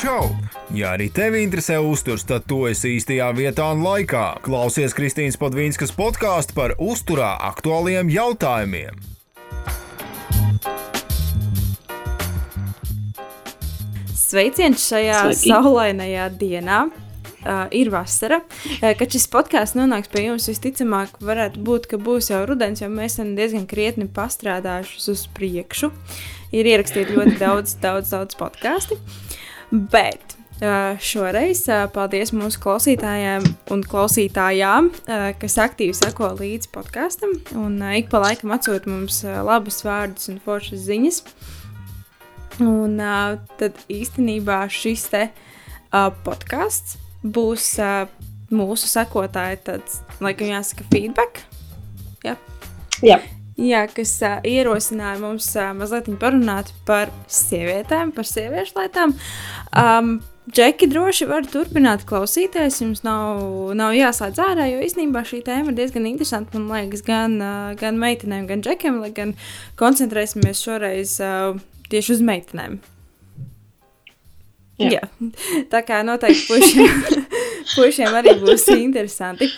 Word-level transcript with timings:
Čau! 0.00 0.30
Ja 0.72 0.94
arī 0.94 1.10
tevi 1.12 1.42
interesē 1.44 1.74
uzturs, 1.84 2.22
tad 2.24 2.46
tu 2.48 2.62
esi 2.64 2.94
īstajā 2.96 3.26
vietā 3.36 3.66
un 3.74 3.82
laikā. 3.84 4.38
Klausies 4.40 4.94
Kristīnas 4.96 5.36
Padvīnskas 5.36 5.92
podkāstu 5.92 6.54
par 6.56 6.72
uzturā 6.80 7.34
aktuāliem 7.50 8.08
jautājumiem. 8.08 8.96
Sveiciens 14.16 14.86
šajā 14.88 15.20
Sveiki. 15.34 15.52
saulainajā 15.52 16.30
dienā! 16.40 16.80
Uh, 17.40 17.66
ir 17.68 17.92
vasara. 17.92 18.40
Uh, 18.78 18.94
kad 18.96 19.12
šis 19.12 19.28
podkāsts 19.28 19.76
nonāks 19.76 20.08
pie 20.12 20.30
jums, 20.30 20.48
visticamāk, 20.48 21.20
varētu 21.20 21.60
būt, 21.66 21.90
ka 21.92 22.00
būs 22.00 22.32
jau 22.32 22.40
rudens, 22.48 22.80
jo 22.80 22.88
mēs 22.88 23.18
esam 23.18 23.34
diezgan 23.36 23.68
krietni 23.68 24.08
pastrādājuši 24.08 25.10
uz 25.12 25.26
priekšu. 25.36 25.92
Ir 26.56 26.72
ierakstīti 26.72 27.20
ļoti 27.20 27.36
daudz, 27.36 27.76
daudz, 27.84 28.16
daudz 28.16 28.40
podkāstu. 28.40 28.96
Bet 29.70 30.34
uh, 30.60 30.98
šoreiz 30.98 31.62
uh, 31.70 31.84
paldies 31.94 32.32
mūsu 32.34 32.60
klausītājiem 32.62 33.46
un 33.70 33.84
klausītājām, 33.86 34.90
uh, 34.90 35.26
kas 35.38 35.58
aktīvi 35.62 35.94
seko 35.96 36.32
līdzi 36.40 36.72
podkāstam 36.74 37.36
un 37.60 37.78
ik 37.94 38.10
pa 38.10 38.22
laikam 38.24 38.54
atsūta 38.56 38.90
mums 38.90 39.22
labus 39.24 39.82
vārdus 39.86 40.30
un 40.32 40.40
foršas 40.44 40.84
ziņas. 40.88 41.22
Un 42.60 42.98
tad 43.56 43.78
īstenībā 43.88 44.66
šis 44.68 45.06
te 45.08 45.22
podkāsts 46.26 46.98
būs 47.24 47.70
mūsu 48.52 48.90
sekotāja 48.90 49.56
tāds, 49.64 50.02
laikam, 50.20 50.50
jāsaka, 50.50 50.84
feedback. 50.92 51.40
Jā, 52.26 52.34
Jā, 53.00 53.16
Jā 53.60 53.84
kas 53.92 54.14
uh, 54.24 54.38
ierosināja 54.46 55.20
mums 55.20 55.50
uh, 55.58 55.70
mazliet 55.76 56.08
parunāt 56.20 56.72
par 56.88 57.12
sievietēm, 57.28 58.14
par 58.16 58.28
sieviešu 58.28 58.78
lietām. 58.78 59.16
Um, 59.76 60.18
Džeki 60.50 60.88
droši 60.90 61.28
var 61.30 61.44
turpināt 61.46 62.02
klausīties. 62.08 62.80
Jums 62.80 63.04
nav, 63.06 63.42
nav 63.78 63.92
jāslēdz 63.94 64.40
ārā, 64.42 64.64
jo 64.66 64.80
īstenībā 64.82 65.22
šī 65.28 65.44
tēma 65.46 65.70
ir 65.70 65.76
diezgan 65.78 66.08
interesanta. 66.10 66.58
Man 66.58 66.72
liekas, 66.72 67.04
gan, 67.06 67.36
gan 67.78 68.00
meitenēm, 68.00 68.48
gan 68.48 68.64
džekiem, 68.64 68.98
lai 69.04 69.12
gan 69.14 69.36
koncentrēsimies 69.78 70.64
šoreiz 70.64 71.18
tieši 71.92 72.16
uz 72.16 72.24
meitenēm. 72.26 72.80
Jā. 74.80 74.90
Jā. 74.96 75.30
Tā 75.70 75.84
kā 75.86 76.00
noteikti 76.08 76.48
pušiem, 76.48 77.00
pušiem 77.76 78.16
arī 78.22 78.34
būs 78.40 78.66
interesanti. 78.74 79.50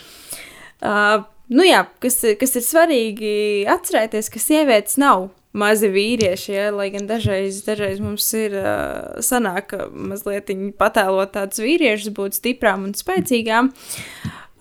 Uh, 0.82 1.22
nu 1.56 1.66
jā, 1.66 1.84
kas, 2.02 2.20
kas 2.40 2.58
ir 2.58 2.66
svarīgi 2.66 3.36
atcerēties, 3.70 4.30
ka 4.32 4.42
sievietes 4.42 4.98
nav 5.00 5.30
mazi 5.52 5.90
vīrieši, 5.92 6.52
ja, 6.54 6.68
lai 6.72 6.88
gan 6.94 7.06
dažreiz, 7.08 7.60
dažreiz 7.66 8.00
mums 8.00 8.26
ir 8.36 8.56
uh, 8.56 9.20
sanāk 9.24 9.74
mazliet 9.92 10.48
patēlot 10.80 11.34
tādus 11.36 11.60
vīriešus, 11.60 12.14
būt 12.16 12.38
stiprām 12.40 12.86
un 12.88 12.96
spēcīgām. 12.96 13.72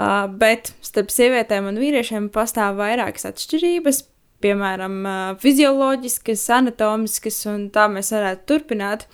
Uh, 0.02 0.25
bet 0.42 0.73
starp 0.83 1.14
sievietēm 1.14 1.70
un 1.70 1.80
vīriešiem 1.80 2.31
pastāv 2.33 2.80
vairākas 2.81 3.28
atšķirības, 3.30 4.03
piemēram, 4.42 4.97
fizioloģiskas, 5.42 6.44
anatomiskas, 6.58 7.39
un 7.52 7.67
tā 7.73 7.88
mēs 7.92 8.11
varētu 8.16 8.48
turpināt. 8.50 9.06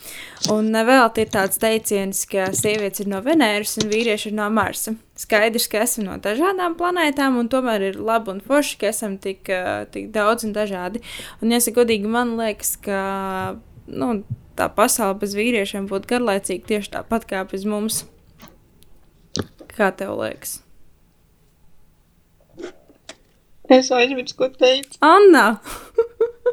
Un 0.53 0.71
vēl 0.71 1.07
ir 1.21 1.31
tāds 1.33 1.61
teiciens, 1.61 2.23
ka 2.29 2.49
sievietes 2.55 3.03
ir 3.03 3.11
no 3.11 3.21
Venēras 3.25 3.77
un 3.81 3.91
vīrieši 3.91 4.31
ir 4.31 4.37
no 4.39 4.49
Marsa. 4.53 4.95
Skaidrs, 5.17 5.69
ka 5.71 5.81
esam 5.85 6.05
no 6.07 6.17
dažādām 6.21 6.75
planētām, 6.77 7.39
un 7.41 7.49
tomēr 7.49 7.89
ir 7.89 8.01
labi 8.01 8.35
un 8.35 8.43
forši, 8.45 8.77
ka 8.81 8.91
esam 8.91 9.17
tik, 9.21 9.49
tik 9.93 10.11
daudz 10.13 10.45
un 10.45 10.53
dažādi. 10.57 11.01
Un, 11.41 11.53
ja 11.53 11.61
godīgi, 11.79 12.11
man 12.11 12.35
liekas, 12.37 12.75
ka 12.83 12.99
nu, 13.87 14.11
tā 14.57 14.69
pasaule 14.73 15.17
bez 15.21 15.35
vīriešiem 15.37 15.89
būtu 15.89 16.13
garlaicīga 16.13 16.73
tieši 16.73 16.95
tāpat 16.99 17.27
kā 17.29 17.43
bez 17.49 17.65
mums. 17.65 18.05
Kā 19.77 19.91
tev 19.93 20.17
liekas? 20.21 20.59
Es 23.73 23.91
aizmirsu, 23.91 24.37
ko 24.39 24.49
teicu. 24.53 24.97
Anna! 25.05 25.47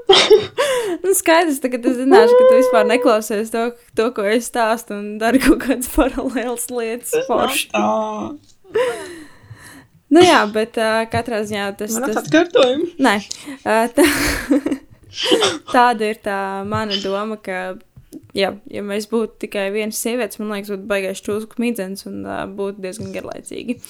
nu, 1.04 1.12
skaidrs, 1.16 1.60
tagad 1.64 1.86
es 1.88 1.98
zināšu, 1.98 2.36
ka 2.38 2.48
tu 2.48 2.56
vispār 2.58 2.88
neklausies 2.88 3.52
to, 3.54 3.68
to 3.96 4.08
ko 4.16 4.26
es 4.28 4.48
stāstu, 4.50 4.98
un 4.98 5.18
dari 5.22 5.40
kaut 5.42 5.62
kādas 5.64 5.90
paralēlas 5.96 6.68
lietas. 6.72 7.14
Tas 7.14 7.28
Forši. 7.30 7.70
Nu, 10.14 10.22
jā, 10.22 10.44
bet 10.54 10.78
uh, 10.78 11.02
katrā 11.10 11.40
ziņā 11.46 11.70
tas 11.78 11.96
ir. 11.96 12.06
ir 12.06 12.20
atkārtojumi. 12.20 12.92
Nē, 13.02 13.16
uh, 13.64 13.86
tā, 13.96 14.04
tāda 15.72 16.12
ir 16.12 16.20
tā 16.22 16.38
mana 16.68 16.98
doma, 17.02 17.38
ka, 17.42 17.76
jā, 18.36 18.52
ja 18.70 18.84
mēs 18.86 19.08
būtu 19.10 19.46
tikai 19.46 19.70
viens 19.74 19.98
sievietes, 19.98 20.38
man 20.38 20.52
liekas, 20.54 20.74
būtu 20.76 20.90
baigais 20.90 21.22
čūsku 21.24 21.58
midzens 21.62 22.06
un 22.10 22.22
uh, 22.28 22.44
būtu 22.46 22.84
diezgan 22.84 23.14
garlaicīgi. 23.16 23.80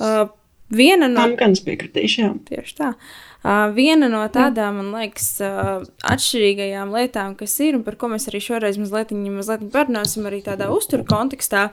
Uh, 0.00 0.30
viena 0.70 1.08
no 1.10 1.20
Tam 1.24 1.36
gan 1.40 1.56
es 1.56 1.62
piekritīšu, 1.66 2.22
jā. 2.22 2.30
Tieši 2.50 2.76
tā. 2.78 2.92
Uh, 3.40 3.70
viena 3.72 4.10
no 4.12 4.20
tādām, 4.28 4.82
man 4.82 4.90
liekas, 4.92 5.30
uh, 5.40 5.80
atšķirīgajām 6.12 6.90
lietām, 6.92 7.34
kas 7.38 7.54
ir 7.64 7.78
un 7.78 7.84
par 7.86 7.96
ko 8.00 8.10
mēs 8.12 8.28
arī 8.28 8.42
šoreiz 8.44 8.76
mazliet, 8.80 9.14
mazliet 9.16 9.64
parunāsim, 9.72 10.26
arī 10.28 10.42
tādā 10.44 10.68
uzturu 10.74 11.06
kontekstā, 11.08 11.70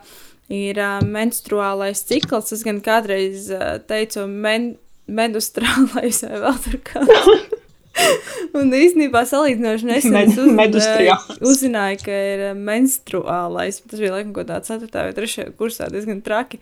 ir 0.48 0.80
uh, 0.80 1.02
menstruālais 1.04 2.06
cikls. 2.08 2.54
Es 2.56 2.64
gan 2.64 2.80
kādreiz 2.86 3.50
uh, 3.52 3.78
teicu, 3.84 4.24
men, 4.32 4.76
medustrālais 5.08 6.24
vai 6.24 6.42
vēl 6.46 6.60
tur 6.64 6.82
kāds. 6.88 7.56
Un 8.58 8.70
īstenībā 8.78 9.24
salīdzinoši 9.26 9.88
nesen 9.90 10.14
Med- 10.14 10.30
es 10.30 10.38
uz, 10.38 10.52
medustriālais. 10.54 11.40
uh, 11.40 11.46
uzzināju, 11.50 12.04
ka 12.06 12.18
ir 12.32 12.44
menstruālais. 12.56 13.82
Tas 13.90 14.00
bija 14.02 14.14
laikam 14.14 14.36
kaut 14.36 14.48
kādā 14.48 14.62
4. 14.64 14.92
vai 14.94 15.16
3. 15.18 15.48
kursā 15.58 15.90
diezgan 15.92 16.22
traki. 16.26 16.60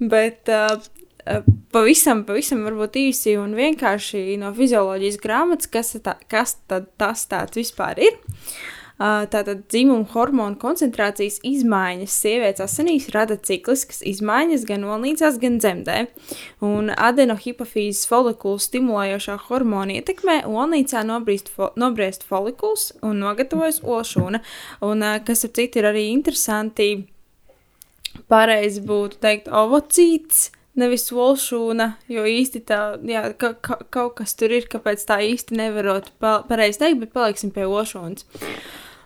Bet 0.00 0.50
uh, 0.50 0.82
pavisam, 1.74 2.24
pavisam 2.28 2.62
varbūt 2.66 2.98
īsi 3.00 3.36
un 3.40 3.56
vienkārši 3.58 4.36
no 4.42 4.52
fizioloģijas 4.56 5.18
grāmatas, 5.22 5.70
kas, 5.72 5.96
tā, 6.04 6.16
kas 6.30 6.56
tad 6.70 6.90
tas 7.00 7.26
tāds 7.30 7.60
vispār 7.60 8.00
ir. 8.02 8.16
Uh, 8.22 8.82
Tātad 9.02 9.64
dzimuma 9.72 10.06
hormonu 10.12 10.54
koncentrācijas 10.62 11.40
izmaiņas 11.46 12.12
sievietes 12.22 12.62
asinīs 12.62 13.08
rada 13.10 13.34
cikliskas 13.34 13.98
izmaiņas 14.06 14.66
gan 14.68 14.84
olnīcās, 14.86 15.40
gan 15.42 15.56
dzemdē. 15.58 15.96
Un 16.62 16.92
adenohipofīzes 16.92 18.06
folikulu 18.10 18.62
stimulējošā 18.62 19.38
hormona 19.48 19.96
ietekmē 19.98 20.42
olnīcā 20.46 21.02
nobrīst 21.08 21.50
fo 21.50 21.72
nobriest 21.80 22.22
folikuls 22.28 22.92
un 23.02 23.18
nogatavojas 23.24 23.82
olšūna. 23.82 24.42
Un, 24.86 25.02
uh, 25.02 25.18
kas 25.26 25.48
ap 25.48 25.58
citu 25.58 25.82
ir 25.82 25.90
arī 25.90 26.06
interesanti, 26.12 26.92
pareizi 28.30 28.86
būtu 28.86 29.18
teikt 29.24 29.50
ovocīts. 29.50 30.50
Nevis 30.78 31.10
volšūna, 31.12 31.88
jo 32.08 32.22
īsti 32.24 32.62
tā, 32.64 32.80
jā, 33.04 33.26
ka, 33.36 33.52
ka, 33.60 33.76
kaut 33.92 34.14
kas 34.22 34.32
tur 34.40 34.54
ir, 34.56 34.64
kāpēc 34.72 35.02
tā 35.04 35.18
īsti 35.20 35.58
nevarot 35.58 36.08
pa, 36.22 36.38
pareizi 36.48 36.80
teikt, 36.80 37.02
bet 37.02 37.12
paliksim 37.12 37.52
pie 37.52 37.66
volšūnas. 37.68 38.24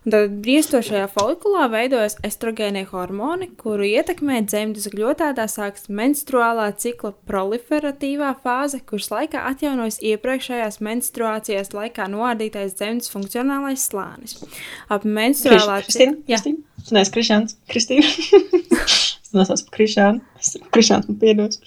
Tad 0.06 0.36
briestošajā 0.38 1.08
folikulā 1.10 1.64
veidojas 1.72 2.14
estrogēnie 2.26 2.84
hormoni, 2.86 3.48
kuru 3.58 3.88
ietekmē 3.88 4.36
dzemdas 4.46 4.86
gļotādā 4.92 5.48
sākas 5.50 5.88
menstruālā 5.90 6.68
cikla 6.78 7.10
proliferatīvā 7.26 8.30
fāze, 8.44 8.78
kuras 8.86 9.10
laikā 9.10 9.42
atjaunojas 9.50 9.98
iepriekšējās 10.12 10.78
menstruācijas 10.86 11.74
laikā 11.74 12.06
noārdītais 12.14 12.78
dzemdas 12.78 13.10
funkcionālais 13.10 13.88
slānis. 13.90 14.38
Ap 14.86 15.02
menstruālā 15.02 15.82
Kristīna? 15.82 16.20
Jā. 16.30 16.38
Kristīna? 16.38 17.02
Es 17.02 17.10
Krišāns. 17.10 17.58
Kristīna. 17.74 19.10
Es 19.26 19.34
nesaucu 19.36 19.66
par 19.68 19.78
Krišānu. 19.80 20.22
Es- 20.40 20.56
Krišāns 20.74 21.10
man 21.10 21.18
piedos. 21.20 21.60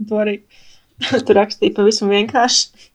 Un 0.00 0.10
To 0.10 0.20
arī 0.22 0.40
tu 1.26 1.36
rakstīji 1.36 1.74
pavisam 1.76 2.10
vienkārši. 2.12 2.92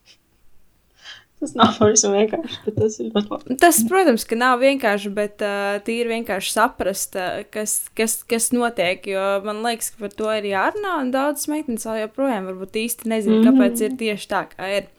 Tas 1.41 1.55
nav 1.57 1.71
pavisam 1.79 2.11
vienkārši, 2.13 2.57
bet 2.67 2.75
tas 2.77 2.99
ir 3.01 3.07
ļoti 3.15 3.31
labi. 3.33 3.55
Tas, 3.63 3.79
protams, 3.89 4.25
ka 4.29 4.37
nav 4.37 4.59
vienkārši, 4.61 5.09
bet 5.15 5.41
uh, 5.41 5.79
tīri 5.87 6.11
vienkārši 6.11 6.51
saprast, 6.53 7.17
uh, 7.17 7.39
kas, 7.49 7.73
kas, 7.97 8.19
kas 8.29 8.51
notiek. 8.53 9.07
Jo 9.09 9.23
man 9.47 9.63
liekas, 9.65 9.89
ka 9.95 10.03
par 10.03 10.13
to 10.19 10.29
ir 10.37 10.45
jārunā, 10.51 10.99
un 11.01 11.09
daudzas 11.15 11.49
meitenes 11.49 11.87
vēl 11.89 12.03
joprojām 12.03 12.45
varbūt 12.51 12.77
īsti 12.83 13.09
nezina, 13.09 13.39
mm. 13.39 13.47
kāpēc 13.49 13.81
ir 13.87 13.97
tieši 14.03 14.29
tā, 14.29 14.43
kā 14.53 14.69
ir. 14.83 14.91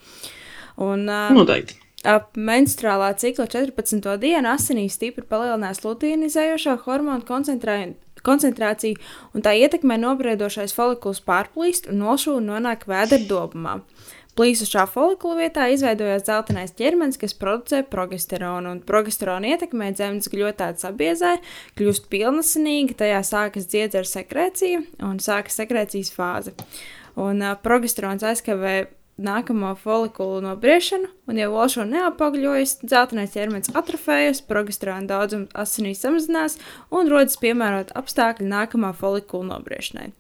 Un, 0.83 1.07
uh, 1.07 1.31
Noteikti. 1.39 1.79
Ap 2.11 2.33
menstruālā 2.35 3.13
cikla 3.23 3.47
14. 3.47 4.03
dienu 4.19 4.51
asinīs 4.51 4.97
stipri 4.99 5.23
palielinās 5.23 5.85
luteinizējošā 5.87 6.81
hormonu 6.89 7.23
koncentrā- 7.29 7.85
koncentrāciju, 8.27 8.99
un 9.35 9.45
tā 9.45 9.55
ietekmē 9.59 9.99
nobriedošais 10.03 10.75
folikuls 10.77 11.23
pārplīst 11.27 11.91
un 11.93 12.03
nošūna 12.05 12.57
nonāk 12.57 12.89
vēderdobumā. 12.91 13.81
Plīsušā 14.33 14.87
folikula 14.89 15.43
vietā 15.43 15.67
izveidojās 15.75 16.25
dzeltenais 16.25 16.73
ķermenis, 16.79 17.19
kas 17.21 17.35
producē 17.37 17.83
progesteronu, 17.85 18.71
un 18.73 18.81
progesterona 18.89 19.51
ietekmē 19.53 19.91
dzemdas 19.93 20.33
gļotāta 20.33 20.87
sabiezē, 20.87 21.35
kļūst 21.77 22.09
pilnasinīga, 22.13 22.97
tajā 23.03 23.21
sākas 23.29 23.69
dziedzera 23.69 24.09
sekrēcija 24.09 24.81
un 25.05 25.21
sākas 25.21 25.61
sekrēcijas 25.61 26.15
fāze. 26.17 26.57
Un 27.21 27.45
uh, 27.45 27.59
progesterons 27.61 28.25
aizkavē 28.25 28.87
nākamo 29.25 29.73
folikulu 29.79 30.41
nobriešanu, 30.45 31.09
un, 31.31 31.39
ja 31.39 31.49
olšana 31.51 31.97
neapagļojas, 31.97 32.79
dzeltenais 32.83 33.35
ķermenis 33.35 33.73
atrofējas, 33.79 34.43
progesterona 34.49 35.09
daudzums 35.11 35.53
asinīs 35.59 36.03
samazinās 36.05 36.59
un 36.91 37.11
rodas 37.13 37.39
piemērot 37.43 37.95
apstākļi 37.99 38.49
nākamā 38.51 38.93
folikula 38.99 39.55
nobriešanai. 39.55 40.11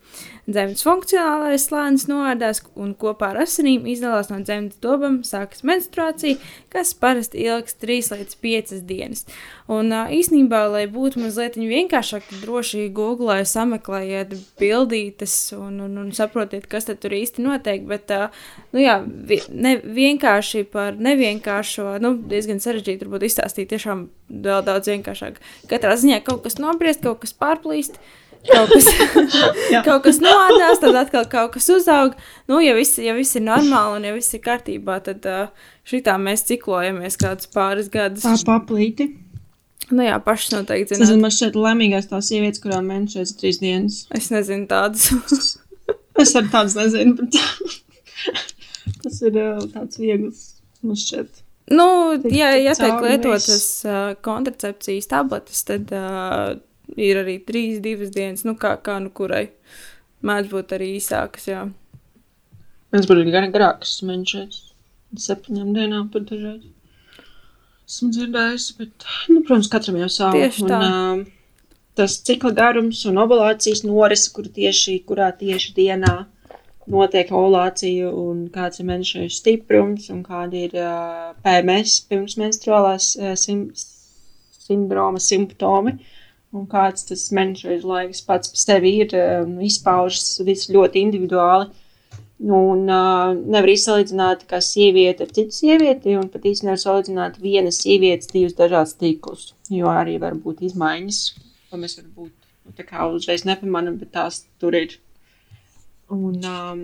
Dzemdas 0.47 0.83
funkcionālais 0.87 1.69
slānis 1.69 2.09
noārdās 2.11 2.63
un 2.75 2.97
kopā 2.99 3.33
ar 3.33 3.43
asinīm 3.45 3.87
izdalās 3.91 4.31
no 4.33 4.41
dzemdas 4.43 4.81
dobām, 4.83 5.21
sākas 5.27 5.63
menstruācija, 5.67 6.41
kas 6.73 6.95
parasti 6.99 7.45
ilgs 7.47 7.79
3 7.83 8.17
līdz 8.17 8.39
5 8.43 8.81
dienas. 8.89 9.27
Un 9.73 9.93
īsnībā, 9.93 10.63
lai 10.73 10.85
būtu 10.91 11.21
mazliet 11.23 11.57
vienkāršāk, 11.57 12.29
droši 12.43 12.89
googlē 12.95 13.41
sameklējiet 13.49 14.35
bildītes 14.61 15.37
un, 15.57 15.79
un, 15.87 15.99
un 16.03 16.11
saprotiet, 16.17 16.67
kas 16.71 16.91
tur 16.91 17.15
īsti 17.17 17.45
notiek, 17.45 17.85
bet 17.89 18.11
nu 18.75 18.83
jā, 18.83 18.99
ne, 19.55 19.77
vienkārši 19.83 20.65
par 20.73 20.99
nevienkāršo, 20.99 21.95
nu, 22.03 22.17
diezgan 22.33 22.61
sarežģīti 22.63 23.07
varbūt 23.07 23.29
izstāstīt 23.31 23.71
tiešām 23.73 24.09
vēl 24.43 24.67
daudz 24.67 24.91
vienkāršāk. 24.93 25.39
Katrā 25.71 25.95
ziņā 26.01 26.21
kaut 26.27 26.43
kas 26.45 26.59
nobriest, 26.61 27.05
kaut 27.07 27.23
kas 27.23 27.37
pārplīst 27.39 28.01
kaut 28.49 28.73
kas, 28.73 28.89
kaut 29.87 30.03
kas 30.07 30.21
noādās, 30.23 30.81
tad 30.83 30.97
atkal 30.99 31.27
kaut 31.31 31.55
kas 31.57 31.69
uzaug. 31.73 32.17
Nu, 32.51 32.61
ja 32.63 32.75
viss, 32.77 32.99
ja 33.03 33.15
viss 33.17 33.39
ir 33.39 33.47
normāli 33.47 34.01
un 34.01 34.09
ja 34.09 34.15
viss 34.17 34.35
ir 34.35 34.43
kārtībā, 34.45 34.99
tad 35.07 35.27
uh, 35.31 35.69
šitā 35.89 36.19
mēs 36.19 36.47
ciklojamies 36.51 37.21
kādus 37.21 37.51
pāris 37.53 37.91
gadus. 37.93 38.27
Tā 38.27 38.35
paplīti. 38.49 39.13
Nu 39.93 40.07
jā, 40.07 40.17
pašas 40.25 40.55
noteikti 40.55 40.97
nezinu, 40.97 41.21
man 41.21 41.35
šķiet 41.35 41.57
laimīgās 41.59 42.09
tās 42.09 42.31
sievietes, 42.33 42.63
kurām 42.63 42.89
menšais 42.89 43.35
trīs 43.37 43.61
dienas. 43.61 44.03
Es 44.17 44.31
nezinu 44.33 44.65
tādas. 44.71 45.11
es 46.23 46.33
arī 46.39 46.49
tādas 46.53 46.77
nezinu, 46.79 47.17
bet 47.21 47.37
tas 49.05 49.21
ir 49.29 49.37
uh, 49.37 49.61
tāds 49.75 50.01
viegls, 50.01 50.43
man 50.81 50.97
šķiet. 50.97 51.43
Nu, 51.73 51.87
ja, 52.33 52.55
ja 52.59 52.75
tiek 52.77 53.05
lietotas 53.05 53.67
uh, 53.87 54.15
kontracepcijas 54.25 55.13
tabletes, 55.13 55.63
tad 55.69 55.93
uh, 55.95 56.57
ir 56.97 57.21
arī 57.23 57.37
trīs, 57.45 57.79
divas 57.85 58.13
dienas, 58.17 58.47
nu 58.49 58.57
kā, 58.61 58.75
kā 58.83 58.99
nu 59.05 59.13
kurai. 59.15 59.47
Mēdz 60.25 60.53
būt 60.53 60.77
arī 60.77 60.95
īsākas, 60.97 61.49
jā. 61.51 61.67
Mēs 62.93 63.09
būtu 63.09 63.29
gan 63.33 63.53
garākas 63.53 63.99
mēnešus, 64.07 64.63
septiņām 65.21 65.73
dienām 65.77 66.09
pat 66.13 66.29
dažreiz. 66.33 66.72
Esmu 67.93 68.09
dzirdējusi, 68.17 68.75
bet, 68.81 69.07
nu, 69.29 69.43
protams, 69.45 69.69
katram 69.73 69.99
jau 70.01 70.09
savu. 70.13 70.41
Tieši 70.41 70.69
tā. 70.69 70.79
Un, 70.79 71.25
uh, 71.27 71.81
tas 71.99 72.15
cikla 72.25 72.55
garums 72.57 73.03
un 73.11 73.21
ovulācijas 73.21 73.85
norise, 73.85 74.31
kur 74.33 74.49
tieši, 74.49 74.97
kurā 75.09 75.29
tieši 75.37 75.75
dienā 75.77 76.15
notiek 76.93 77.29
ovulācija 77.31 78.09
un 78.09 78.47
kāds 78.55 78.81
ir 78.81 78.89
mēneša 78.89 79.29
stiprums 79.37 80.09
un 80.15 80.25
kādi 80.25 80.65
ir 80.71 80.81
uh, 80.81 81.37
PMS, 81.45 82.01
pirmsmenstruālās 82.09 83.13
uh, 83.21 83.37
sim 83.39 83.69
sindroma 83.77 85.21
simptomi. 85.21 85.99
Uh, 85.99 86.19
un 86.57 86.67
kāds 86.69 87.07
tas 87.09 87.25
menedžera 87.35 87.81
laiks 87.89 88.23
pats 88.27 88.53
par 88.53 88.61
sevi 88.61 88.93
ir, 89.05 89.15
um, 89.17 89.57
izpaužas 89.65 90.41
viss 90.47 90.71
ļoti 90.73 91.05
individuāli. 91.07 91.71
Un 92.43 92.89
uh, 92.91 93.37
nevar 93.39 93.71
izsalīdzināt, 93.71 94.49
kā 94.51 94.59
sieviete 94.65 95.23
ar 95.23 95.31
citu 95.31 95.55
sievieti, 95.55 96.17
un 96.19 96.27
pat 96.33 96.49
īstenībā 96.49 96.73
nevar 96.73 96.81
salīdzināt 96.83 97.37
vienas 97.39 97.79
sievietes 97.85 98.33
divus 98.33 98.57
dažādus 98.59 98.97
tīklus, 98.99 99.45
jo 99.71 99.87
arī 99.93 100.17
var 100.19 100.35
būt 100.35 100.65
izmaiņas, 100.67 101.21
ko 101.71 101.79
mēs 101.79 101.95
varbūt 102.01 102.33
nu, 102.33 102.75
tā 102.75 102.87
kā 102.89 103.07
uzreiz 103.15 103.47
nepamanam, 103.47 104.01
bet 104.01 104.11
tās 104.17 104.41
tur 104.59 104.75
ir. 104.75 104.97
Un 106.11 106.43
um, 106.43 106.83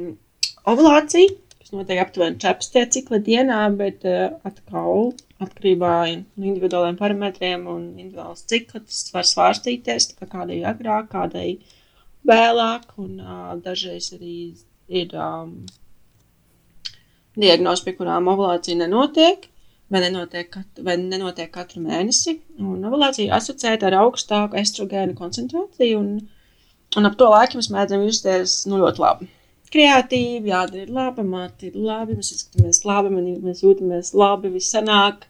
ovulācija, 0.71 1.35
kas 1.59 1.75
notiek 1.75 2.05
aptuveni 2.05 2.39
14 2.47 2.95
cikla 2.95 3.19
dienā, 3.27 3.59
bet 3.83 4.07
uh, 4.07 4.39
atkal 4.47 5.11
atkarībā 5.43 5.97
no 6.15 6.47
individuāliem 6.53 7.03
parametriem 7.03 7.67
un 7.67 7.83
individuālas 7.97 8.47
cikla. 8.47 8.85
Tas 8.87 9.03
var 9.17 9.27
svārstīties, 9.27 10.13
kā 10.23 10.31
kādai 10.31 10.63
agrāk, 10.71 11.11
kādai 11.19 11.49
vēlāk, 12.31 12.93
un 13.03 13.19
uh, 13.19 13.55
dažreiz 13.67 14.13
arī 14.15 14.39
ir 14.89 15.15
um, 15.19 15.55
diagnoze, 17.39 17.85
pie 17.85 17.95
kurām 17.99 18.31
ovulācija 18.33 18.81
nenotiek. 18.83 19.49
Vai 19.89 20.03
nenotiek, 20.05 20.51
kat, 20.53 20.83
vai 20.85 20.99
nenotiek 21.01 21.49
katru 21.49 21.81
mēnesi. 21.81 22.35
Ovulācija 22.61 23.33
asociēta 23.39 23.89
ar 23.89 24.03
augstāku 24.03 24.59
estrogēnu 24.61 25.17
koncentrāciju, 25.17 26.03
un, 26.03 26.11
un 27.01 27.09
ap 27.09 27.17
to 27.17 27.31
laiku 27.33 27.57
mēs 27.57 27.71
mēdzam 27.73 28.05
justies 28.05 28.61
nu, 28.69 28.83
ļoti 28.83 29.01
labi 29.01 29.31
kreatīvi, 29.73 30.51
jādara 30.53 30.85
ir 30.85 30.93
labi, 30.95 31.25
māte 31.27 31.69
ir 31.69 31.77
labi, 31.77 32.17
mēs 32.19 32.33
izskatāmies 32.35 32.85
labi, 32.89 33.13
mēs 33.45 33.63
jūtamies 33.65 34.13
labi, 34.17 34.53
viss 34.55 34.73
sanāk, 34.75 35.27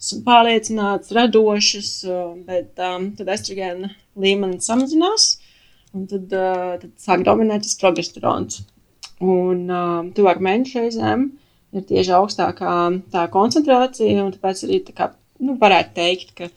esam 0.00 0.22
pārliecināts, 0.26 1.12
radošas, 1.16 1.90
bet 2.48 2.82
um, 2.82 3.10
tad 3.18 3.30
estrogēna 3.36 3.92
līmenis 4.22 4.66
samazinās, 4.68 5.28
un 5.94 6.08
tad, 6.10 6.32
uh, 6.34 6.72
tad 6.82 6.90
sāk 7.00 7.24
dominēt 7.26 7.66
tas 7.66 7.78
progesterons. 7.80 8.64
Un 9.24 9.64
um, 9.72 10.12
tuvāk 10.16 10.42
mēnešu 10.44 10.82
reizēm 10.82 11.30
ir 11.76 11.84
tieši 11.88 12.12
augstākā 12.18 12.74
tā 13.12 13.24
koncentrācija, 13.32 14.24
un 14.24 14.34
tāpēc 14.34 14.64
arī 14.66 14.80
tā 14.84 14.96
kā, 14.96 15.10
nu, 15.40 15.56
varētu 15.60 15.94
teikt, 15.96 16.34
ka 16.36 16.50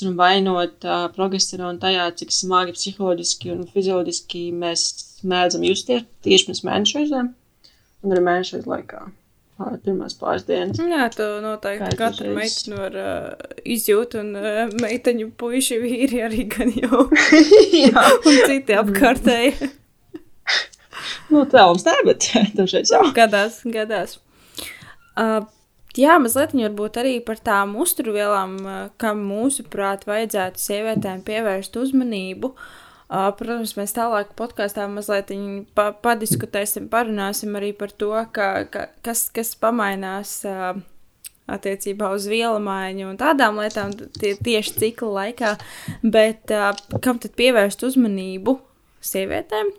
varam 0.00 0.16
vainot 0.18 0.86
uh, 0.86 1.06
progesteronu 1.14 1.78
tajā, 1.82 2.08
cik 2.18 2.32
smagi 2.34 2.74
psiholoģiski 2.76 3.52
un 3.54 3.64
fizioloģiski 3.70 4.48
mēs 4.56 4.88
mēdzam 5.22 5.66
justies 5.66 6.06
tieši 6.24 6.48
pirms 6.48 6.64
mēnešu 6.66 6.98
reizēm 6.98 7.32
un 8.02 8.14
arī 8.14 8.26
mēnešu 8.26 8.62
laikā. 8.66 9.06
Pirmās 9.84 10.14
pāris 10.16 10.46
dienas. 10.48 10.78
Jā, 10.80 11.10
tu 11.12 11.24
noteikti 11.44 11.98
katru 12.00 12.30
meiteni 12.32 12.78
var 12.78 12.94
uh, 12.96 13.50
izjūt, 13.68 14.16
un 14.16 14.30
uh, 14.40 14.62
meiteņu 14.80 15.28
puiši 15.36 15.76
vīri 15.82 16.22
arī 16.24 16.46
gan 16.48 16.72
jau. 16.72 17.02
Jā. 17.84 18.06
un 18.24 18.40
citi 18.48 18.78
apkārtēji. 18.80 19.52
nu, 21.32 21.44
tā 21.50 21.64
mums 21.68 21.86
tā, 21.86 21.94
bet 22.06 22.28
dažreiz 22.58 22.92
jau. 22.92 23.04
Gadās, 23.16 23.62
gadās. 23.64 24.18
Uh, 25.18 25.40
jā, 25.98 26.18
mazliet 26.22 26.54
varbūt 26.56 27.00
arī 27.02 27.16
par 27.24 27.40
tām 27.44 27.74
uzturvielām, 27.80 28.60
uh, 28.62 28.84
kam 29.00 29.24
mūsuprāt 29.28 30.06
vajadzētu 30.08 30.62
sievietēm 30.68 31.24
pievērst 31.26 31.76
uzmanību. 31.80 32.54
Uh, 32.54 32.78
Protams, 33.10 33.72
mēs 33.74 33.90
tālāk 33.96 34.36
podkāstā 34.38 34.84
mazliet 34.86 35.32
pa, 35.74 35.88
padiskutēsim, 35.98 36.86
parunāsim 36.92 37.56
arī 37.58 37.72
par 37.74 37.90
to, 37.90 38.12
ka, 38.30 38.52
ka, 38.70 38.86
kas, 39.02 39.24
kas 39.34 39.56
pamainās 39.58 40.36
attiecībā 41.50 42.12
uz 42.14 42.28
vielu 42.30 42.60
maiņu 42.62 43.08
un 43.10 43.18
tādām 43.18 43.58
lietām 43.58 43.96
tie, 44.14 44.36
tieši 44.38 44.76
cikla 44.84 45.10
laikā, 45.16 45.56
bet 46.06 46.54
kam 47.02 47.18
tad 47.18 47.34
pievērst 47.34 47.82
uzmanību? 47.90 48.60
Sievietēm. 49.00 49.72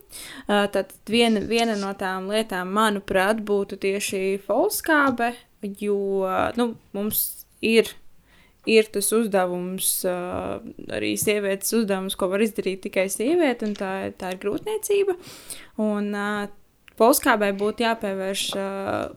Tad 0.47 0.93
viena, 1.09 1.43
viena 1.45 1.77
no 1.79 1.93
tām 1.97 2.29
lietām, 2.31 2.71
manuprāt, 2.73 3.43
būtu 3.45 3.77
tieši 3.81 4.39
folskābe, 4.47 5.33
jo 5.81 6.27
nu, 6.57 6.73
mums 6.97 7.45
ir 7.61 7.93
ir 8.69 8.85
tas 8.93 9.07
uzdevums, 9.15 9.89
arī 10.05 11.15
sievietes 11.17 11.73
uzdevums, 11.73 12.17
ko 12.17 12.29
var 12.29 12.43
izdarīt 12.45 12.83
tikai 12.85 13.07
sieviete, 13.09 13.65
un 13.65 13.77
tā, 13.77 13.93
tā 14.17 14.35
ir 14.35 14.41
grūtniecība. 14.43 15.17
Un, 15.81 16.11
Polskābai 17.01 17.47
būtu 17.57 17.81
jāpievērš, 17.81 18.41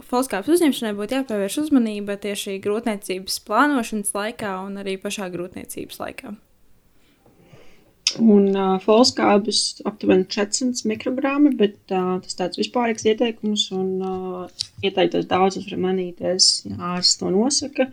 Polskābas 0.08 0.49
uzņemšanai 0.54 0.94
būtu 0.96 1.18
jāpievērš 1.18 1.58
uzmanība 1.66 2.14
tieši 2.23 2.54
grūtniecības 2.64 3.37
plānošanas 3.44 4.14
laikā 4.14 4.54
un 4.64 4.78
arī 4.80 4.94
pašā 5.02 5.28
grūtniecības 5.34 6.00
laikā. 6.00 6.32
Un 8.23 8.50
uh, 8.54 8.75
folskābes 8.83 9.80
aptuveni 9.88 10.26
400 10.30 10.87
mikrogrami, 10.90 11.54
bet 11.59 11.76
uh, 11.94 12.16
tas 12.23 12.38
tāds 12.38 12.61
vispārīgs 12.61 13.06
ieteikums 13.11 13.68
un 13.75 13.88
uh, 14.04 14.66
ieteiktais 14.85 15.26
daudzums 15.30 15.71
var 15.71 15.83
manīties, 15.88 16.50
ja 16.68 16.78
ārsts 16.94 17.21
to 17.23 17.33
nosaka. 17.35 17.88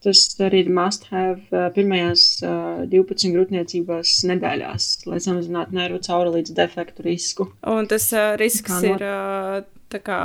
Tas 0.00 0.22
arī 0.40 0.62
ir 0.64 0.70
must 0.72 1.04
have 1.12 1.42
uh, 1.52 1.66
pirmajās 1.74 2.22
uh, 2.46 2.86
12 2.88 3.34
grūtniecībās 3.34 4.14
nedēļās, 4.30 4.86
lai 5.10 5.20
samazinātu 5.20 5.76
nervu 5.76 6.00
caurulīdz 6.06 6.54
defektu 6.56 7.04
risku. 7.04 7.50
Un 7.68 7.90
tas 7.90 8.08
uh, 8.16 8.32
risks 8.40 8.70
kā 8.70 8.80
ir 8.88 9.04
uh, 9.04 9.60
tā 9.92 10.00
kā 10.04 10.22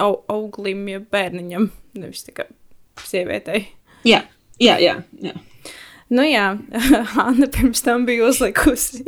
au, 0.00 0.14
auglim, 0.32 0.86
ja 0.88 1.02
bērniņam, 1.04 1.68
nevis 2.00 2.24
kā 2.32 2.48
sievietei. 3.04 3.66
Jā, 4.08 4.24
jā, 4.62 4.80
jā. 4.80 4.96
jā. 5.20 5.36
Nu 6.10 6.24
jā, 6.26 6.46
Anna 7.28 7.46
pirms 7.54 7.84
tam 7.86 8.02
bija 8.08 8.26
uzlikusi, 8.26 9.04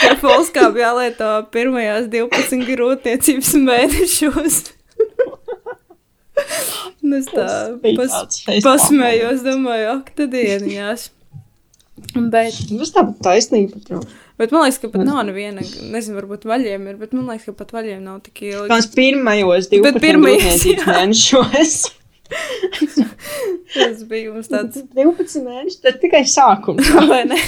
ka 0.00 0.14
Polskā 0.22 0.70
bija 0.72 0.94
jālieto 0.94 1.28
pirmajās 1.52 2.08
12 2.14 2.64
grūtniecības 2.70 3.50
mēnešos. 3.66 4.56
Un 7.04 7.14
es 7.18 7.28
tā 7.34 7.50
pas, 7.98 8.16
pasmējos, 8.64 9.44
domāju, 9.44 9.90
ak, 9.98 10.14
tad 10.16 10.32
dieniņās. 10.32 11.10
Bet, 12.14 12.56
Tas 12.70 12.94
tā 12.94 13.04
būtu 13.04 13.20
taisnība. 13.26 13.82
Jau. 13.90 14.00
bet 14.40 14.52
man 14.54 14.64
liekas, 14.64 14.80
ka 14.80 14.88
pat 14.92 15.04
nav 15.04 15.20
neviena, 15.28 15.64
nezinu, 15.92 16.16
varbūt 16.22 16.48
vaļiem 16.48 16.88
ir, 16.92 16.98
bet 17.00 17.12
man 17.12 17.28
liekas, 17.28 17.50
ka 17.50 17.56
pat 17.58 17.76
vaļiem 17.76 18.00
nav 18.06 18.22
tik 18.24 18.44
ilgi. 18.46 18.70
Kāds 18.72 18.88
pirmajos 18.96 19.68
12 19.74 20.00
pirmajos, 20.06 20.68
mēnešos. 20.86 21.78
Tas 23.74 24.02
bija 24.08 24.32
mums 24.32 24.50
tāds, 24.52 24.82
12 24.96 25.44
mēneši, 25.44 25.80
tas 25.84 25.98
tikai 26.02 26.22
sākums. 26.28 26.88
vai 27.10 27.24
ne? 27.28 27.38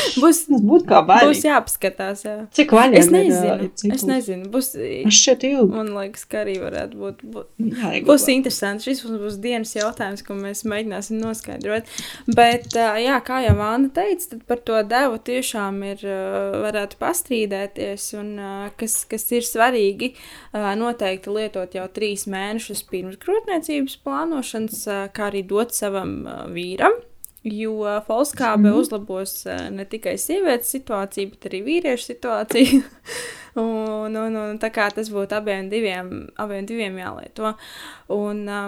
Būs, 0.22 0.42
būtu 0.52 0.86
kā 0.88 1.00
būs 1.04 1.10
vaļīgi. 1.22 1.42
jāpaskatās, 1.48 2.24
jā. 2.26 2.34
Cik 2.56 2.72
vaļīgi? 2.76 2.98
Es 3.02 3.10
nezinu, 3.12 3.68
es 3.96 4.04
nezinu, 4.08 4.48
būs, 4.52 4.70
Es 4.80 5.18
šeit 5.18 5.44
ilgi. 5.48 5.72
man 5.74 5.90
liekas, 5.96 6.24
ka 6.28 6.42
arī 6.44 6.56
varētu 6.62 7.00
būt, 7.00 7.22
būt 7.34 7.48
Jā, 7.72 7.92
Būs 8.06 8.26
interesanti. 8.32 8.88
Šis 8.90 9.02
mums 9.06 9.20
būs 9.22 9.38
dienas 9.42 9.74
jautājums, 9.76 10.24
ko 10.26 10.36
mēs 10.38 10.64
mēģināsim 10.68 11.20
noskaidrot. 11.22 11.88
Bet, 12.36 12.68
jā, 12.76 13.18
kā 13.26 13.42
jau 13.46 13.54
Vāna 13.58 13.92
teica, 13.94 14.32
tad 14.34 14.42
par 14.48 14.62
to 14.66 14.80
devu 14.88 15.18
tiešām 15.28 15.80
ir, 15.90 16.04
varētu 16.64 16.98
pastrīdēties. 17.02 18.08
Un, 18.20 18.34
kas, 18.80 18.98
kas 19.10 19.28
ir 19.36 19.46
svarīgi, 19.46 20.12
noteikti 20.54 21.32
lietot 21.32 21.76
jau 21.78 21.86
trīs 21.92 22.26
mēnešus 22.30 22.84
pirms 22.90 23.18
grūtniecības 23.22 23.96
plānošanas, 24.04 24.84
kā 25.16 25.30
arī 25.30 25.44
dot 25.48 25.74
savam 25.76 26.22
vīram. 26.54 27.00
Jo 27.42 27.98
folskābe 28.06 28.68
mm 28.70 28.78
uzlabos 28.78 29.32
ā, 29.50 29.56
ne 29.74 29.82
tikai 29.88 30.14
sievietes 30.20 30.70
situāciju, 30.76 31.32
bet 31.32 31.48
arī 31.50 31.62
vīriešu 31.66 32.12
situāciju. 32.12 32.82
un, 33.64 34.14
un, 34.14 34.38
un 34.44 34.62
tā 34.62 34.70
kā 34.74 34.86
tas 34.94 35.10
būtu 35.10 35.34
abiem 35.40 35.66
diviem, 35.72 36.12
abiem 36.38 36.68
diviem 36.68 37.00
jālieto. 37.02 37.56
Un, 38.14 38.46
ā, 38.46 38.62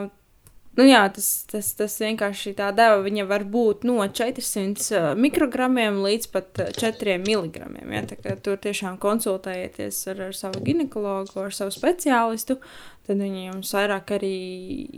Nu 0.74 0.82
jā, 0.88 1.04
tas, 1.14 1.26
tas, 1.46 1.68
tas 1.78 1.92
vienkārši 2.02 2.54
tā 2.58 2.72
deva. 2.74 2.98
Viņa 3.04 3.28
var 3.30 3.44
būt 3.46 3.84
no 3.86 4.00
400 4.02 5.14
mikrogramiem 5.22 6.00
līdz 6.02 6.30
pat 6.34 6.62
ā, 6.64 6.66
4 6.74 7.20
miligramiem. 7.22 7.92
Ja? 7.94 8.02
Tur 8.42 8.58
tiešām 8.62 8.98
konsultējieties 9.02 10.00
ar, 10.10 10.24
ar 10.30 10.34
savu 10.34 10.64
ginekologu, 10.66 11.44
ar 11.44 11.54
savu 11.54 11.70
speciālistu. 11.74 12.58
Tad 13.04 13.18
viņi 13.20 13.42
jums 13.50 13.70
vairāk 13.76 14.14
arī 14.16 14.34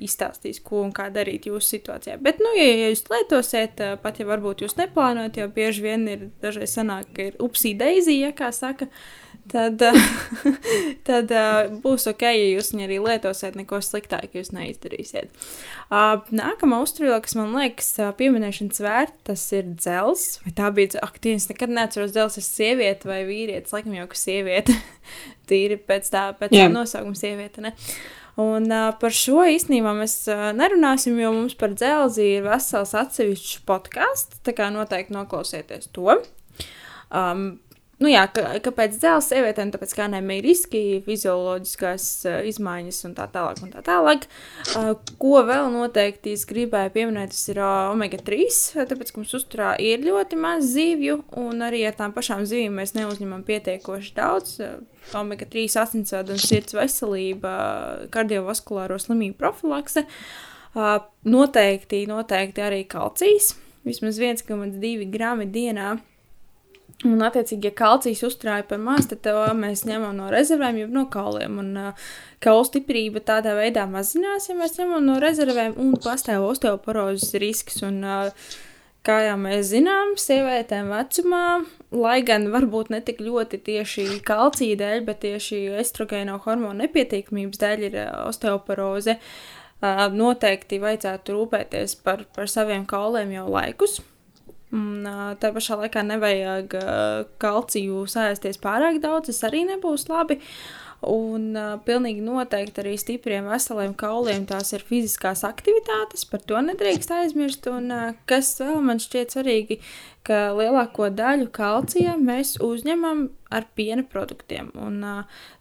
izstāstīs, 0.06 0.60
ko 0.62 0.84
un 0.86 0.92
kā 0.94 1.08
darīt 1.10 1.48
jūsu 1.48 1.72
situācijā. 1.72 2.20
Bet, 2.22 2.38
nu, 2.38 2.52
ja, 2.54 2.68
ja 2.70 2.90
jūs 2.92 3.02
lietosiet, 3.10 3.82
ā, 3.82 3.96
pat 3.98 4.20
ja 4.22 4.28
varbūt 4.28 4.62
jūs 4.62 4.76
neplānojat, 4.78 5.40
jo 5.40 5.48
bieži 5.56 5.82
vien 5.82 6.06
ir 6.12 6.28
dažreiz 6.42 6.76
sanāk, 6.78 7.10
ka 7.16 7.30
ir 7.32 7.40
upsī 7.42 7.74
deizija, 7.78 8.28
ja 8.28 8.36
kā 8.38 8.52
saka, 8.54 8.86
tad, 9.52 9.82
tad 11.08 11.32
būs 11.84 12.08
ok, 12.10 12.24
ja 12.26 12.50
jūs 12.56 12.72
viņu 12.72 12.86
arī 12.86 12.98
lietosiet, 13.04 13.56
neko 13.58 13.80
sliktāk 13.84 14.36
jūs 14.36 14.52
neizdarīsiet. 14.56 15.32
Nākamā 15.90 16.80
uzturviela, 16.84 17.20
kas 17.24 17.36
man 17.38 17.54
liekas 17.56 17.92
pieminēšanas 18.18 18.82
vērta, 18.82 19.18
tas 19.30 19.46
ir 19.56 19.70
dzels. 19.74 20.26
Vai 20.44 20.54
tā 20.58 20.70
bija 20.74 20.94
dzels? 20.94 21.04
Ak, 21.06 21.18
Dievs, 21.22 21.48
nekad 21.52 21.72
neatceros 21.72 22.14
dzels, 22.14 22.38
es 22.42 22.50
sieviete 22.50 23.08
vai 23.08 23.22
vīrietis, 23.28 23.74
laikam 23.74 23.96
jau 23.96 24.06
ka 24.10 24.20
sieviete. 24.20 24.76
Tīri 25.48 25.78
pēc 25.78 26.12
tā, 26.12 26.28
pēc 26.38 26.54
tā 26.54 26.64
Jā. 26.66 26.70
nosaukuma 26.72 27.18
sieviete, 27.18 27.62
ne? 27.64 27.74
Un 28.36 28.66
uh, 28.68 28.90
par 29.00 29.14
šo 29.16 29.46
īstenībā 29.48 29.94
mēs 29.96 30.18
uh, 30.28 30.50
nerunāsim, 30.56 31.16
jo 31.22 31.30
mums 31.32 31.54
par 31.56 31.72
dzelzi 31.72 32.26
ir 32.34 32.44
vesels 32.44 32.92
atsevišķs 32.98 33.62
podkāsts. 33.68 34.42
Tā 34.44 34.52
kā 34.58 34.68
noteikti 34.74 35.16
noklausieties 35.16 35.88
to. 35.96 36.18
Um, 37.08 37.46
nu 38.02 38.10
jā, 38.10 38.22
ka, 38.32 38.44
kāpēc 38.64 38.96
dzelzs 39.00 39.30
sievietēm? 39.32 39.70
Tāpēc, 39.74 39.92
kā 39.96 40.06
viņiem 40.08 40.32
ir 40.34 40.46
riski, 40.46 40.82
fizioloģiskās 41.06 42.06
uh, 42.28 42.38
izmaiņas 42.50 43.00
un 43.08 43.14
tā 43.16 43.26
tālāk. 43.32 43.62
Un 43.64 43.72
tā 43.72 43.82
tālāk. 43.86 44.26
Uh, 44.74 44.92
ko 45.22 45.42
vēl 45.48 45.70
noteikti 45.74 46.34
es 46.36 46.46
gribēju 46.48 46.94
pieminēt, 46.96 47.34
tas 47.34 47.44
ir 47.52 47.60
uh, 47.62 47.92
omega-3. 47.94 48.48
Tāpēc, 48.92 49.12
ka 49.12 49.22
mums 49.22 49.36
uzturā 49.38 49.70
ir 49.82 50.04
ļoti 50.06 50.40
maz 50.40 50.68
zivju, 50.74 51.20
un 51.42 51.64
arī 51.66 51.84
ar 51.88 51.96
tām 51.98 52.16
pašām 52.16 52.46
zivīm 52.48 52.76
mēs 52.80 52.96
neuzņemam 52.98 53.46
pietiekoši 53.46 54.12
daudz. 54.16 54.58
Uh, 54.60 54.82
omega-3 55.14 55.68
asinsvadu 55.84 56.34
un 56.34 56.42
sirds 56.42 56.74
veselība, 56.74 57.52
kardiovaskulāro 58.14 58.98
slimību 59.00 59.38
profilakse. 59.38 60.06
Uh, 60.76 60.98
noteikti, 61.24 62.02
noteikti 62.10 62.64
arī 62.64 62.82
kalcijs. 62.90 63.54
Vismaz 63.86 64.18
1,2 64.18 65.06
grami 65.12 65.46
dienā. 65.46 65.94
Un, 67.04 67.18
attiecīgi, 67.20 67.68
ja 67.68 67.76
kalcijs 67.76 68.22
uzturēja 68.24 68.64
par 68.70 68.78
maz, 68.80 69.04
tad 69.10 69.20
to 69.26 69.34
mēs 69.58 69.82
ņemam 69.84 70.14
no 70.16 70.30
rezervēm, 70.32 70.78
jau 70.80 70.86
no 70.94 71.02
kauliem. 71.12 71.58
Un 71.60 71.74
uh, 71.76 72.06
kaulu 72.40 72.64
stiprība 72.64 73.20
tādā 73.20 73.52
veidā 73.58 73.84
mazinās, 73.90 74.48
ja 74.48 74.56
mēs 74.56 74.78
ņemam 74.80 75.04
no 75.04 75.18
rezervēm, 75.20 75.76
un 75.82 75.92
pastāv 76.00 76.46
osteoporozes 76.48 77.36
risks. 77.42 77.82
Un, 77.84 78.00
uh, 78.00 78.48
kā 79.06 79.18
jau 79.26 79.36
mēs 79.38 79.68
zinām, 79.74 80.16
sievietēm 80.20 80.88
vecumā, 80.94 81.44
lai 81.94 82.16
gan 82.26 82.48
varbūt 82.54 82.90
ne 82.94 83.02
tik 83.04 83.20
ļoti 83.22 83.60
tieši 83.68 84.08
kalcija 84.26 84.80
dēļ, 84.80 85.04
bet 85.06 85.22
tieši 85.26 85.62
estrogēno 85.84 86.40
hormonu 86.46 86.80
nepietiekamības 86.80 87.62
dēļ 87.62 87.86
ir 87.90 88.00
osteoporoze, 88.24 89.18
noteikti 90.16 90.80
vajadzētu 90.82 91.36
rūpēties 91.36 91.98
par, 92.02 92.24
par 92.34 92.50
saviem 92.50 92.88
kauliem 92.88 93.36
jau 93.36 93.46
laikus. 93.52 94.00
Un, 94.76 95.06
tā 95.40 95.52
pašā 95.54 95.78
laikā 95.82 96.02
nevajag 96.06 96.74
kalciju 97.42 98.04
sēsties 98.10 98.60
pārāk 98.62 99.00
daudz, 99.04 99.30
tas 99.30 99.46
arī 99.48 99.64
nebūs 99.68 100.08
labi. 100.12 100.40
Un 101.06 101.52
pilnīgi 101.84 102.22
noteikti 102.24 102.80
arī 102.80 102.94
stipriem, 102.98 103.46
veseliem 103.50 103.92
kauliem 103.98 104.46
tās 104.48 104.72
ir 104.72 104.84
fiziskās 104.86 105.44
aktivitātes, 105.46 106.24
par 106.30 106.40
to 106.48 106.60
nedrīkst 106.64 107.12
aizmirst. 107.12 107.68
Un 107.68 107.92
kas 108.28 108.54
vēl 108.62 108.80
man 108.84 109.00
šķiet 109.02 109.36
svarīgi, 109.36 109.78
ka 110.26 110.54
lielāko 110.56 111.10
daļu 111.14 111.50
kalcija 111.54 112.16
mēs 112.18 112.56
uzņemam 112.64 113.26
ar 113.54 113.68
piena 113.78 114.06
produktiem. 114.08 114.72
Un 114.80 115.04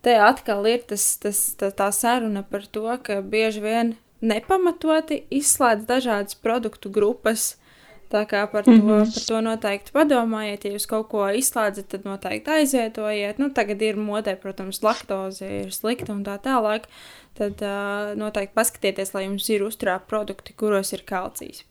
te 0.05 0.15
atkal 0.17 0.65
ir 0.71 0.87
tas, 0.89 1.03
tas, 1.21 1.43
tā, 1.59 1.69
tā 1.75 1.91
saruna 1.93 2.45
par 2.47 2.65
to, 2.71 2.87
ka 3.03 3.19
bieži 3.21 3.61
vien 3.65 3.93
nepamatoti 4.25 5.25
izslēdz 5.35 5.85
dažādas 5.89 6.39
produktu 6.39 6.89
grupas. 6.89 7.55
Tā 8.11 8.21
kā 8.29 8.43
par 8.51 8.63
to, 8.63 8.71
mm 8.71 8.81
-hmm. 8.81 9.13
par 9.13 9.23
to 9.27 9.41
noteikti 9.41 9.91
padomājiet, 9.91 10.65
ja 10.65 10.71
jūs 10.71 10.87
kaut 10.87 11.07
ko 11.09 11.25
izslēdzat, 11.25 11.87
tad 11.87 12.05
noteikti 12.05 12.51
aizietojiet. 12.51 13.39
Nu, 13.39 13.49
tagad 13.49 13.81
ir 13.81 13.95
modē, 13.95 14.35
protams, 14.35 14.83
laktoze 14.83 15.45
ir 15.61 15.71
slikta 15.71 16.13
un 16.13 16.23
tā 16.23 16.37
tālāk. 16.39 16.83
Tad 17.33 17.61
uh, 17.61 18.15
noteikti 18.15 18.55
paskatieties, 18.55 19.13
lai 19.13 19.25
jums 19.25 19.49
ir 19.49 19.61
uzturā 19.61 19.99
produkti, 20.07 20.53
kuros 20.53 20.93
ir 20.93 21.01
kalcijs. 21.05 21.65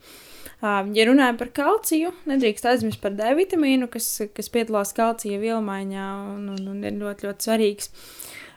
Uh, 0.60 0.84
ja 0.96 1.04
runājam 1.04 1.36
par 1.36 1.48
kalciju, 1.48 2.12
nedrīkst 2.28 2.66
aizmirst 2.68 3.00
par 3.00 3.12
D 3.12 3.34
vitamīnu, 3.36 3.88
kas, 3.88 4.22
kas 4.34 4.48
piedalās 4.48 4.92
kalcija 4.92 5.40
vielmaiņā 5.40 6.06
un, 6.34 6.48
un, 6.48 6.68
un 6.68 6.84
ir 6.84 6.92
ļoti, 7.00 7.26
ļoti 7.26 7.48
svarīgs. 7.48 7.90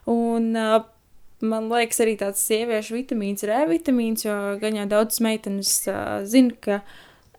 Un, 0.06 0.56
uh, 0.56 0.84
man 1.42 1.68
liekas, 1.72 2.00
arī 2.04 2.16
tāds 2.20 2.44
sieviešu 2.48 2.96
vitamīns 2.98 3.44
ir 3.44 3.54
E 3.56 3.66
vitamīns, 3.70 4.26
jo 4.26 4.36
gan 4.62 4.80
jau 4.80 4.86
daudzas 4.90 5.20
meitenes 5.26 5.74
uh, 5.92 6.24
zina, 6.28 6.56
ka 6.60 6.82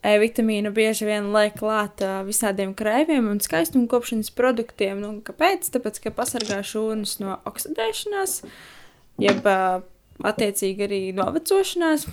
E-vitamīnu 0.07 0.71
bieži 0.75 1.09
vien 1.09 1.33
liek 1.35 1.57
klāt 1.59 2.03
visādiem 2.27 2.71
krēviem 2.79 3.27
un 3.33 3.41
skaistumkopšanas 3.43 4.31
produktiem. 4.39 5.01
Nu, 5.03 5.17
kāpēc? 5.27 5.67
Tāpēc, 5.75 5.99
ka 6.05 6.15
pasargā 6.15 6.61
šūnas 6.63 7.17
no 7.23 7.41
oksidēšanās, 7.51 8.37
jeb 9.25 9.49
attiecīgi 9.51 10.87
arī 10.87 11.03
novecošanās. 11.19 12.07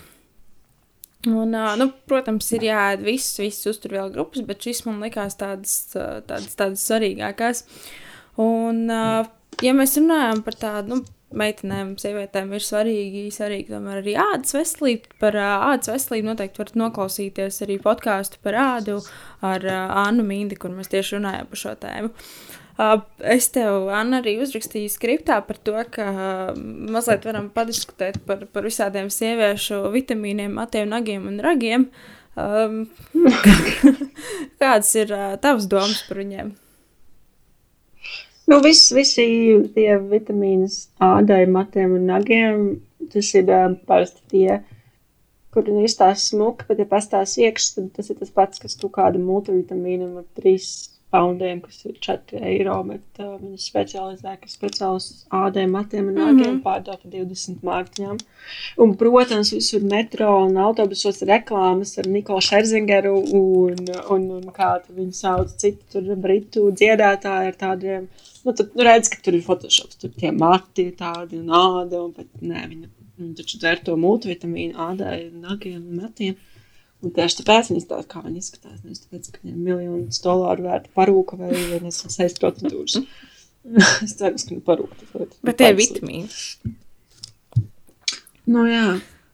Un, 1.25 1.55
nu, 1.79 1.87
protams, 2.09 2.51
ir 2.53 2.67
jāēd 2.67 3.05
visas, 3.05 3.39
visas 3.41 3.71
uzturvielu 3.73 4.13
grupas, 4.13 4.43
bet 4.45 4.65
šis 4.65 4.83
man 4.85 4.99
likās 5.01 5.37
tādas, 5.39 5.77
tādas, 5.93 6.53
tādas 6.57 6.83
svarīgākās. 6.85 7.63
Un, 8.41 8.83
ja 9.65 9.73
mēs 9.77 9.97
runājam 9.97 10.43
par 10.45 10.57
tādu, 10.61 10.99
nu, 10.99 11.14
meitenēm, 11.35 11.95
sievietēm 11.99 12.53
ir 12.55 12.63
svarīgi, 12.63 13.23
svarīgi 13.33 13.73
tomēr 13.73 14.01
arī 14.01 14.15
ādas 14.21 14.55
veselība. 14.55 15.15
Par 15.21 15.37
ādas 15.41 15.91
veselību 15.91 16.31
noteikti 16.31 16.61
varat 16.61 16.77
noklausīties 16.79 17.63
arī 17.65 17.79
podkāstu 17.81 18.39
par 18.45 18.57
ādu 18.61 18.99
ar 19.45 19.65
Annu 20.05 20.25
Mindi, 20.27 20.57
kur 20.59 20.73
mēs 20.75 20.91
tieši 20.93 21.17
runājam 21.17 21.49
par 21.51 21.63
šo 21.63 21.75
tēmu. 21.81 22.13
Es 23.23 23.47
tev, 23.55 23.87
Anna, 23.95 24.19
arī 24.19 24.33
uzrakstīju 24.43 24.91
skriptā 24.91 25.37
par 25.47 25.59
to, 25.63 25.77
ka 25.95 26.09
mazliet 26.55 27.27
varam 27.27 27.47
padiskutēt 27.55 28.19
par, 28.27 28.43
par 28.51 28.67
visādiem 28.67 29.07
sieviešu 29.13 29.85
vitamīniem, 29.93 30.51
matiem, 30.59 30.91
nagiem 30.91 31.29
un 31.31 31.39
ragiem. 31.43 31.87
Kādas 34.59 34.91
ir 34.99 35.15
tavas 35.39 35.69
domas 35.71 36.03
par 36.09 36.19
viņiem? 36.19 36.51
Nu, 38.45 38.59
viss, 38.61 38.91
visi 38.93 39.25
tie 39.73 39.97
vitamīni 39.97 40.69
ādai, 41.01 41.45
matiem 41.49 41.95
un 41.97 42.09
nagiem, 42.11 42.65
tas 43.13 43.31
ir 43.33 43.49
parasti 43.89 44.21
tie, 44.33 44.59
kuri 45.55 45.73
nu 45.73 45.85
izstāsta 45.87 46.35
smuki, 46.35 46.67
bet 46.69 46.83
ja 46.83 46.89
pastāsta 46.89 47.45
iekšā, 47.47 47.71
tad 47.77 47.93
tas 47.97 48.11
ir 48.11 48.19
tas 48.19 48.33
pats, 48.35 48.61
kas 48.61 48.77
tu 48.77 48.91
kāda 48.93 49.21
multivitamīnam 49.21 50.19
ar 50.21 50.27
trīs 50.37 50.75
poundiem, 51.15 51.61
kas 51.63 51.79
ir 51.87 51.95
4 52.03 52.41
eiro, 52.49 52.75
bet 52.87 53.21
uh, 53.23 53.35
viņi 53.39 53.59
specializē, 53.61 54.35
ka 54.41 54.51
speciāls 54.51 55.07
ādēm, 55.33 55.73
matiem 55.77 56.09
un 56.11 56.17
nākiem 56.19 56.41
mm 56.41 56.49
-hmm. 56.49 56.61
pārdod 56.65 57.01
par 57.01 57.11
20 57.13 57.65
mārciņām. 57.69 58.19
Un, 58.83 58.95
protams, 58.99 59.53
visur 59.55 59.85
metro 59.95 60.31
un 60.45 60.57
autobusos 60.67 61.21
reklāmas 61.29 61.97
ar 62.01 62.09
Nikolu 62.11 62.41
Šerzingeru 62.49 63.15
un, 63.41 63.85
un, 64.17 64.29
un 64.39 64.45
kā 64.59 64.71
viņu 64.89 65.13
sauc 65.21 65.55
citu 65.61 65.83
tur 65.93 66.15
britu 66.27 66.71
dziedātāju 66.71 67.53
ar 67.53 67.59
tādiem, 67.65 68.09
nu, 68.45 68.53
tad 68.53 68.75
nu, 68.77 68.85
redz, 68.85 69.09
ka 69.11 69.21
tur 69.25 69.37
ir 69.37 69.45
photoshops, 69.45 69.97
tur 70.01 70.11
tie 70.13 70.31
mati 70.35 70.89
tādi 70.97 71.39
un 71.41 71.49
āda, 71.49 72.03
un 72.05 72.11
pat, 72.13 72.29
nē, 72.41 72.65
viņi, 72.71 72.91
viņi 73.21 73.37
taču 73.39 73.61
dzer 73.61 73.81
to 73.85 73.95
multivitamīnu 73.99 74.77
ādai, 74.89 75.15
nagiem 75.33 75.81
un 75.81 76.03
matiem. 76.03 76.37
Un 77.03 77.11
tieši 77.13 77.41
tāpēc 77.41 77.69
viņi 77.69 77.81
izskatās, 77.81 78.07
kā 78.09 78.21
viņi 78.23 78.39
izskatās. 78.41 78.77
Nevis 78.81 79.03
tāpēc, 79.03 79.27
ka 79.33 79.41
viņiem 79.43 79.65
miljonus 79.67 80.21
dolāru 80.23 80.65
vērta 80.65 80.93
parūka 80.95 81.37
vai, 81.37 81.51
vai 81.69 81.81
nesam 81.83 82.13
sejas 82.13 82.37
procedūras. 82.39 82.95
es 84.05 84.15
ceru, 84.15 84.39
ka 84.39 84.53
viņi 84.53 84.63
parūka. 84.65 85.27
Bet 85.45 85.59
tie 85.59 85.69
ir 85.73 85.77
vitamīni. 85.81 86.73
Nu 88.49 88.63
jā, 88.69 88.87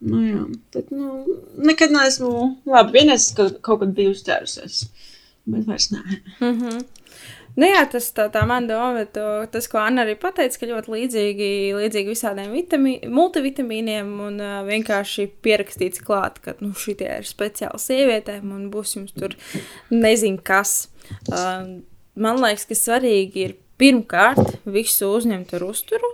nu 0.08 0.24
jā. 0.24 0.42
Bet, 0.74 0.90
nu, 0.92 1.22
nekad 1.68 1.92
neesmu, 1.94 2.32
labi, 2.68 2.96
vienreiz 2.98 3.28
ka 3.36 3.50
kaut 3.60 3.84
kad 3.84 3.94
biju 3.96 4.16
uzķērusies. 4.16 4.82
Bet 5.52 5.68
vairs 5.68 5.90
nē. 5.92 6.02
Mm 6.40 6.58
-hmm. 6.58 6.84
Nu 7.52 7.68
jā, 7.68 7.82
tas 7.92 8.06
tā, 8.16 8.28
tā 8.32 8.46
man 8.48 8.64
doma, 8.68 9.04
to, 9.12 9.24
tas, 9.52 9.66
ko 9.68 9.82
Anna 9.82 10.06
arī 10.06 10.14
pateica, 10.20 10.56
ka 10.56 10.68
ļoti 10.70 10.92
līdzīgi, 10.94 11.48
līdzīgi 11.76 12.14
visādiem 12.14 12.54
vitamī, 12.54 12.94
multivitamīniem 13.12 14.12
un 14.24 14.38
uh, 14.40 14.54
vienkārši 14.64 15.26
pierakstīts 15.44 16.00
klāt, 16.06 16.40
ka 16.44 16.56
nu, 16.64 16.72
šitie 16.72 17.10
ir 17.18 17.28
speciāli 17.28 17.82
sievietēm 17.82 18.54
un 18.56 18.70
būs 18.72 18.96
jums 18.96 19.12
tur 19.16 19.36
nezinu 19.92 20.40
kas. 20.40 20.88
Uh, 21.28 21.82
man 22.16 22.40
liekas, 22.40 22.64
ka 22.70 22.78
svarīgi 22.78 23.46
ir 23.50 23.56
pirmkārt 23.80 24.56
visu 24.64 25.12
uzņemt 25.12 25.52
ar 25.58 25.68
uzturu, 25.68 26.12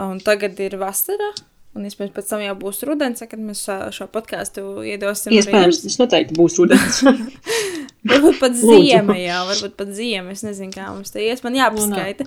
un 0.00 0.24
tagad 0.24 0.56
ir 0.64 0.78
vasara, 0.80 1.34
Un, 1.72 1.86
iespējams, 1.88 2.12
pēc 2.12 2.26
tam 2.28 2.42
jau 2.44 2.52
būs 2.60 2.82
rudens, 2.84 3.22
kad 3.24 3.40
mēs 3.40 3.62
šo 3.96 4.04
podkāstu 4.12 4.82
iedosim. 4.84 5.32
Iespējams, 5.32 5.78
tas 5.86 5.96
noteikti 6.02 6.36
būs 6.36 6.58
rudens. 6.60 6.98
varbūt 8.10 8.38
pat 8.42 8.56
ziema, 8.58 9.16
jā, 9.16 9.38
varbūt 9.48 9.76
pat 9.78 9.92
ziema. 9.96 10.34
Es 10.34 10.42
nezinu, 10.44 10.72
kā 10.74 10.90
mums 10.90 11.14
te 11.14 11.22
ies, 11.24 11.40
man 11.44 11.56
jāpaskaita. 11.56 12.26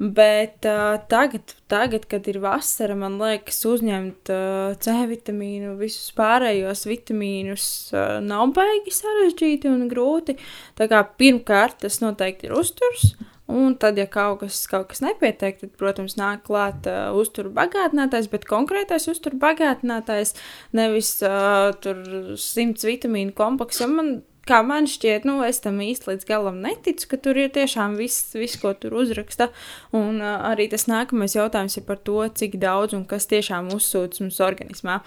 Bet 0.00 0.66
uh, 0.68 0.96
tagad, 1.12 1.54
tagad, 1.70 2.06
kad 2.10 2.26
ir 2.32 2.40
vasara, 2.42 2.96
man 2.98 3.18
liekas, 3.20 3.60
uzņemt 3.70 4.32
uh, 4.34 4.74
C 4.82 4.96
vitamīnu, 5.12 5.76
visus 5.80 6.10
pārējos 6.18 6.86
vitamīnus 6.90 7.66
uh, 7.94 8.16
nav 8.24 8.50
baigi 8.56 8.94
sarežģīti 8.96 9.70
un 9.70 9.86
grūti. 9.92 10.38
Tā 10.80 10.90
kā 10.90 11.04
pirmkārt 11.20 11.82
tas 11.84 12.02
noteikti 12.02 12.50
ir 12.50 12.58
uzturs. 12.58 13.12
Un 13.50 13.74
tad, 13.80 13.98
ja 13.98 14.06
kaut 14.06 14.44
kas, 14.44 14.62
kaut 14.70 14.88
kas 14.92 15.02
nepietiek, 15.02 15.58
tad, 15.58 15.72
protams, 15.80 16.14
nāk 16.18 16.44
klāt 16.46 16.86
uh, 16.86 17.10
uzturu 17.18 17.50
bagātinātājs, 17.56 18.28
bet 18.30 18.46
konkrētais 18.46 19.08
uzturu 19.10 19.40
bagātinātājs 19.42 20.36
nevis 20.76 21.16
uh, 21.26 21.72
tur 21.82 21.98
simts 22.38 22.86
vitamīnu 22.86 23.34
komplekss. 23.34 23.82
Man, 23.90 24.20
kā 24.46 24.60
man 24.66 24.86
šķiet, 24.90 25.26
nu, 25.28 25.40
es 25.46 25.58
tam 25.64 25.82
īsti 25.82 26.12
līdz 26.12 26.28
galam 26.28 26.62
neticu, 26.62 27.10
ka 27.10 27.20
tur 27.26 27.42
ir 27.42 27.50
tiešām 27.56 27.98
viss, 27.98 28.30
vis, 28.38 28.54
ko 28.62 28.72
tur 28.78 28.94
uzraksta. 29.02 29.50
Un 29.96 30.22
uh, 30.22 30.38
arī 30.52 30.70
tas 30.70 30.86
nākamais 30.90 31.34
jautājums 31.34 31.80
ir 31.80 31.86
par 31.90 32.00
to, 32.06 32.22
cik 32.30 32.60
daudz 32.62 32.94
un 32.98 33.04
kas 33.10 33.26
tiešām 33.30 33.74
uzsūc 33.74 34.22
mums 34.22 34.40
organismā. 34.46 35.00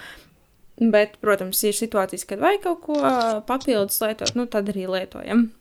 Bet, 0.84 1.20
protams, 1.24 1.62
ir 1.64 1.76
situācijas, 1.78 2.26
kad 2.28 2.42
vajag 2.42 2.64
kaut 2.66 2.80
ko 2.88 3.02
papildus 3.48 4.02
lietot, 4.02 4.34
nu, 4.36 4.50
tad 4.50 4.74
arī 4.74 4.90
lietojam. 4.90 5.52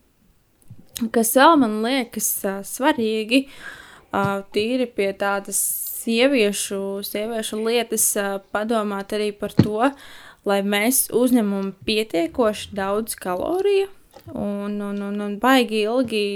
Kas 1.13 1.33
vēl 1.39 1.57
man 1.63 1.79
liekas 1.85 2.29
uh, 2.45 2.61
svarīgi, 2.67 3.47
uh, 4.13 4.43
tīri 4.53 4.87
pie 4.93 5.09
tādas 5.17 5.59
sieviešu, 6.03 7.01
sieviešu 7.07 7.63
lietas, 7.65 8.05
uh, 8.21 8.37
padomāt 8.53 9.15
arī 9.17 9.31
par 9.33 9.55
to, 9.57 9.89
lai 10.49 10.61
mēs 10.67 11.07
uzņemam 11.17 11.73
pietiekoši 11.87 12.77
daudz 12.77 13.17
kaloriju. 13.17 13.89
Un, 14.29 14.77
un, 14.85 15.01
un, 15.03 15.17
un 15.25 15.33
baigi 15.43 15.81
ilgi 15.89 16.27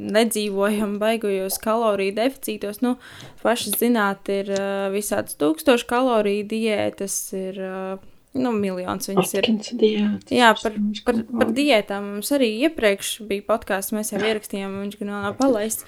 nedzīvojam 0.00 0.94
baigojos 1.02 1.58
kaloriju 1.60 2.14
deficītos. 2.16 2.80
Nu, 2.86 2.94
paši 3.42 3.74
zināt, 3.74 4.30
ir 4.32 4.54
uh, 4.54 4.86
visādas 4.94 5.36
tūkstošu 5.42 5.90
kaloriju 5.90 6.46
diētas, 6.54 7.18
ir 7.36 7.60
uh, 7.66 8.11
Nu, 8.32 8.48
miljons 8.56 9.10
viņas 9.10 9.34
ir. 9.36 9.48
Diētas. 9.76 10.32
Jā, 10.32 10.54
par, 10.62 10.76
par, 11.04 11.18
par 11.28 11.50
diētām 11.52 12.06
mums 12.14 12.32
arī 12.32 12.48
iepriekš 12.64 13.18
bija 13.28 13.44
podkāsts, 13.50 13.92
mēs 13.92 14.14
jau 14.14 14.22
ierakstījām, 14.24 14.78
viņš 14.86 15.00
gan 15.02 15.10
nav 15.12 15.34
palaists. 15.40 15.84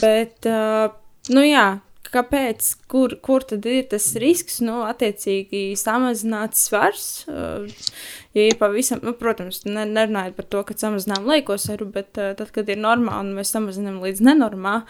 Bet, 0.00 0.48
uh, 0.48 0.94
nu 1.34 1.44
jā, 1.44 1.66
kāpēc, 2.12 2.68
kur, 2.88 3.16
kur 3.24 3.44
tad 3.48 3.68
ir 3.68 3.84
tas 3.92 4.06
risks, 4.20 4.60
nu, 4.64 4.80
attiecīgi 4.88 5.74
samazināt 5.80 6.56
svars. 6.56 7.26
Ja 7.28 8.46
ir 8.48 8.56
pavisam, 8.60 9.02
nu, 9.04 9.12
protams, 9.18 9.62
ne, 9.68 9.84
nerunājot 9.88 10.38
par 10.38 10.48
to, 10.48 10.62
ka 10.68 10.76
samazinām 10.78 11.28
lieko 11.28 11.58
svaru, 11.60 11.90
bet 11.92 12.14
tad, 12.16 12.46
kad 12.54 12.72
ir 12.72 12.80
normā 12.80 13.20
un 13.20 13.34
mēs 13.36 13.52
samazinām 13.52 14.00
līdz 14.04 14.24
nenormā, 14.30 14.82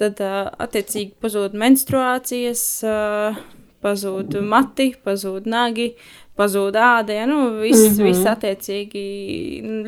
tad 0.00 0.20
attiecīgi 0.20 1.16
pazūd 1.22 1.56
menstruācijas, 1.56 2.64
pazūd 3.82 4.36
mati, 4.46 4.92
pazūd 5.04 5.48
nagi. 5.50 5.94
Uh, 5.96 6.21
pazūd 6.38 6.76
āda, 6.78 7.14
ja 7.16 7.26
nu, 7.28 7.38
viss, 7.60 7.82
mm 7.82 7.96
-hmm. 7.96 8.04
viss 8.08 8.28
attiecīgi 8.28 9.04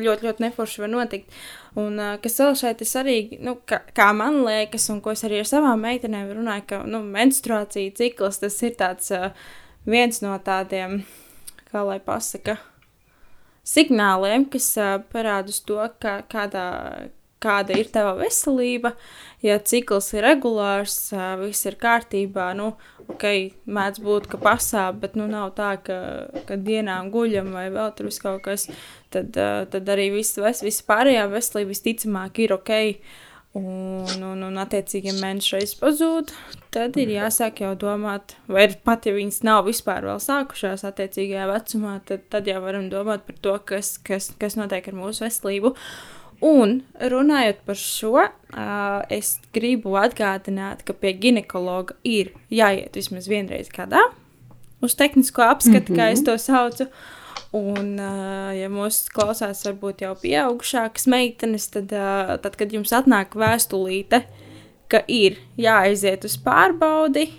ļoti, 0.05 0.27
ļoti 0.27 0.45
neforši 0.45 0.81
var 0.81 0.89
notikt. 0.89 1.31
Un 1.75 1.99
kas 2.23 2.39
vēl 2.39 2.55
šeit 2.55 2.81
ir 2.81 2.87
svarīgi, 2.87 3.39
nu, 3.43 3.57
kā, 3.67 3.81
kā 3.95 4.13
man 4.15 4.43
liekas, 4.45 4.89
un 4.89 5.01
ko 5.01 5.11
es 5.11 5.23
arī 5.23 5.39
ar 5.39 5.49
savām 5.49 5.81
meitenēm 5.81 6.31
runāju, 6.31 6.63
ka 6.67 6.83
nu, 6.87 7.01
menstruācija 7.03 7.91
cikls 7.91 8.39
tas 8.39 8.61
ir 8.63 8.77
tāds 8.79 9.11
viens 9.85 10.21
no 10.21 10.37
tādiem, 10.39 11.03
kā 11.71 11.83
lai 11.83 11.99
pasaka, 11.99 12.57
signāliem, 13.65 14.45
kas 14.49 14.69
parāda 15.11 15.51
uz 15.51 15.59
to, 15.67 15.81
ka 15.99 16.21
kādā, 16.31 17.09
kāda 17.45 17.77
ir 17.77 17.91
tava 17.93 18.15
veselība. 18.19 18.95
Ja 19.45 19.59
cikls 19.61 20.09
ir 20.15 20.25
regulārs, 20.25 20.97
viss 21.43 21.67
ir 21.69 21.77
kārtībā, 21.77 22.49
nu, 22.57 22.71
ok, 23.11 23.25
mēdz 23.69 24.01
būt, 24.01 24.29
ka 24.31 24.39
pasāp, 24.41 24.97
bet 25.03 25.17
nu 25.19 25.27
nav 25.29 25.51
tā, 25.59 25.75
ka, 25.85 25.99
ka 26.47 26.57
dienām 26.57 27.11
guļam 27.13 27.51
vai 27.53 27.67
vēl 27.73 27.93
tur 27.93 28.09
viss 28.09 28.23
kaut 28.23 28.41
kas, 28.47 28.65
tad, 29.13 29.37
tad 29.71 29.93
arī 29.93 30.09
viss, 30.15 30.39
viss 30.39 30.85
pārējā 30.87 31.27
veselība 31.29 31.75
visticamāk 31.75 32.41
ir 32.47 32.57
ok. 32.57 32.73
Un, 33.55 34.19
un, 34.19 34.41
un 34.43 34.57
attiecīgi, 34.59 35.07
ja 35.07 35.15
mēnesis 35.15 35.53
reizes 35.53 35.77
pazūd, 35.79 36.33
tad 36.75 36.97
ir 36.99 37.13
jāsāk 37.13 37.61
jau 37.63 37.69
domāt, 37.79 38.33
vai 38.51 38.65
pat 38.83 39.07
ja 39.07 39.13
viņas 39.15 39.45
nav 39.47 39.61
vispār 39.69 40.03
vēl 40.09 40.19
sākušās 40.19 40.83
attiecīgajā 40.89 41.45
vecumā, 41.53 41.93
tad, 42.09 42.25
tad 42.33 42.49
jau 42.51 42.57
varam 42.65 42.89
domāt 42.91 43.23
par 43.23 43.39
to, 43.47 43.53
kas, 43.71 43.93
kas, 44.03 44.27
kas 44.41 44.59
notiek 44.59 44.91
ar 44.91 44.99
mūsu 44.99 45.23
veselību. 45.23 45.71
Un 46.43 46.81
runājot 46.99 47.61
par 47.65 47.77
šo, 47.79 48.25
es 49.13 49.35
gribu 49.55 49.95
atgādināt, 49.99 50.83
ka 50.85 50.93
pie 50.93 51.13
ginekologa 51.19 51.95
ir 52.03 52.33
jāiet 52.51 52.95
vismaz 52.95 53.29
vienreiz 53.31 53.71
gadā 53.73 54.01
uz 54.83 54.95
tehnisko 54.95 55.41
apskatu, 55.41 55.93
mm 55.93 55.97
-hmm. 55.97 56.01
kā 56.01 56.11
es 56.11 56.19
mhm. 56.19 56.25
to 56.25 56.37
saucu. 56.37 56.87
Un, 57.55 57.95
ja 58.59 58.69
mūsu 58.69 59.07
klausās, 59.15 59.63
varbūt 59.65 60.01
jau 60.01 60.15
pieaugušākas 60.15 61.07
meitenes, 61.07 61.67
tad, 61.67 61.87
tad 62.41 62.55
kad 62.55 62.73
jums 62.73 62.91
atnāk 62.91 63.35
vēstulīte, 63.35 64.23
ka 64.87 65.03
ir 65.07 65.37
jāaiziet 65.57 66.25
uz 66.25 66.37
pārbaudi, 66.37 67.29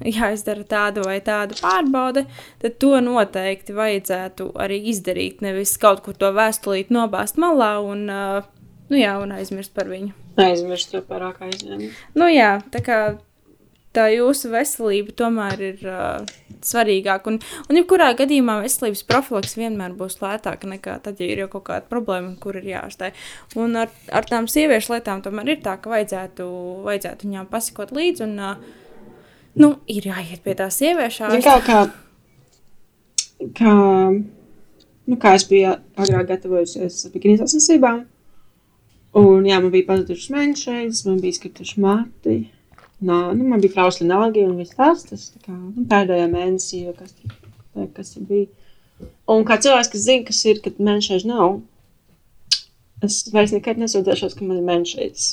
jāizdara 0.18 0.66
tāda 0.68 1.04
vai 1.06 1.18
tāda 1.24 1.56
pārbaude, 1.60 2.26
tad 2.62 2.78
to 2.82 2.94
noteikti 3.04 3.76
vajadzētu 3.76 4.50
arī 4.62 4.80
izdarīt. 4.92 5.42
Nevis 5.44 5.76
kaut 5.82 6.04
kur 6.06 6.16
to 6.18 6.32
vēstulīt 6.36 6.92
nobāzt 6.94 7.40
malā 7.40 7.76
un, 7.84 8.06
uh, 8.10 8.48
nu 8.92 9.00
jā, 9.00 9.16
un 9.22 9.36
aizmirst 9.36 9.74
par 9.76 9.90
viņu. 9.92 10.12
Aizmirst 10.40 10.92
to 10.92 11.00
pārāk 11.04 11.40
aizņemt. 11.46 11.88
Nu 12.18 12.28
jā, 12.28 12.58
tā 12.72 12.82
kā 12.84 13.00
tā 13.96 14.10
jūsu 14.12 14.50
veselība 14.52 15.14
tomēr 15.16 15.62
ir 15.70 15.84
uh, 15.88 16.26
svarīgāka. 16.66 17.32
Un, 17.32 17.38
un 17.70 17.78
jebkurā 17.80 18.10
gadījumā 18.18 18.58
veselības 18.64 19.04
profilaks 19.08 19.56
vienmēr 19.56 19.94
būs 19.96 20.18
lētāka 20.20 20.68
nekā 20.68 20.98
tad, 21.04 21.20
ja 21.22 21.30
ir 21.32 21.44
jau 21.44 21.50
kaut 21.56 21.68
kāda 21.70 21.88
problēma, 21.90 22.34
kur 22.42 22.58
ir 22.60 22.68
jāārstē. 22.74 23.12
Un 23.56 23.78
ar, 23.80 23.92
ar 24.12 24.28
tām 24.28 24.50
sieviešu 24.50 24.96
lietām 24.96 25.24
tomēr 25.24 25.54
ir 25.54 25.62
tā, 25.64 25.78
ka 25.80 25.92
vajadzētu, 25.94 26.48
vajadzētu 26.84 27.28
viņām 27.28 27.48
pasakot 27.52 27.94
līdzi. 27.96 28.28
Un, 28.28 28.36
uh, 28.42 28.84
Nu, 29.56 29.70
ir 29.88 30.08
jāiet 30.10 30.42
pie 30.44 30.54
tās 30.56 30.76
sieviešu 30.80 31.28
ārsta. 31.28 31.54
Kā, 31.64 31.78
kā, 31.86 33.46
kā, 33.56 33.76
nu, 35.08 35.16
kā 35.22 35.32
es 35.38 35.46
biju 35.48 35.72
agrāk 35.96 36.28
gatavojusies 36.32 37.06
bikinīs 37.14 37.40
sasniedzībām, 37.40 38.02
un 39.16 39.48
jā, 39.48 39.60
man 39.62 39.72
bija 39.72 39.88
pazudušas 39.88 40.34
mēnešreiz, 40.34 41.00
man 41.08 41.22
bija 41.22 41.38
skrituši 41.38 41.80
mati, 41.84 42.36
nā, 43.00 43.20
nu, 43.38 43.48
man 43.48 43.64
bija 43.64 43.78
trausli 43.78 44.08
nāgi 44.10 44.44
un 44.44 44.58
viss 44.60 44.76
tas, 44.76 45.06
tas 45.08 45.30
tā 45.32 45.40
kā, 45.46 45.56
nu, 45.56 45.86
pēdējā 45.88 46.28
mēnesī, 46.32 46.82
jo 46.90 46.92
kas 46.98 47.16
tur, 47.16 47.88
kas 47.96 48.12
bija. 48.28 48.52
Un 49.32 49.44
kā 49.48 49.56
cilvēks, 49.60 49.92
kas 49.92 50.04
zina, 50.04 50.24
kas 50.28 50.44
ir, 50.48 50.60
kad 50.64 50.76
mēnešreiz 50.80 51.24
nav, 51.28 51.58
es 53.04 53.22
vairs 53.32 53.56
nekad 53.56 53.80
nesūdzēšos, 53.80 54.36
ka 54.36 54.44
man 54.44 54.60
ir 54.60 54.68
menšais. 54.68 55.32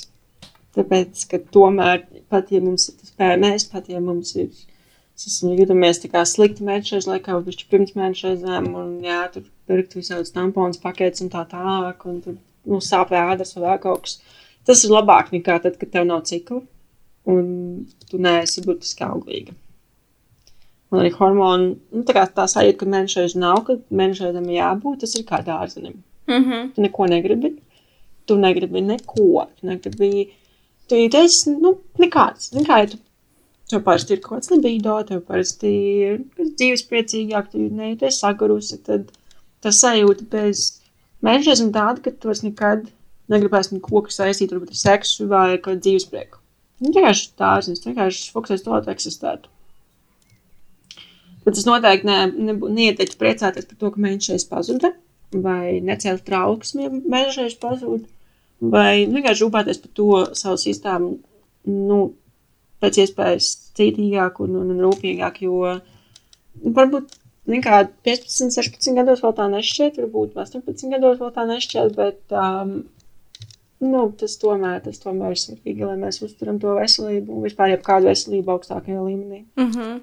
Tāpēc, 0.74 1.24
ka 1.30 1.38
tomēr, 1.54 2.02
pat 2.32 2.50
ja 2.50 2.60
mums 2.62 2.88
ir 2.90 2.96
tas 2.98 3.12
PMS, 3.18 3.68
pat 3.70 3.90
ja 3.92 4.00
mums 4.02 4.34
ir, 4.34 4.48
es 5.14 5.36
jūtamies 5.46 6.02
tā 6.02 6.10
kā 6.10 6.24
slikti 6.26 6.66
menšais 6.66 7.06
laikā, 7.06 7.36
vai 7.36 7.46
bišķi 7.46 7.68
pirms 7.70 7.94
menšaizēm, 7.98 8.72
un 8.80 8.96
jā, 9.04 9.20
tur 9.34 9.46
pirkt 9.70 9.94
visādas 9.94 10.34
tampons 10.34 10.80
paketes 10.82 11.22
un 11.22 11.30
tā 11.30 11.44
tālāk, 11.50 12.02
un 12.10 12.20
tur, 12.24 12.38
nu, 12.66 12.80
sāp 12.82 13.14
ēdas 13.14 13.54
vai 13.56 13.68
vēl 13.68 13.82
kaut 13.86 14.06
kas. 14.06 14.18
Tas 14.66 14.82
ir 14.82 14.94
labāk 14.94 15.30
nekā 15.34 15.60
tad, 15.62 15.76
kad 15.78 15.92
tev 15.92 16.08
nav 16.08 16.24
ciklu, 16.26 16.64
un 17.30 17.44
tu 18.10 18.18
neesi 18.22 18.64
burtiski 18.64 19.06
auglīga. 19.06 19.54
Un 20.92 21.00
arī 21.02 21.10
hormonu, 21.16 21.74
nu, 21.94 22.02
tā 22.06 22.14
kā 22.16 22.24
tā 22.30 22.46
sajūta, 22.50 22.80
ka 22.82 22.90
menšais 22.90 23.34
nav, 23.38 23.64
ka 23.66 23.78
menšaisam 23.94 24.46
jābūt, 24.52 25.00
tas 25.02 25.14
ir 25.18 25.24
kā 25.28 25.40
dārzenim. 25.46 26.02
Mm 26.30 26.44
-hmm. 26.44 26.74
Tu 26.74 26.82
neko 26.82 27.06
negribi, 27.06 27.50
tu 28.26 28.36
negribi 28.36 28.80
neko, 28.80 29.46
tu 29.60 29.66
negribi, 29.66 30.30
tu 30.90 30.98
jūties, 30.98 31.40
nu, 31.50 31.76
nekāds. 32.02 32.52
Nekā, 32.56 32.78
ja 32.82 32.90
tu, 32.92 33.00
tev 33.70 33.84
parasti 33.86 34.16
ir 34.16 34.22
kaut 34.24 34.38
kāds 34.38 34.52
libido, 34.52 34.96
tev 35.08 35.22
parasti 35.28 35.72
ir 36.08 36.18
dzīves 36.38 36.84
priecīgāk, 36.90 37.50
tu 37.52 37.68
nejūties 37.80 38.20
sagurusi, 38.22 38.80
tad 38.86 39.10
tas 39.64 39.80
sajūta 39.80 40.28
bez 40.32 40.66
menšaisam 41.24 41.72
tāda, 41.74 42.02
ka 42.04 42.12
tu 42.12 42.30
vairs 42.30 42.44
nekad 42.44 42.86
negribēs 43.32 43.72
neko, 43.72 44.04
varbūt 44.04 44.74
ar 44.74 44.80
seksu 44.80 45.28
vai 45.30 45.56
kādu 45.56 45.80
dzīves 45.86 46.08
prieku. 46.10 46.40
Nu, 46.82 46.90
vienkārši 46.90 47.30
dārzenis, 47.40 47.84
vienkārši 47.86 48.32
fokusēs 48.34 48.64
to, 48.64 48.74
lai 48.74 48.92
eksistētu. 48.92 49.50
Bet 51.44 51.60
es 51.60 51.66
noteikti 51.68 52.08
ne, 52.08 52.18
ne, 52.48 52.54
neieteiktu 52.56 53.18
priecāties 53.20 53.68
par 53.68 53.78
to, 53.80 53.90
ka 53.94 54.00
mēnešais 54.04 54.46
pazuda, 54.48 54.92
vai 55.32 55.80
necelt 55.84 56.24
trauksmi, 56.28 56.86
ja 56.86 56.92
mēnešais 56.92 57.56
pazuda, 57.60 58.08
vai 58.72 59.04
vienkārši 59.10 59.44
rūpēties 59.44 59.82
par 59.82 59.92
to 59.98 60.08
savu 60.38 60.60
sistēmu, 60.60 61.10
nu, 61.70 61.98
pēc 62.82 63.00
iespējas 63.04 63.50
cītīgāk 63.78 64.40
un, 64.44 64.56
un, 64.60 64.72
un 64.74 64.82
rūpīgāk, 64.86 65.42
jo 65.46 65.60
nu, 65.74 66.72
varbūt, 66.76 67.16
kā, 67.64 67.84
15, 68.08 68.54
16 68.56 68.98
gados 68.98 69.22
vēl 69.24 69.36
tā 69.38 69.48
nešķiet, 69.52 70.00
varbūt 70.02 70.38
18 70.44 70.92
gados 70.96 71.20
vēl 71.22 71.32
tā 71.36 71.46
nešķiet, 71.50 71.94
bet, 71.98 72.20
um, 72.32 72.74
nu, 73.84 74.06
tas 74.20 74.38
tomēr, 74.40 74.80
tas 74.84 75.00
tomēr 75.02 75.36
ir 75.36 75.40
svarīgi, 75.40 75.86
lai 75.88 75.96
mēs 76.00 76.22
uzturam 76.24 76.60
to 76.62 76.76
veselību 76.78 77.38
un 77.38 77.46
vispār 77.48 77.74
jebkādu 77.74 78.10
veselību 78.12 78.56
augstākajā 78.56 79.00
līmenī. 79.04 79.44
Mm 79.60 79.70
-hmm. 79.70 80.02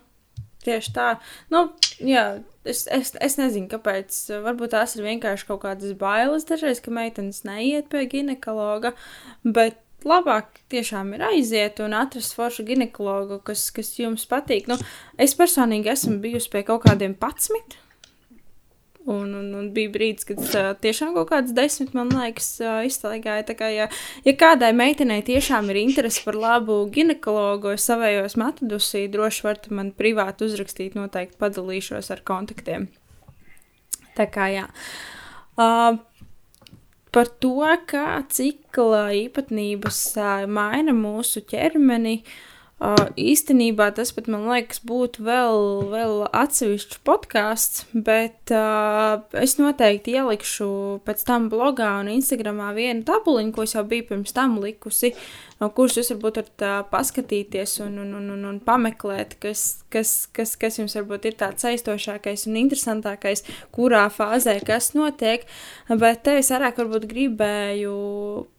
Tieši 0.65 0.91
tā. 0.93 1.08
Nu, 1.54 1.67
jā, 2.06 2.26
es, 2.67 2.86
es, 2.93 3.13
es 3.17 3.38
nezinu, 3.39 3.69
kāpēc. 3.71 4.17
Varbūt 4.45 4.76
tās 4.76 4.95
ir 4.97 5.08
vienkārši 5.08 5.47
kaut 5.50 5.63
kādas 5.63 5.95
bailes 5.97 6.45
dažreiz, 6.50 6.82
ka 6.84 6.93
meitenes 6.93 7.43
neiet 7.47 7.89
pie 7.91 8.06
ginekologa. 8.12 8.93
Bet 9.41 9.80
labāk 10.08 10.62
tiešām 10.74 11.13
ir 11.17 11.26
aiziet 11.32 11.82
un 11.84 11.95
atrast 11.97 12.36
foršu 12.38 12.65
ginekologu, 12.69 13.41
kas, 13.45 13.67
kas 13.74 13.93
jums 14.00 14.28
patīk. 14.30 14.69
Nu, 14.69 14.78
es 15.21 15.38
personīgi 15.38 15.93
esmu 15.93 16.19
bijusi 16.24 16.52
pie 16.54 16.65
kaut 16.67 16.86
kādiem 16.88 17.17
11. 17.17 17.78
Un, 19.10 19.32
un, 19.34 19.48
un 19.58 19.70
bija 19.74 19.90
brīdis, 19.90 20.28
kad 20.30 20.40
uh, 20.44 20.68
tiešām 20.78 21.16
kaut 21.16 21.32
kāds 21.32 21.56
desmit, 21.58 21.96
man 21.98 22.12
liekas, 22.14 22.52
uh, 22.62 22.84
iztaigāja. 22.86 23.48
Tā 23.48 23.56
kā, 23.58 23.70
ja, 23.74 23.88
ja 24.28 24.34
kādai 24.38 24.70
meitenei 24.78 25.24
tiešām 25.26 25.72
ir 25.74 25.80
interese 25.82 26.22
par 26.22 26.38
labu 26.38 26.84
ginekologu, 26.94 27.74
savējos 27.82 28.38
metodusī, 28.38 29.08
droši 29.10 29.48
varat 29.48 29.66
man 29.74 29.90
privāti 29.98 30.46
uzrakstīt, 30.46 30.94
noteikti 31.00 31.42
padalīšos 31.42 32.12
ar 32.14 32.22
kontaktiem. 32.30 32.92
Tā 34.20 34.30
kā 34.30 34.52
jā. 34.54 34.68
Uh, 35.58 35.98
par 37.10 37.34
to, 37.42 37.58
kā 37.90 38.22
cikla 38.30 39.08
īpatnības 39.18 40.06
uh, 40.22 40.46
maina 40.46 40.94
mūsu 40.94 41.42
ķermeni. 41.50 42.20
Uh, 42.22 42.48
Uh, 42.82 43.12
īstenībā 43.13 43.91
tas 43.94 44.10
pat 44.15 44.26
man 44.32 44.48
liekas, 44.50 44.80
būtu 44.89 45.22
vēl, 45.22 45.60
vēl 45.91 46.24
atsevišķs 46.34 47.04
podkāsts, 47.06 47.84
bet 47.94 48.50
uh, 48.58 49.22
es 49.38 49.54
noteikti 49.60 50.15
ielikšu 50.17 50.70
pēc 51.06 51.22
tam 51.28 51.46
blogā 51.52 51.91
un 52.02 52.10
Instagramā 52.10 52.72
vienu 52.74 53.06
tabuliņu, 53.06 53.54
ko 53.54 53.67
es 53.67 53.76
jau 53.78 53.86
biju 53.86 54.08
pirms 54.10 54.34
tam 54.34 54.58
likusi, 54.63 55.13
no 55.62 55.69
kuras 55.76 55.97
jūs 56.00 56.10
varbūt 56.15 56.39
varat 56.41 56.63
uh, 56.65 56.80
paskatīties 56.91 57.78
un, 57.86 58.00
un, 58.04 58.15
un, 58.17 58.28
un, 58.34 58.41
un 58.50 58.58
pameklēt, 58.65 59.38
kas, 59.43 59.63
kas, 59.93 60.13
kas, 60.34 60.56
kas 60.60 60.80
jums 60.82 60.97
varbūt 60.97 61.30
ir 61.30 61.38
tāds 61.39 61.67
aizstošākais 61.69 62.47
un 62.50 62.58
interesantākais, 62.63 63.45
kurā 63.76 64.08
fāzē 64.13 64.58
kas 64.67 64.91
notiek. 64.97 65.45
Bet 65.89 66.26
te 66.26 66.39
es 66.41 66.52
vairāk 66.54 66.82
varbūt 66.82 67.08
gribēju 67.12 67.95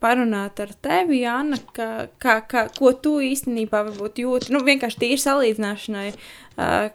parunāt 0.02 0.62
ar 0.62 0.74
tevi, 0.84 1.24
Anna, 1.28 1.58
ka, 1.76 1.90
kā, 2.22 2.38
kā, 2.48 2.66
ko 2.78 2.94
tu 2.94 3.18
īstenībā 3.24 3.84
varbūt 3.90 4.22
jūti, 4.22 4.54
nu, 4.54 4.62
vienkārši 4.66 5.02
tīri 5.02 5.20
salīdzināšanai, 5.26 6.08
uh, 6.56 6.92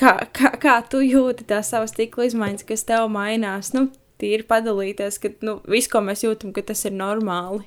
kā, 0.00 0.14
kā, 0.36 0.52
kā 0.60 0.76
tu 0.90 1.02
jūti 1.04 1.48
tās 1.48 1.72
savas 1.72 1.96
tīkla 1.96 2.28
izmaiņas, 2.28 2.68
kas 2.68 2.86
tev 2.88 3.08
mainās, 3.12 3.72
nu, 3.76 3.88
tīri 4.20 4.46
padalīties, 4.48 5.18
ka, 5.22 5.32
nu, 5.46 5.58
viss, 5.70 5.90
ko 5.90 6.02
mēs 6.04 6.24
jūtam, 6.26 6.54
ka 6.56 6.64
tas 6.72 6.84
ir 6.88 6.96
normāli. 6.96 7.64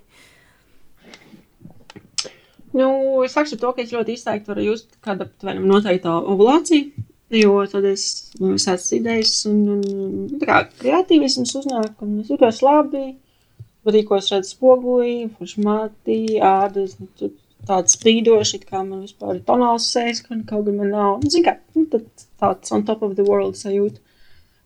Nu, 2.74 2.90
es 3.26 3.36
saku 3.38 3.58
to, 3.62 3.74
ka 3.76 3.84
es 3.84 3.92
ļoti 3.94 4.16
izteikti 4.18 4.50
varu 4.50 4.68
just 4.72 4.96
kāda 5.06 5.28
aptuveni 5.28 5.62
noteikta 5.70 6.16
ovulācija, 6.34 7.06
jo 7.38 7.54
tad 7.70 7.86
es 7.90 8.06
nu, 8.40 8.56
visādas 8.56 8.88
idejas 8.98 9.36
un, 9.50 9.60
un 9.76 10.40
tā 10.42 10.50
kā 10.50 10.58
kreatīvisms 10.80 11.54
uznāk, 11.62 11.94
un 12.06 12.20
es 12.24 12.32
jūtos 12.34 12.64
labi, 12.66 13.06
patīkos 13.86 14.32
redz 14.34 14.54
spogulī, 14.56 15.16
foršmātī, 15.38 16.20
ādas, 16.42 16.98
nu, 17.02 17.32
tāds 17.68 17.98
spīdošs, 17.98 18.58
kā 18.68 18.82
man 18.82 19.04
vispār 19.06 19.38
ir 19.38 19.46
tonāls 19.48 19.92
sēs, 19.94 20.24
ka 20.26 20.36
kaut 20.50 20.66
gan 20.68 20.82
man 20.82 20.92
nav, 20.96 21.20
nu, 21.22 21.32
zin 21.34 21.46
kā, 21.46 21.58
nu, 21.78 21.86
tāds 22.42 22.74
on 22.76 22.86
top 22.88 23.06
of 23.06 23.16
the 23.20 23.28
world 23.28 23.60
sajūta. 23.60 24.02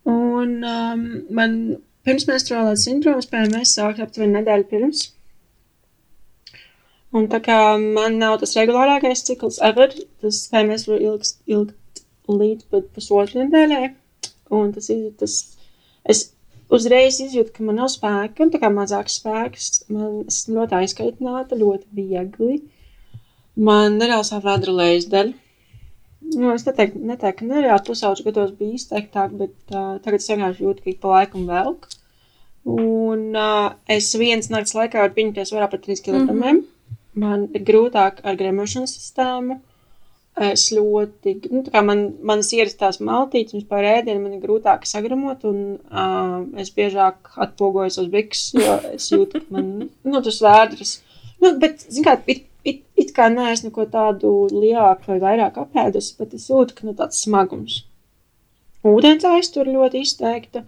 Un 0.08 0.64
um, 0.64 1.04
man 1.36 1.60
pirmsmenstruālās 2.08 2.86
sindroms 2.88 3.28
PMS 3.28 3.76
sāk 3.76 4.00
aptuveni 4.04 4.40
nedēļu 4.40 4.68
pirms. 4.72 5.04
Un 7.18 7.28
tā 7.32 7.40
kā 7.44 7.58
man 7.82 8.18
nav 8.22 8.38
tas 8.42 8.56
regulārākais 8.60 9.24
cikls 9.28 9.60
ever, 9.64 9.94
tas 10.22 10.42
PMS 10.52 10.88
var 10.90 11.04
ilgt, 11.04 11.38
ilgt 11.50 12.02
līdz 12.28 12.68
pat 12.72 12.90
pusotru 12.96 13.46
nedēļai. 13.46 13.94
Un 14.58 14.74
tas 14.76 14.90
ir 14.94 15.10
tas, 15.20 15.38
es 16.08 16.28
uzreiz 16.74 17.20
izjūtu, 17.24 17.54
ka 17.56 17.66
man 17.68 17.80
nav 17.82 17.92
spēka, 17.92 18.44
un 18.44 18.54
tā 18.54 18.62
kā 18.62 18.72
mazāks 18.74 19.20
spēks, 19.22 19.70
man 19.94 20.24
esmu 20.28 20.60
ļoti 20.60 20.80
aizkaitināta, 20.82 21.60
ļoti 21.60 21.88
viegli. 21.98 22.62
Man 23.58 23.98
nereāli 24.02 24.28
sāp 24.28 24.46
vēdra 24.46 24.76
lejasdaļa. 24.82 25.36
Nu, 26.28 26.50
es 26.52 26.66
neteiktu, 26.68 27.00
neteiktu 27.08 27.46
ka 27.46 27.48
nereāli 27.48 27.86
pusauģu 27.88 28.26
gados 28.28 28.56
bija 28.58 28.76
izteiktāk, 28.76 29.36
bet 29.40 29.56
uh, 29.72 29.96
tagad 30.04 30.20
es 30.20 30.30
vienkārši 30.32 30.66
jūtu, 30.66 30.84
ka 30.84 30.92
ik 30.92 31.00
pa 31.04 31.14
laikam 31.14 31.48
velk. 31.48 31.88
Un 32.68 33.30
uh, 33.38 33.70
es 33.88 34.10
viens 34.20 34.50
nakts 34.52 34.76
laikā 34.76 35.00
varu 35.00 35.16
pieņemties 35.16 35.54
vairāk 35.56 35.72
par 35.72 35.84
3 35.86 36.04
kg. 36.04 36.26
Mm 36.26 36.42
-hmm. 36.42 36.66
Man 37.18 37.48
ir 37.58 37.66
grūtāk 37.66 38.22
ar 38.28 38.38
gremošanas 38.38 38.94
sistēmu. 38.98 39.62
Es 40.38 40.68
ļoti, 40.70 41.32
nu, 41.50 41.64
tā 41.66 41.72
kā 41.74 41.82
man, 41.82 42.04
manas 42.30 42.52
ierastās 42.54 43.00
maltītes, 43.02 43.56
vispār 43.58 43.88
ēdienu 43.90 44.22
man 44.22 44.36
ir 44.36 44.44
grūtāk 44.44 44.84
sagramot, 44.86 45.42
un 45.50 45.80
uh, 45.90 46.44
es 46.62 46.70
biežāk 46.76 47.32
atpogojos 47.42 47.98
uz 48.04 48.12
bikses, 48.14 48.52
jo 48.54 48.76
es 48.92 49.08
jūtu, 49.10 49.42
ka 49.42 49.56
man, 49.56 49.72
nu, 50.06 50.22
tas 50.22 50.38
vēdras. 50.46 50.92
Nu, 51.42 51.56
bet, 51.58 51.82
zin 51.90 52.06
kā, 52.06 52.14
it, 52.30 52.46
it, 52.62 52.84
it 53.02 53.16
kā 53.18 53.32
neesmu 53.34 53.72
neko 53.72 53.88
tādu 53.90 54.36
lielāku 54.54 55.10
vai 55.10 55.18
vairāk 55.26 55.58
apēdusi, 55.64 56.14
bet 56.22 56.38
es 56.38 56.46
jūtu, 56.52 56.78
ka 56.78 56.86
nu, 56.86 56.94
tāds 57.02 57.24
smagums. 57.26 57.80
Ūdens 58.86 59.26
aiztur 59.26 59.66
ļoti 59.74 60.06
izteikta. 60.06 60.68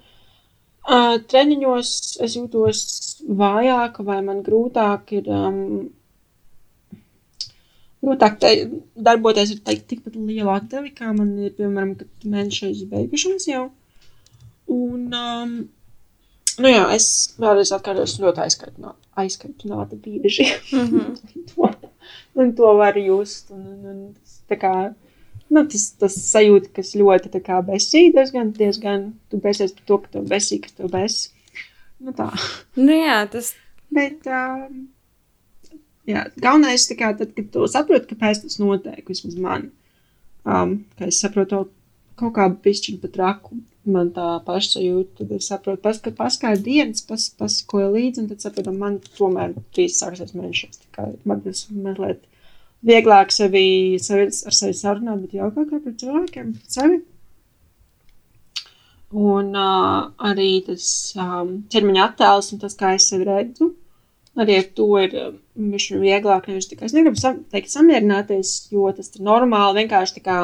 Uh, 0.89 1.19
treniņos 1.29 1.93
es 2.25 2.39
jūtos 2.39 2.83
vājāka 3.37 4.01
vai 4.09 4.17
man 4.25 4.41
grūtāk 4.41 5.13
ir. 5.21 5.29
Um, 5.29 5.91
Grūtāk 7.99 8.37
te, 8.39 8.53
darboties 8.95 9.51
ar 9.55 9.79
tikpat 9.89 10.15
lielu 10.15 10.51
atdevi, 10.53 10.93
kā 10.95 11.11
man 11.11 11.33
ir, 11.43 11.51
piemēram, 11.57 11.97
kad 11.99 12.29
mēnešais 12.31 12.85
beigušanas 12.91 13.47
jau. 13.49 13.65
Un, 14.71 15.09
um, 15.17 15.55
nu 16.63 16.71
jā, 16.71 16.85
es 16.95 17.09
vēlreiz 17.41 17.73
atkārtos 17.75 18.15
ļoti 18.21 18.43
aizkaitināta, 18.45 19.09
aizkaitināta 19.19 19.99
bieži. 19.99 20.47
Mm 20.71 20.85
-hmm. 20.93 21.17
to, 21.51 21.71
un 22.39 22.53
to 22.55 22.73
var 22.77 22.97
just. 22.97 23.51
Un, 23.51 23.65
un, 23.67 23.85
un 23.85 24.13
tas, 24.13 24.59
kā, 24.63 24.73
nu, 25.49 25.65
tas, 25.67 25.89
tas 25.99 26.15
sajūta, 26.29 26.71
kas 26.79 26.95
ļoti 26.95 27.41
kā, 27.41 27.59
besīga, 27.65 28.21
diezgan, 28.21 28.53
diezgan, 28.53 29.13
tu 29.29 29.41
besies 29.43 29.75
par 29.75 29.83
to, 29.85 29.97
ka 29.97 30.07
tu 30.13 30.23
besī, 30.23 30.61
ka 30.63 30.69
tu 30.77 30.87
besi. 30.87 31.29
Nu, 31.99 32.15
tā. 32.15 32.29
Nu, 32.75 32.93
jā, 32.95 33.25
tas. 33.27 33.53
Bet, 33.91 34.27
um, 34.27 34.87
jā, 36.09 36.25
galvenais, 36.41 36.87
kā, 36.97 37.11
tad, 37.17 37.33
kad 37.37 37.49
tu 37.53 37.65
saproti, 37.71 38.09
kāpēc 38.13 38.43
tas 38.45 38.59
notiek, 38.61 39.03
vismaz 39.07 39.35
man, 39.39 39.67
um, 40.45 40.79
ka 40.99 41.09
es 41.09 41.21
saprotu, 41.23 41.67
kaut 42.19 42.35
kā 42.35 42.47
pišķiņu 42.63 43.03
pat 43.03 43.19
raku. 43.23 43.59
Man 43.89 44.11
tā 44.13 44.25
pašsajūta, 44.45 45.21
tad 45.21 45.29
es 45.37 45.47
saprotu, 45.49 45.79
pas, 45.81 45.97
kad 46.03 46.17
paskāju 46.17 46.59
dienas, 46.65 47.01
pas, 47.07 47.23
pasakoju 47.39 47.93
līdzi, 47.95 48.21
un 48.21 48.27
tad 48.29 48.43
saprotu, 48.43 48.73
man 48.75 48.99
tomēr 49.17 49.55
trīs 49.73 49.95
sāksies 50.01 50.35
mēnešos. 50.35 50.81
Kā 50.93 51.07
man 51.29 51.41
tas 51.45 51.63
mazliet 51.71 52.25
vieglāk 52.85 53.33
sevi, 53.33 53.97
sevi 54.03 54.27
ar 54.29 54.57
sevi 54.57 54.75
sarunāt, 54.77 55.23
bet 55.23 55.39
jautāt 55.39 55.71
kā 55.71 55.79
par 55.83 55.95
cilvēkiem, 56.03 56.51
par 56.59 56.75
sevi. 56.75 56.99
Un 59.09 59.55
uh, 59.57 60.11
arī 60.29 60.51
tas 60.67 60.85
um, 61.17 61.55
ķermeņa 61.71 62.03
attēls 62.11 62.51
un 62.53 62.61
tas, 62.61 62.75
kā 62.77 62.93
es 62.99 63.07
sevi 63.09 63.25
redzu, 63.25 63.71
arī 64.37 64.59
ar 64.59 64.67
to 64.77 64.87
ir 65.01 65.15
viņš 65.55 65.87
um, 65.95 66.03
vieglāk. 66.03 66.49
Nevis 66.49 66.69
tikai 66.69 66.89
es 66.89 66.95
negribu 66.95 67.19
sam, 67.19 67.43
teikt 67.53 67.71
samierināties, 67.73 68.53
jo 68.73 68.89
tas 68.95 69.11
ir 69.15 69.25
normāli 69.25 69.83
vienkārši 69.83 70.23
kā 70.25 70.41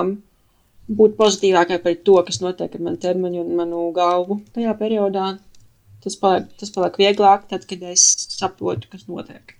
būt 0.85 1.15
pozitīvākai 1.19 1.79
par 1.83 1.97
to, 2.07 2.17
kas 2.27 2.41
notiek 2.43 2.73
ar 2.77 2.85
manu 2.87 3.01
ķermeni 3.01 3.41
un 3.41 3.53
manu 3.57 3.87
galvu 3.95 4.39
tajā 4.55 4.75
periodā. 4.79 5.35
Tas 6.05 6.17
paliek, 6.21 6.51
tas 6.59 6.69
paliek 6.73 6.99
vieglāk, 7.01 7.47
tad, 7.49 7.65
kad 7.65 7.81
es 7.89 8.03
saprotu, 8.35 8.91
kas 8.91 9.07
notiek. 9.09 9.55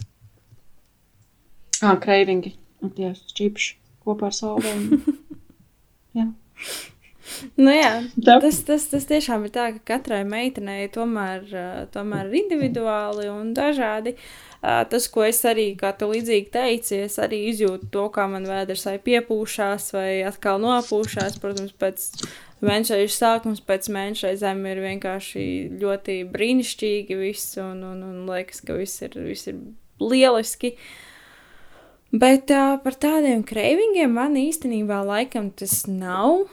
Ah, 1.82 1.98
kreivingi 2.02 2.54
un 2.86 2.94
tie 2.94 3.12
čipši 3.36 3.76
kopā 4.06 4.30
ar 4.30 4.36
salvēm. 4.38 4.86
jā. 6.20 6.30
Nu 7.58 7.72
jā, 7.74 8.04
tas, 8.22 8.60
tas, 8.68 8.86
tas 8.92 9.08
tiešām 9.10 9.48
ir 9.48 9.54
tā, 9.56 9.70
ka 9.76 9.96
katrai 9.96 10.22
meitenei 10.28 10.86
tomēr, 10.94 11.48
tomēr 11.94 12.30
ir 12.30 12.38
individuāli 12.44 13.30
un 13.32 13.54
dažādi. 13.58 14.16
Tas, 14.62 15.08
ko 15.14 15.26
es 15.26 15.44
arī, 15.46 15.68
kā 15.78 15.92
tu 15.98 16.08
līdzīgi 16.10 16.50
teici, 16.54 17.04
es 17.06 17.18
arī 17.22 17.44
izjūtu 17.52 17.90
to, 17.94 18.08
kā 18.14 18.26
man 18.30 18.48
vēders 18.50 18.86
vai 18.88 18.96
piepūšās 19.10 19.92
vai 19.94 20.10
atkal 20.26 20.62
nopūšās. 20.64 21.38
Protams, 21.42 21.74
pēc 21.82 22.08
mēneša 22.66 23.00
sākums, 23.14 23.62
pēc 23.66 23.90
mēneša 23.94 24.32
reizēm 24.32 24.64
ir 24.72 24.82
vienkārši 24.86 25.48
ļoti 25.82 26.20
brīnišķīgi 26.34 27.20
viss 27.20 27.60
un, 27.62 27.84
un, 27.92 28.02
un 28.06 28.24
liekas, 28.30 28.64
ka 28.66 28.78
viss 28.78 29.06
ir, 29.06 29.18
viss 29.28 29.52
ir 29.52 29.62
lieliski. 30.02 30.76
Bet 32.16 32.50
uh, 32.54 32.78
par 32.82 32.96
tādiem 33.02 33.42
kreivingiem 33.46 34.14
man 34.16 34.38
īstenībā 34.40 35.02
laikam 35.06 35.52
tas 35.52 35.84
nav. 35.90 36.46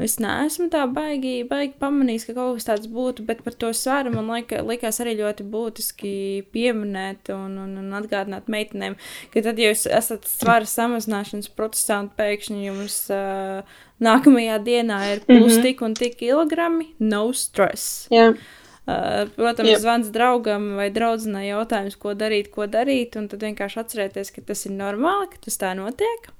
Es 0.00 0.14
neesmu 0.16 0.70
tā 0.72 0.86
baigi, 0.88 1.42
baigi 1.44 1.74
pamanījis, 1.80 2.24
ka 2.24 2.34
kaut 2.38 2.56
kas 2.56 2.64
tāds 2.64 2.88
būtu, 2.88 3.26
bet 3.28 3.42
par 3.44 3.52
to 3.60 3.68
svaru 3.76 4.08
man 4.14 4.30
lika, 4.32 4.62
likās 4.64 5.02
arī 5.04 5.18
ļoti 5.18 5.44
būtiski 5.52 6.12
pieminēt 6.54 7.28
un, 7.34 7.58
un, 7.60 7.74
un 7.82 7.98
atgādināt 7.98 8.48
meitenēm, 8.52 8.96
ka 9.34 9.42
tad, 9.44 9.60
ja 9.60 9.68
jūs 9.68 9.84
esat 9.92 10.24
svara 10.30 10.68
samazināšanas 10.68 11.52
procesā 11.52 11.98
un 12.00 12.08
pēkšņi 12.16 12.64
jums 12.70 12.96
uh, 13.12 13.68
nākamajā 14.00 14.56
dienā 14.64 15.00
ir 15.12 15.20
plus 15.26 15.52
mm 15.52 15.58
-hmm. 15.58 15.62
tik 15.68 15.82
un 15.84 15.94
tik 15.94 16.16
kilogrami, 16.16 16.88
no 16.98 17.32
stress. 17.32 18.08
Yeah. 18.10 18.40
Uh, 18.82 19.28
protams, 19.36 19.68
yep. 19.70 19.78
zvans 19.78 20.08
draugam 20.10 20.76
vai 20.76 20.88
draudzenei 20.90 21.50
jautājums, 21.50 21.96
ko 21.96 22.14
darīt, 22.14 22.48
ko 22.50 22.66
darīt, 22.66 23.18
un 23.20 23.28
tad 23.28 23.44
vienkārši 23.44 23.78
atcerēties, 23.78 24.32
ka 24.34 24.40
tas 24.40 24.66
ir 24.66 24.72
normāli, 24.72 25.28
ka 25.30 25.44
tas 25.44 25.58
tā 25.58 25.74
notiek. 25.76 26.32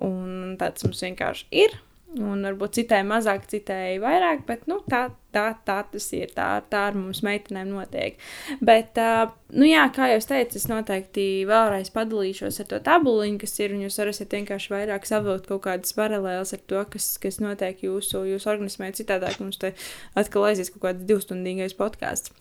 Un 0.00 0.56
tāds 0.58 0.84
mums 0.84 1.02
vienkārši 1.02 1.46
ir. 1.50 1.76
Un 2.16 2.40
varbūt 2.40 2.78
citai 2.78 3.02
mazāk, 3.04 3.42
citai 3.50 3.98
vairāk, 4.00 4.46
bet 4.48 4.62
nu, 4.70 4.78
tā, 4.88 5.02
tā, 5.34 5.42
tā 5.66 5.74
tas 5.92 6.06
ir. 6.16 6.30
Tā, 6.32 6.46
tā 6.72 6.86
ar 6.88 6.94
mums 6.96 7.20
meitenēm 7.26 7.68
notiek. 7.68 8.16
Bet, 8.64 8.96
uh, 8.96 9.34
nu, 9.52 9.66
jā, 9.68 9.82
kā 9.92 10.08
jau 10.14 10.22
teicu, 10.30 10.56
es 10.56 10.64
noteikti 10.70 11.26
vēlreiz 11.48 11.92
padalīšos 11.92 12.62
ar 12.64 12.70
to 12.70 12.78
tabuliņu, 12.86 13.36
kas 13.42 13.52
ir. 13.60 13.76
Jūs 13.84 14.00
varēsiet 14.00 14.38
vienkārši 14.38 14.72
vairāk 14.72 15.04
savilkt 15.08 15.50
kaut 15.50 15.66
kādas 15.68 15.92
paralēlas 15.98 16.54
ar 16.56 16.64
to, 16.64 16.80
kas, 16.94 17.10
kas 17.20 17.42
notiek 17.44 17.84
jūsu, 17.84 18.24
jūsu 18.30 18.52
organismē. 18.54 18.88
Citādāk 18.96 19.36
mums 19.44 19.60
te 19.60 19.74
atkal 20.16 20.48
aizies 20.48 20.72
kaut 20.72 20.86
kāds 20.88 21.04
divstundīgais 21.12 21.76
podkāsts. 21.76 22.32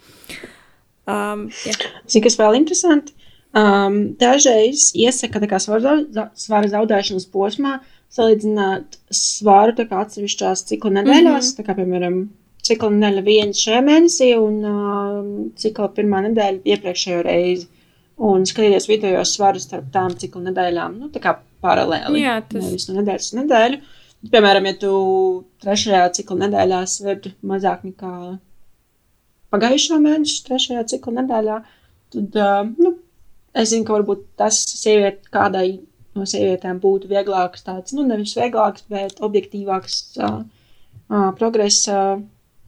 Um, 1.12 1.50
Zini, 1.52 2.24
kas 2.24 2.40
vēl 2.40 2.62
interesanti? 2.64 3.20
Um, 3.58 4.00
dažreiz 4.20 4.94
iesaka, 4.96 5.44
ka 5.50 5.60
svara 5.60 6.72
zaudēšanas 6.72 7.28
posmā 7.32 7.78
salīdzināt 8.13 8.98
svāru 9.13 9.76
atsevišķās 9.88 10.65
cikla 10.72 11.02
nedēļās, 11.02 11.52
mm 11.52 11.58
-hmm. 11.58 11.65
kā, 11.67 11.76
piemēram, 11.78 12.20
cikla 12.67 12.91
nedēļa 12.93 13.24
viena 13.26 13.58
šajā 13.62 13.82
mēnesī 13.86 14.30
un 14.39 14.62
uh, 14.67 15.20
cikla 15.60 15.89
pirmā 15.98 16.24
nedēļa 16.30 16.63
iepriekšējo 16.74 17.22
reizi. 17.28 17.67
Un 18.28 18.48
skatīties 18.50 18.88
video 18.89 19.22
svaru 19.30 19.62
starp 19.62 19.91
tām 19.93 20.15
cikla 20.17 20.48
nedēļām, 20.48 20.98
nu, 20.98 21.12
tā 21.13 21.22
kā 21.22 21.36
paralēli. 21.62 22.24
Jā, 22.24 22.39
tas 22.50 22.72
ir. 22.72 22.80
No 22.89 23.02
nedēļas 23.02 23.30
uz 23.30 23.38
nedēļu. 23.43 23.82
Piemēram, 24.34 24.65
ja 24.65 24.78
tu 24.82 24.93
trešajā 25.62 26.08
cikla 26.17 26.48
nedēļā 26.48 26.80
sver 26.89 27.28
mazāk 27.46 27.84
nekā 27.86 28.13
pagājušā 29.54 30.00
mēneša 30.02 30.48
trešajā 30.48 30.86
cikla 30.93 31.20
nedēļā, 31.20 31.60
tad, 32.15 32.39
uh, 32.41 32.72
nu, 32.82 32.96
es 33.54 33.70
zinu, 33.70 33.86
ka 33.86 34.00
varbūt 34.00 34.26
tas 34.41 34.63
sieviete 34.72 35.30
kādai 35.34 35.67
no 36.18 36.26
sievietēm 36.30 36.82
būtu 36.84 37.10
vieglāks, 37.12 37.66
tāds, 37.66 37.94
nu, 37.98 38.06
nevis 38.08 38.36
vieglāks, 38.38 38.86
bet 38.92 39.22
objektīvāks 39.24 40.00
uh, 40.20 40.42
uh, 41.08 41.30
progresa 41.38 42.18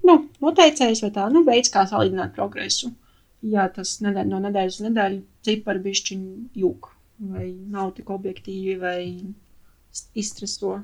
nu, 0.06 0.16
noteicējs 0.44 1.04
vai 1.06 1.12
tā, 1.16 1.28
nu, 1.34 1.44
veids, 1.48 1.72
kā 1.74 1.86
salīdzināt 1.90 2.36
progresu. 2.38 2.94
Ja 3.50 3.70
tas 3.72 3.98
nedēļ, 4.04 4.28
no 4.28 4.42
nedēļas 4.44 4.80
uz 4.80 4.88
nedēļu 4.90 5.22
cipari 5.48 5.84
bišķiņu 5.86 6.62
jūk, 6.64 6.90
vai 7.32 7.48
nav 7.72 7.94
tik 7.98 8.10
objektīvi, 8.12 8.76
vai 8.82 9.00
izstreso. 10.20 10.82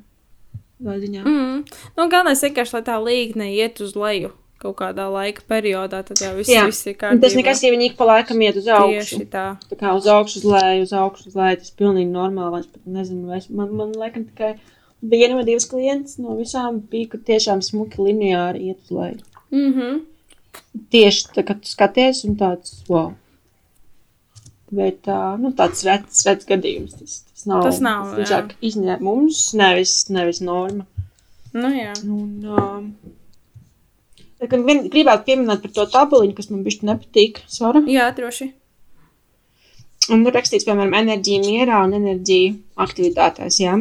Mm. 0.79 1.61
Nu, 1.95 2.07
galvenais 2.11 2.41
vienkārši, 2.43 2.75
lai 2.75 2.83
tā 2.87 2.95
līgne 2.99 3.53
iet 3.55 3.79
uz 3.83 3.93
leju 3.95 4.33
kaut 4.65 4.77
kādā 4.81 5.05
laika 5.11 5.43
periodā, 5.49 6.01
tad 6.07 6.21
jau 6.21 6.31
viss, 6.37 6.51
Jā. 6.51 6.65
viss 6.69 6.87
ir 6.89 6.97
kārtībā. 6.99 7.23
Tas 7.23 7.37
nekas, 7.37 7.63
ja 7.65 7.71
viņi 7.73 7.89
ik 7.91 7.97
pa 7.99 8.07
laikam 8.09 8.41
iet 8.45 8.59
uz 8.61 8.69
augšu. 8.69 9.19
Tieši 9.19 9.27
tā. 9.33 9.45
Tā 9.69 9.77
kā 9.79 9.93
uz 9.97 10.07
augšu, 10.11 10.41
uz 10.41 10.47
leju, 10.55 10.85
uz 10.87 10.93
augšu, 11.01 11.27
uz 11.31 11.37
leju, 11.39 11.59
tas 11.61 11.71
ir 11.71 11.77
pilnīgi 11.81 12.11
normāli. 12.13 12.63
Es 12.63 12.71
pat 12.71 12.95
nezinu, 12.97 13.27
vai 13.31 13.41
es, 13.41 13.49
man, 13.49 13.73
man 13.77 13.93
laikam 13.99 14.25
tikai 14.29 14.55
viena 15.05 15.37
vai 15.37 15.45
divas 15.47 15.67
klientes 15.69 16.17
no 16.21 16.37
visām 16.39 16.81
bija, 16.91 17.11
kur 17.13 17.21
tiešām 17.29 17.61
smuki 17.65 18.01
lineāri 18.01 18.71
iet 18.71 18.81
uz 18.85 18.95
leju. 18.95 19.21
Mm 19.53 19.73
-hmm. 19.73 20.01
Tieši 20.91 21.29
tā, 21.35 21.43
kad 21.45 21.61
tu 21.61 21.69
skaties 21.69 22.23
un 22.25 22.35
tāds, 22.39 22.81
wow. 22.89 23.13
Bet 24.71 25.03
tā, 25.05 25.37
nu, 25.39 25.51
tāds 25.53 25.83
rets, 25.85 26.25
rets 26.25 26.45
gadījums. 26.45 26.95
Tas, 26.99 27.19
tas 27.31 27.45
nav. 27.45 27.63
Tas 27.63 27.79
nav, 27.79 28.15
tas 28.15 28.31
jā. 28.31 28.41
izņēmums, 28.61 29.53
nevis, 29.53 30.09
nevis 30.09 30.41
norma. 30.41 30.85
Nu, 31.53 31.69
jā. 31.71 31.93
Un, 32.03 32.95
um, 34.53 34.67
Gan 34.67 34.85
gribētu 34.93 35.25
pieminēt 35.29 35.63
par 35.63 35.73
to 35.75 35.87
tabuliņu, 35.93 36.35
kas 36.37 36.51
man 36.51 36.61
bišķi 36.65 36.89
nepatīk. 36.91 37.41
Svara. 37.51 37.81
Jā, 37.89 38.11
droši. 38.15 38.51
Un 40.13 40.21
tur 40.25 40.35
rakstīts, 40.37 40.67
piemēram, 40.67 40.93
enerģija 40.93 41.41
mierā 41.41 41.81
un 41.87 41.95
enerģija 41.97 42.53
aktivitātēs. 42.85 43.57
Jā. 43.63 43.79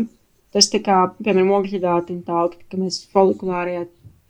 Tas 0.54 0.70
tā 0.72 0.80
kā, 0.84 1.00
piemēram, 1.18 1.52
ogļhidrāti 1.58 2.14
un 2.14 2.22
tā, 2.24 2.46
ka 2.70 2.80
mēs 2.80 3.02
folikulārajā, 3.12 3.84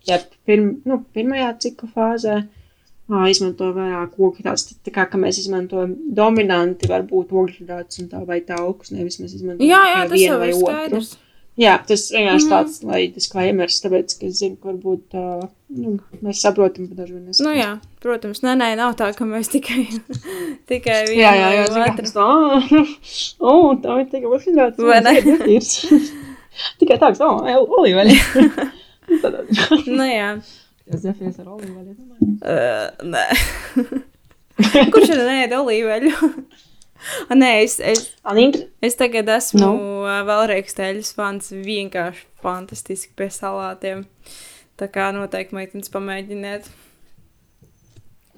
ja 0.09 0.19
pirm, 0.49 0.79
nu, 0.89 1.03
pirmajā 1.15 1.51
cikla 1.63 1.91
fāzē 1.95 2.39
ā, 2.41 3.27
izmanto 3.31 3.69
vairāk 3.77 4.17
ogļhidrātus, 4.17 4.79
tā 4.87 4.95
kā, 4.95 5.05
ka 5.11 5.21
mēs 5.21 5.43
izmantojam 5.45 5.93
dominanti 6.17 6.89
varbūt 6.91 7.35
ogļhidrātus 7.37 8.01
un 8.03 8.09
tā 8.15 8.25
vai 8.27 8.41
taukus, 8.49 8.95
nevis 8.97 9.21
mēs 9.21 9.37
izmantojam 9.37 9.69
jā, 9.69 9.83
jā, 9.93 10.01
vienu 10.15 10.41
vai 10.41 10.51
otru. 10.55 10.65
Skaidrs. 10.65 11.13
Jā, 11.61 11.77
tas 11.87 12.09
vienkārši 12.11 12.49
mm 12.49 12.51
tāds, 12.51 12.81
kā 13.31 13.45
iemērs, 13.47 13.77
tāpēc, 13.85 14.17
ka 14.19 14.27
es 14.27 14.41
zinu, 14.41 14.57
ka 14.59 14.73
varbūt 14.73 15.15
uh, 15.15 15.45
nu, 15.71 15.93
mēs 16.25 16.41
saprotam, 16.43 16.89
bet 16.91 16.99
daži 16.99 17.15
vien 17.15 17.29
nesaprotam. 17.29 17.47
Nu 17.47 17.53
jā, 17.55 17.69
protams, 18.03 18.43
nē, 18.43 18.57
nē, 18.59 18.71
nav 18.81 18.97
tā, 18.99 19.13
ka 19.15 19.27
mēs 19.29 19.53
tikai, 19.53 19.85
tikai 20.71 20.99
vienu 21.13 21.21
jā, 21.21 21.31
jā, 21.39 21.53
jā, 21.55 21.69
otru. 21.85 22.11
Tā, 22.17 22.27
oh, 23.39 23.71
tā 23.85 24.01
ir 24.03 24.11
tikai 24.11 24.35
uzņēmēts. 24.35 24.83
Vai 24.83 24.99
ne? 25.07 25.15
tikai 26.83 26.99
tāds, 27.07 27.23
oh, 27.23 27.47
olīveļi. 27.79 28.19
nu 29.95 30.11
jā. 30.11 30.35
Tas 30.91 31.01
defies 31.01 31.39
ar 31.41 31.47
olīveļi, 31.55 31.95
domāju. 31.97 32.35
Uh, 32.45 32.91
nē. 33.15 33.23
Kurš 34.93 35.15
ir 35.15 35.23
nēd 35.23 35.55
olīveļu? 35.57 36.13
Nē, 37.43 37.53
es, 37.65 37.79
es, 37.81 38.07
es 38.85 38.99
tagad 39.01 39.31
esmu. 39.37 39.61
Nu? 39.61 39.73
vēlreiz 40.29 40.77
teļas 40.77 41.13
fans. 41.17 41.53
Vienkārši 41.55 42.27
fantastiski 42.45 43.13
pie 43.19 43.31
salātiem. 43.33 44.07
Tā 44.81 44.89
kā 44.91 45.11
noteikti 45.15 45.57
meitenes 45.57 45.93
pamēģiniet. 45.95 46.67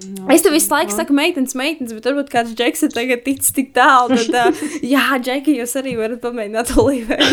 No, 0.05 0.27
es 0.29 0.43
tev 0.45 0.53
visu 0.53 0.69
laiku 0.69 0.93
no. 0.93 0.97
saku, 0.99 1.15
meitenes, 1.17 1.55
meitenes, 1.57 1.95
bet 1.97 2.05
varbūt 2.05 2.29
kāds 2.29 2.53
džeks 2.57 2.83
ir 2.85 2.91
tagad 2.93 3.23
ticis 3.25 3.55
tik 3.57 3.71
tālu. 3.77 4.19
Tad, 4.29 4.53
uh, 4.53 4.75
jā, 4.95 5.05
džeki, 5.25 5.55
jūs 5.63 5.73
arī 5.81 5.95
varat 5.97 6.21
pamēģināt 6.25 6.75
olīvē. 6.77 7.17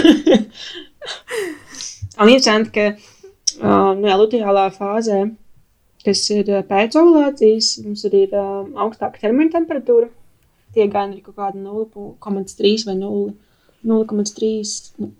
Un 2.23 2.29
interesanti, 2.29 2.71
ka 2.71 2.85
uh, 2.93 3.91
nu, 3.97 4.07
jā, 4.07 4.15
luteālā 4.15 4.69
fāzē, 4.77 5.19
kas 6.07 6.23
ir 6.31 6.53
pēc 6.69 6.95
ovulācijas, 7.01 7.73
mums 7.83 8.05
arī 8.07 8.23
ir 8.29 8.37
uh, 8.39 8.63
augstāka 8.85 9.25
ķermeņa 9.25 9.57
temperatūra 9.57 10.07
tie 10.73 10.87
gan 10.91 11.13
ir 11.13 11.21
kaut 11.25 11.37
kādi 11.37 11.61
0,3 11.63 12.85
vai 12.87 12.95
0,3. 12.97 14.73
Nu, 14.99 15.11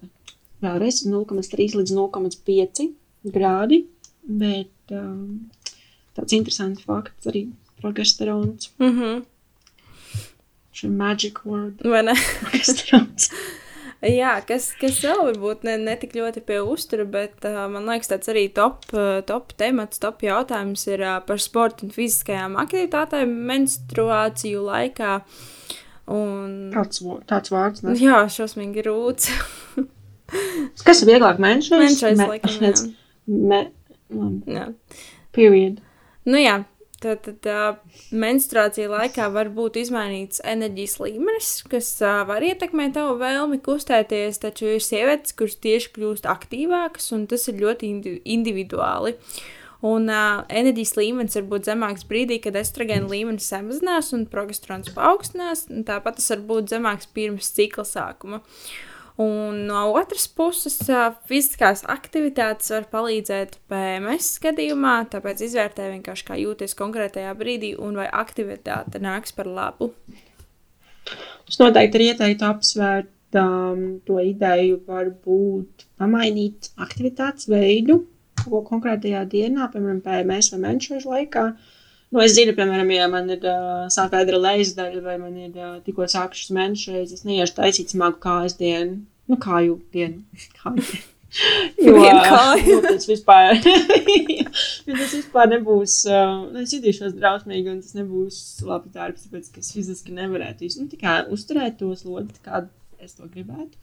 vēlreiz 0.64 1.04
0,3 1.08 1.78
līdz 1.80 1.96
0,5 1.98 2.88
grādi. 3.34 3.84
Bet 4.24 4.96
um, 4.96 5.50
tāds 6.16 6.36
interesants 6.36 6.86
fakts 6.88 7.28
arī 7.32 7.48
progesterons. 7.82 8.72
Mm 8.80 8.94
-hmm. 9.00 9.24
Šī 10.74 10.90
magic 10.90 11.46
word. 11.46 11.84
Vai 11.84 12.04
ne? 12.04 12.16
Progesterons. 12.42 13.30
Jā, 14.04 14.34
kas, 14.44 14.72
kas 14.76 14.98
vēl 15.00 15.22
varbūt 15.30 15.62
ne, 15.64 15.78
ne 15.80 15.94
tik 16.00 16.12
ļoti 16.18 16.42
pie 16.44 16.58
uztura, 16.68 17.06
bet 17.08 17.46
uh, 17.48 17.62
man 17.72 17.86
liekas, 17.88 18.10
tāds 18.12 18.32
arī 18.34 18.50
top, 18.52 18.84
uh, 18.92 19.22
top 19.24 19.54
temats, 19.60 20.02
top 20.04 20.26
jautājums 20.26 20.84
ir 20.90 21.06
uh, 21.06 21.20
par 21.24 21.40
sportu 21.40 21.88
un 21.88 21.94
fiziskajām 21.96 22.58
aktivitātēm 22.60 23.32
menstruāciju 23.48 24.66
laikā. 24.68 25.14
Un... 26.12 26.74
Tāds, 26.74 27.00
tāds 27.30 27.54
vārds. 27.54 27.86
Ne? 27.86 27.96
Jā, 28.02 28.26
šausmīgi 28.28 28.84
rūts. 28.90 29.32
Kas 30.88 31.04
ir 31.06 31.14
vieglāk? 31.14 31.40
Menšais? 31.40 31.80
Menšais, 31.80 32.20
Me- 32.20 32.30
laikam, 32.34 32.60
jā. 32.60 32.76
Me, 33.54 33.62
labi. 34.12 34.58
Jā. 34.58 34.68
Period. 35.34 35.80
Nu 36.28 36.40
jā, 36.44 36.60
tad, 37.04 37.24
tad 37.26 37.48
uh, 37.52 37.98
menstruācija 38.16 38.90
laikā 38.92 39.30
var 39.34 39.50
būt 39.54 39.80
izmainīts 39.84 40.42
enerģijas 40.48 41.00
līmenis, 41.04 41.50
kas 41.72 41.90
uh, 42.04 42.22
var 42.30 42.46
ietekmēt 42.46 42.96
tavu 42.98 43.18
vēlmi 43.22 43.60
kustēties, 43.66 44.40
taču 44.44 44.72
ir 44.76 44.84
sievietes, 44.84 45.36
kuras 45.38 45.60
tieši 45.64 45.92
kļūst 45.98 46.30
aktīvākas, 46.30 47.12
un 47.16 47.28
tas 47.32 47.48
ir 47.52 47.60
ļoti 47.64 47.92
indi 47.92 48.16
individuāli. 48.38 49.18
Un 49.84 50.08
uh, 50.08 50.46
enerģijas 50.48 50.96
līmenis 50.96 51.36
var 51.42 51.50
būt 51.52 51.68
zemāks 51.68 52.08
brīdī, 52.08 52.40
kad 52.44 52.56
estrogēna 52.56 53.10
līmenis 53.12 53.50
samazinās 53.52 54.14
un 54.16 54.24
progesterons 54.32 54.94
paaugstinās. 54.96 55.68
un 55.74 55.84
Tāpat 55.88 56.22
tas 56.22 56.32
var 56.32 56.48
būt 56.54 56.72
zemāks 56.72 57.12
pirms 57.12 57.52
cikla 57.58 57.84
sākuma. 57.88 58.40
Un 59.22 59.60
no 59.68 59.84
otras 59.94 60.26
puses, 60.26 60.80
fiziskās 61.30 61.84
aktivitātes 61.92 62.72
var 62.74 62.88
palīdzēt 62.90 63.60
PMS 63.70 64.40
gadījumā, 64.42 64.96
tāpēc 65.14 65.44
izvērtē 65.46 65.92
vienkārši, 65.92 66.26
kā 66.30 66.38
jūties 66.42 66.74
konkrētajā 66.80 67.34
brīdī 67.38 67.76
un 67.78 68.00
vai 68.02 68.08
aktivitāte 68.10 69.02
nāks 69.04 69.36
par 69.38 69.52
labu. 69.52 69.92
Es 71.46 71.60
noteikti 71.62 72.00
arī 72.00 72.10
ieteiktu 72.14 72.48
apsvērt 72.48 73.38
um, 73.38 73.86
to 74.08 74.18
ideju, 74.24 74.82
varbūt 74.88 75.86
pamainīt 76.02 76.72
aktivitātes 76.82 77.52
veidu 77.52 78.02
ko 78.44 78.64
konkrētajā 78.68 79.24
dienā, 79.30 79.70
piemēram, 79.74 80.02
PMS 80.04 80.54
vai 80.54 80.62
menšošu 80.68 81.12
laikā. 81.12 81.46
Nu, 82.14 82.22
es 82.22 82.36
zinu, 82.38 82.54
piemēram, 82.54 82.92
ja 82.94 83.08
man 83.10 83.32
ir 83.34 83.42
uh, 83.50 83.88
sāpēdra 83.94 84.38
leizdaļa 84.38 85.00
vai 85.02 85.16
man 85.18 85.34
ir 85.48 85.56
uh, 85.58 85.80
tikko 85.86 86.06
sākušas 86.12 86.52
menšais, 86.54 87.16
es 87.16 87.26
neiešu 87.26 87.56
taisīt 87.58 87.96
smagu 87.96 88.20
kājas 88.22 88.54
dienu, 88.60 89.00
nu, 89.32 89.40
kāju 89.42 89.80
dienu. 89.96 90.22
Kāju 90.60 90.86
dienu. 90.86 91.08
Jo, 91.82 91.96
nu, 91.98 92.76
tas 92.86 93.08
vispār, 93.10 93.56
jo 94.86 94.98
tas 95.00 95.14
vispār 95.16 95.48
nebūs, 95.50 95.96
uh, 96.06 96.44
es 96.62 96.76
jutīšos 96.76 97.16
drausmīgi, 97.18 97.72
un 97.72 97.80
tas 97.82 97.96
nebūs 97.98 98.38
labi 98.68 98.92
darbs, 98.94 99.26
tāpēc, 99.26 99.48
ka 99.56 99.64
es 99.64 99.72
fiziski 99.74 100.14
nevarētu 100.14 100.70
nu, 100.78 100.86
tikai 100.92 101.16
uzturēt 101.34 101.80
to 101.80 101.90
slodzi, 101.98 102.38
kā 102.46 102.62
es 103.02 103.18
to 103.18 103.26
gribētu. 103.26 103.82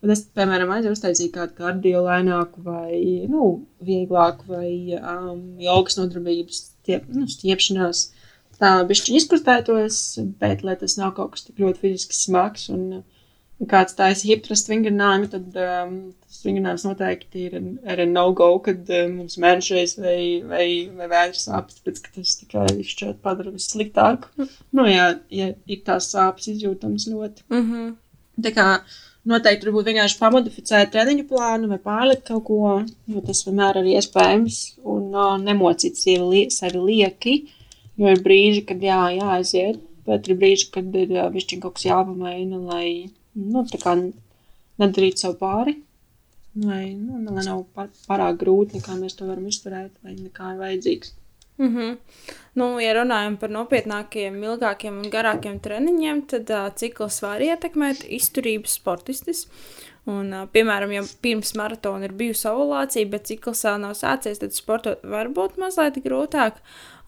Bet 0.00 0.14
es, 0.14 0.26
piemēram, 0.36 0.70
aizjūtu 0.76 0.96
uztaisīt 0.96 1.32
kādu 1.34 1.56
kardio 1.56 2.04
lēnāku 2.06 2.62
vai, 2.64 3.00
nu, 3.28 3.48
vieglāku 3.84 4.52
vai 4.52 4.70
um, 4.96 5.40
jogas 5.60 5.98
nodarbības, 6.00 6.62
stiep, 6.90 7.06
nu, 7.14 7.28
stiepšanās. 7.30 8.08
Tā 8.60 8.74
bišķi 8.84 9.14
izkustētos, 9.16 10.18
bet, 10.40 10.64
lai 10.66 10.76
tas 10.76 10.98
nav 11.00 11.14
kaut 11.16 11.32
kas 11.36 11.46
tik 11.46 11.62
ļoti 11.62 11.80
fiziski 11.80 12.16
smags 12.16 12.66
un 12.72 13.00
ja 13.60 13.68
kāds 13.70 13.96
taisa 13.96 14.26
hiptrust 14.28 14.68
vingrinājumu, 14.68 15.30
tad 15.32 15.56
um, 15.60 15.94
tas 16.26 16.42
vingrinājums 16.44 16.84
noteikti 16.84 17.46
ir, 17.48 17.56
ir 17.94 18.02
no-go, 18.10 18.50
kad 18.64 18.88
um, 18.98 19.16
mums 19.22 19.38
mēnešais 19.40 19.96
vai, 20.00 20.18
vai, 20.48 20.66
vai 20.96 21.08
vēders 21.08 21.46
sāpes, 21.48 21.80
tāpēc, 21.80 22.02
ka 22.04 22.14
tas 22.18 22.36
tikai 22.42 22.66
šķiet 22.92 23.22
padara 23.24 23.52
visu 23.54 23.76
sliktāku. 23.76 24.48
Nu, 24.76 24.84
jā, 24.88 25.12
ja 25.32 25.52
ir 25.64 25.82
tās 25.86 26.10
sāpes 26.12 26.52
izjūtams 26.52 27.08
ļoti. 27.12 27.48
Mm 27.52 27.64
-hmm. 27.70 27.94
Tā 28.44 28.52
kā 28.56 28.68
noteikti 29.28 29.68
varbūt 29.68 29.90
vienkārši 29.90 30.18
pamodificēt 30.20 30.92
treniņu 30.94 31.26
plānu 31.28 31.68
vai 31.70 31.78
pārlikt 31.82 32.26
kaut 32.30 32.44
ko, 32.48 32.72
jo 33.10 33.22
tas 33.26 33.42
vienmēr 33.46 33.80
ir 33.82 33.90
iespējams, 33.96 34.60
un 34.94 35.10
uh, 35.12 35.34
nemocīt 35.42 36.00
sevi, 36.00 36.24
lie, 36.24 36.42
sevi 36.54 36.80
lieki, 36.86 37.36
jo 38.00 38.14
ir 38.14 38.24
brīži, 38.24 38.64
kad 38.68 38.82
jā, 38.84 39.02
jāaiziet, 39.18 39.82
bet 40.08 40.28
ir 40.30 40.40
brīži, 40.40 40.70
kad 40.74 40.96
ir 40.96 41.14
uh, 41.18 41.28
višķiņ 41.34 41.62
kaut 41.64 41.76
kas 41.78 41.86
jāpamaina, 41.90 42.62
lai, 42.72 42.88
nu, 43.36 43.64
tā 43.68 43.80
kā 43.82 43.96
nedarītu 44.80 45.26
sev 45.26 45.36
pāri, 45.40 45.76
lai, 46.56 46.84
nu, 46.96 47.20
lai 47.28 47.46
nav 47.46 47.64
pārāk 48.08 48.40
grūti, 48.40 48.80
nekā 48.80 48.96
mēs 48.98 49.18
to 49.18 49.28
varam 49.28 49.48
izturēt, 49.50 49.92
vai 50.04 50.16
nekā 50.16 50.54
ir 50.54 50.62
vajadzīgs. 50.64 51.16
Mm 51.60 51.76
-hmm. 51.76 51.96
nu, 52.54 52.80
ja 52.80 52.94
runājam 52.94 53.36
par 53.36 53.50
nopietnākiem, 53.50 54.42
ilgākiem 54.42 54.98
un 54.98 55.10
garākiem 55.10 55.58
treniņiem, 55.60 56.22
tad 56.26 56.50
uh, 56.50 56.70
cikls 56.74 57.20
var 57.22 57.40
ietekmēt 57.40 58.04
izturības 58.08 58.78
sportistus. 58.80 59.48
Un, 60.06 60.32
uh, 60.32 60.46
piemēram, 60.52 60.92
ja 60.92 61.02
pirms 61.22 61.52
maratona 61.54 62.04
ir 62.04 62.12
bijusi 62.12 62.48
ovulācija, 62.48 63.08
bet 63.08 63.26
cikls 63.26 63.64
vēl 63.64 63.80
nav 63.80 63.92
sācies, 63.98 64.40
tad 64.40 64.56
sportot 64.56 65.04
var 65.04 65.28
būt 65.28 65.58
mazliet 65.58 66.00
grūtāk. 66.04 66.52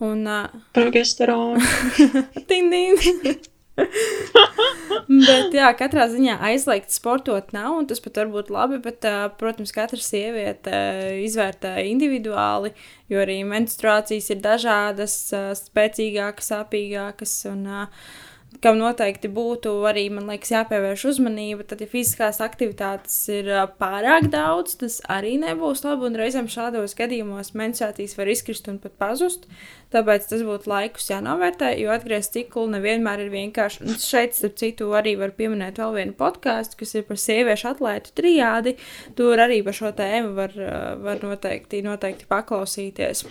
Un, 0.01 0.27
uh, 0.27 0.47
Progesteronu. 0.73 1.61
Ding, 2.49 2.71
ding. 2.71 3.49
bet, 5.29 5.55
jā, 5.57 5.69
katrā 5.79 6.07
ziņā 6.13 6.37
aizliegt 6.51 6.93
sportot 6.93 7.55
nav, 7.57 7.77
un 7.81 7.89
tas 7.91 8.03
pat 8.05 8.21
var 8.21 8.33
būt 8.35 8.51
labi. 8.53 8.81
Bet, 8.85 9.07
uh, 9.09 9.29
protams, 9.41 9.73
katra 9.75 10.01
sieviete 10.03 10.73
uh, 10.73 11.15
izvērtē 11.25 11.79
individuāli, 11.91 12.75
jo 13.13 13.23
arī 13.23 13.41
menstruācijas 13.49 14.29
ir 14.35 14.43
dažādas, 14.45 15.17
uh, 15.37 15.53
spēcīgākas, 15.59 16.53
sāpīgākas. 16.53 17.39
Un, 17.53 17.65
uh, 17.71 18.13
kam 18.61 18.79
noteikti 18.81 19.31
būtu 19.33 19.73
arī, 19.89 20.05
man 20.13 20.29
liekas, 20.31 20.53
jāpievērš 20.53 21.05
uzmanība. 21.15 21.65
Tad, 21.69 21.83
ja 21.83 21.89
fiziskās 21.91 22.43
aktivitātes 22.45 23.17
ir 23.33 23.49
pārāk 23.81 24.29
daudz, 24.33 24.77
tas 24.83 24.99
arī 25.13 25.37
nebūs 25.43 25.85
labi. 25.87 26.11
Un 26.11 26.19
reizēm 26.21 26.51
šādos 26.53 26.97
gadījumos 26.99 27.55
menstruācijas 27.59 28.17
var 28.19 28.33
izkrist 28.33 28.69
un 28.73 28.81
pat 28.83 28.99
pazust. 29.01 29.49
Tāpēc 29.93 30.29
tas 30.31 30.45
būtu 30.47 30.71
laikus 30.73 31.11
jānovērtē, 31.11 31.73
jo 31.81 31.93
atgriezt 31.93 32.33
ciklu 32.37 32.65
nevienmēr 32.73 33.27
ir 33.27 33.33
vienkārši. 33.35 33.83
Un 33.85 33.99
šeit, 34.01 34.37
starp 34.39 34.57
citu, 34.61 34.89
arī 34.97 35.15
var 35.21 35.35
pieminēt 35.37 35.81
vēl 35.83 35.99
vienu 35.99 36.17
podkāstu, 36.17 36.81
kas 36.81 36.97
ir 36.97 37.05
par 37.09 37.21
sieviešu 37.21 37.69
atlētu 37.75 38.17
trijādi. 38.17 38.77
Tur 39.19 39.43
arī 39.43 39.61
par 39.67 39.77
šo 39.77 39.93
tēmu 39.99 40.33
var, 40.39 40.57
ā, 40.57 40.81
var 41.03 41.23
noteikti, 41.27 41.85
noteikti 41.85 42.29
paklausīties. 42.31 43.27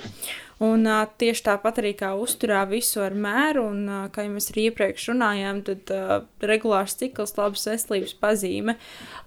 Un 0.62 0.86
uh, 0.86 1.08
tieši 1.18 1.42
tāpat 1.48 1.80
arī 1.82 1.96
kā 1.98 2.12
uzturā 2.22 2.62
visu 2.70 3.02
ar 3.02 3.16
mēru, 3.18 3.64
un 3.72 3.88
uh, 3.90 4.04
kā 4.14 4.28
jau 4.28 4.34
mēs 4.36 4.52
arī 4.52 4.68
iepriekš 4.70 5.08
runājām, 5.10 5.64
tad 5.66 5.94
uh, 5.96 6.12
regulārs 6.46 6.94
cikls 7.00 7.34
labas 7.40 7.66
veselības 7.66 8.14
pazīme. 8.22 8.76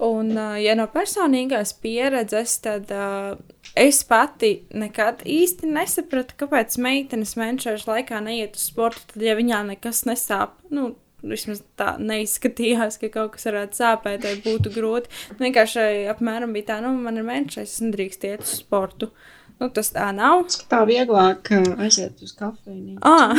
Un, 0.06 0.30
uh, 0.36 0.54
ja 0.62 0.76
no 0.78 0.86
personīgās 0.92 1.74
pieredzes, 1.82 2.54
tad 2.62 2.92
uh, 2.94 3.34
es 3.74 4.04
pati 4.06 4.52
nekad 4.78 5.24
īsti 5.26 5.72
nesapratu, 5.74 6.38
kāpēc 6.44 6.78
meitenes 7.24 7.36
menšēšu 7.38 7.88
laikā 7.88 8.20
neiet 8.20 8.56
uz 8.56 8.68
sportu, 8.68 9.00
tad 9.12 9.22
ja 9.22 9.34
viņām 9.34 9.72
nekas 9.72 10.04
nesāp. 10.06 10.60
Nu, 10.70 10.94
Vismaz 11.24 11.62
tā 11.80 11.94
neizskatījās, 11.96 12.98
ka 13.00 13.08
kaut 13.08 13.30
kas 13.32 13.46
varētu 13.48 13.78
sāpēt, 13.78 14.26
vai 14.26 14.34
būtu 14.44 14.68
grūti. 14.74 15.08
Vienkārši 15.38 16.04
apmēram 16.12 16.52
bija 16.52 16.66
tā, 16.74 16.76
nu, 16.84 16.90
man 17.00 17.16
ir 17.16 17.24
menšais, 17.24 17.70
es 17.72 17.80
nedrīkst 17.80 18.26
iet 18.28 18.44
uz 18.44 18.58
sportu. 18.58 19.08
Nu, 19.56 19.70
tas 19.72 19.88
tā 19.94 20.10
nav. 20.12 20.42
Tā 20.68 20.82
vieglāk 20.84 21.48
aiziet 21.80 22.20
uz 22.20 22.34
kafejnīcu. 22.36 23.00
Ah, 23.00 23.32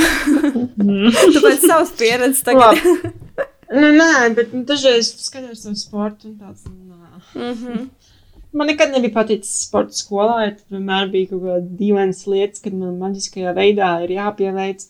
tu 1.35 1.43
pēc 1.45 1.61
savas 1.61 1.93
pieredzes 1.99 2.41
tagad. 2.47 2.81
Nu, 3.69 3.91
nē, 3.99 4.33
bet 4.33 4.57
nu, 4.57 4.63
dažreiz 4.65 5.11
skatos 5.21 5.61
to 5.67 5.77
sportu 5.77 6.31
un 6.31 6.39
tāds. 6.41 6.65
Nā. 6.65 7.21
mm 7.35 7.53
-hmm. 7.53 7.87
Man 8.55 8.69
nekad 8.71 8.93
nebija 8.93 9.11
paticis 9.17 9.65
sporta 9.65 9.97
skolā, 9.97 10.35
ja 10.45 10.51
tur 10.55 10.77
vienmēr 10.77 11.09
bija 11.11 11.33
kaut 11.33 11.43
kāda 11.43 11.77
dīvaina 11.79 12.15
lietas, 12.31 12.63
kad 12.63 12.75
man 12.77 12.95
maģiskajā 13.01 13.51
veidā 13.57 13.89
ir 14.05 14.15
jāpieveic 14.15 14.85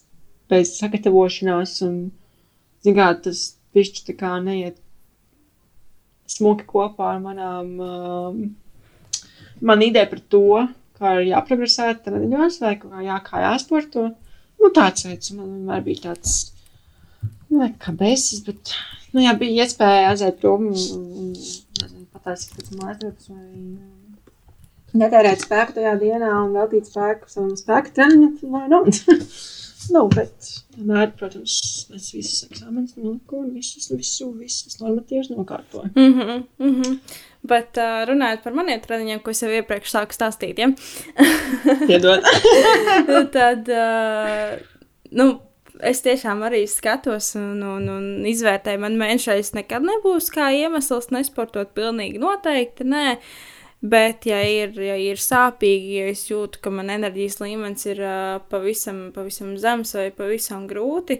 bez 0.52 0.76
sagatavošanās. 0.78 1.80
Un, 1.86 1.96
zināt, 2.86 3.24
tas 3.26 3.42
pišķi 3.74 4.14
kā 4.20 4.36
neiet 4.44 4.78
smuki 6.30 6.66
kopā 6.68 7.12
ar 7.14 7.22
manām, 7.22 7.72
um, 7.82 8.40
man 9.62 9.84
ideja 9.84 10.08
par 10.10 10.22
to, 10.34 10.44
kā 10.98 11.18
ir 11.20 11.30
jāprogresē 11.32 11.90
treniņos 12.04 12.60
vai 12.62 12.74
kā, 12.80 13.02
jā, 13.04 13.18
kā 13.26 13.42
jāsporto. 13.44 14.08
Nu, 14.56 14.72
tāds 14.74 15.06
veids 15.06 15.32
man 15.36 15.50
vienmēr 15.52 15.84
bija 15.86 16.06
tāds, 16.08 16.36
nu, 17.52 17.66
kā 17.82 17.92
besis, 17.96 18.42
bet, 18.46 18.74
nu, 19.12 19.22
jā, 19.24 19.34
bija 19.38 19.66
iespēja 19.66 20.10
aiziet 20.12 20.40
prom 20.42 20.70
un, 20.72 20.80
un, 20.96 21.32
pataisīt 22.26 22.56
pēc 22.58 22.72
mājasdarbs 22.80 23.30
vai 23.30 23.44
um, 23.46 23.76
netērēt 24.96 25.44
spēku 25.46 25.78
tajā 25.78 25.94
dienā 26.00 26.32
un 26.42 26.56
veltīt 26.56 26.90
spēku 26.90 27.30
savam 27.30 27.54
spēku 27.58 27.94
treniņam, 27.96 28.36
vai 28.50 28.66
nu. 28.72 28.82
Nu, 29.86 30.00
bet 30.10 30.48
vienmēr, 30.74 31.12
protams, 31.14 31.52
es 31.94 32.08
visus 32.10 32.48
eksāmenus 32.48 32.96
noliku 32.98 33.38
un 33.38 33.52
visus, 33.54 33.86
visu, 33.92 34.32
visus 34.34 34.80
normatīvus 34.80 35.30
nokārtoju. 35.30 35.92
Mm 35.94 36.16
-hmm, 36.16 36.42
mm 36.58 36.72
-hmm. 36.82 36.96
Bet 37.46 37.78
uh, 37.78 38.02
runājot 38.08 38.42
par 38.42 38.54
maniem 38.54 38.80
treniņiem, 38.80 39.22
ko 39.22 39.30
es 39.30 39.42
jau 39.42 39.50
iepriekš 39.50 39.92
sāku 39.92 40.16
stāstīt, 40.16 40.58
ja? 40.58 40.72
Piedod. 41.86 42.26
tad, 43.38 43.68
uh, 43.68 44.58
nu, 45.10 45.28
es 45.80 46.00
tiešām 46.04 46.44
arī 46.46 46.62
skatos 46.70 47.34
un, 47.38 47.60
un, 47.64 47.90
un 47.92 48.06
izvērtēju, 48.28 48.82
man 48.84 48.96
mēnešais 49.00 49.52
nekad 49.56 49.84
nebūs 49.86 50.30
kā 50.34 50.50
iemesls 50.54 51.12
nesportot 51.14 51.74
pilnīgi 51.76 52.22
noteikti, 52.22 52.88
nē. 52.88 53.06
Uh, 53.16 53.52
Bet, 53.80 54.24
ja 54.24 54.38
ir, 54.40 54.72
ja 54.80 54.94
ir 54.96 55.20
sāpīgi, 55.20 55.98
ja 55.98 56.06
es 56.08 56.24
jūtu, 56.30 56.62
ka 56.64 56.70
man 56.72 56.88
enerģijas 56.90 57.36
līmenis 57.42 57.84
ir 57.90 58.00
uh, 58.00 58.38
pavisam, 58.50 59.10
pavisam 59.12 59.52
zems 59.60 59.92
vai 59.98 60.06
pavisam 60.16 60.64
grūti, 60.70 61.18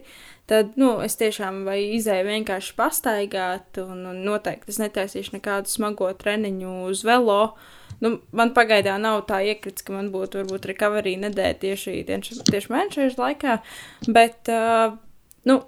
tad 0.48 0.72
nu, 0.80 0.94
es 1.04 1.18
tiešām 1.20 1.66
vai 1.68 1.78
izēju 1.98 2.26
vienkārši 2.30 2.72
pastaigāt, 2.78 3.82
un, 3.84 4.06
un 4.08 4.22
noteikti 4.24 4.72
es 4.72 4.80
netaisīšu 4.80 5.36
nekādu 5.36 5.70
smago 5.70 6.08
treniņu 6.16 6.78
uz 6.88 7.04
velo. 7.06 7.42
Nu, 8.04 8.16
man 8.36 8.52
pagaidām 8.56 9.00
nav 9.04 9.22
tā 9.30 9.40
iekrits, 9.52 9.84
ka 9.86 9.94
man 9.94 10.10
būtu 10.12 10.42
varbūt 10.42 10.68
recovery 10.72 11.16
nedēļa 11.20 11.56
tieši, 11.62 11.96
tieši, 12.08 12.42
tieši 12.50 12.72
mēneša 12.72 13.16
laikā, 13.20 13.56
bet 14.12 14.50
uh, 14.52 14.98
nu, 15.48 15.60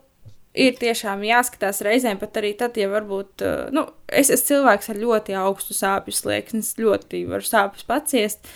ir 0.58 0.78
tiešām 0.80 1.22
jāskatās 1.26 1.80
reizēm, 1.86 2.20
pat 2.20 2.40
arī 2.40 2.52
tad, 2.58 2.76
ja 2.80 2.90
varbūt, 2.92 3.44
uh, 3.46 3.68
nu, 3.74 3.86
es 4.08 4.32
esmu 4.34 4.50
cilvēks 4.52 4.92
ar 4.92 5.00
ļoti 5.04 5.38
augstu 5.40 5.76
sāpju 5.76 6.16
slieksni, 6.16 6.64
ļoti 6.82 7.24
varu 7.30 7.48
sāpes 7.48 7.86
paciest. 7.88 8.52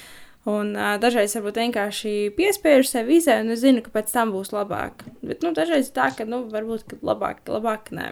Un 0.48 0.72
uh, 0.74 0.96
dažreiz 0.98 1.36
varbūt 1.38 1.60
vienkārši 1.62 2.12
piespiežu 2.34 2.88
sev 2.88 3.12
izē, 3.14 3.38
un 3.44 3.54
es 3.54 3.60
zinu, 3.62 3.80
ka 3.84 3.92
pēc 3.94 4.10
tam 4.10 4.32
būs 4.34 4.50
labāk. 4.50 5.04
Bet, 5.22 5.44
nu, 5.44 5.52
dažreiz 5.54 5.92
tā, 5.94 6.08
ka, 6.16 6.26
nu, 6.26 6.42
varbūt, 6.50 6.88
ka 6.90 6.98
labāk, 7.06 7.44
labāk 7.46 7.92
nē. 7.94 8.08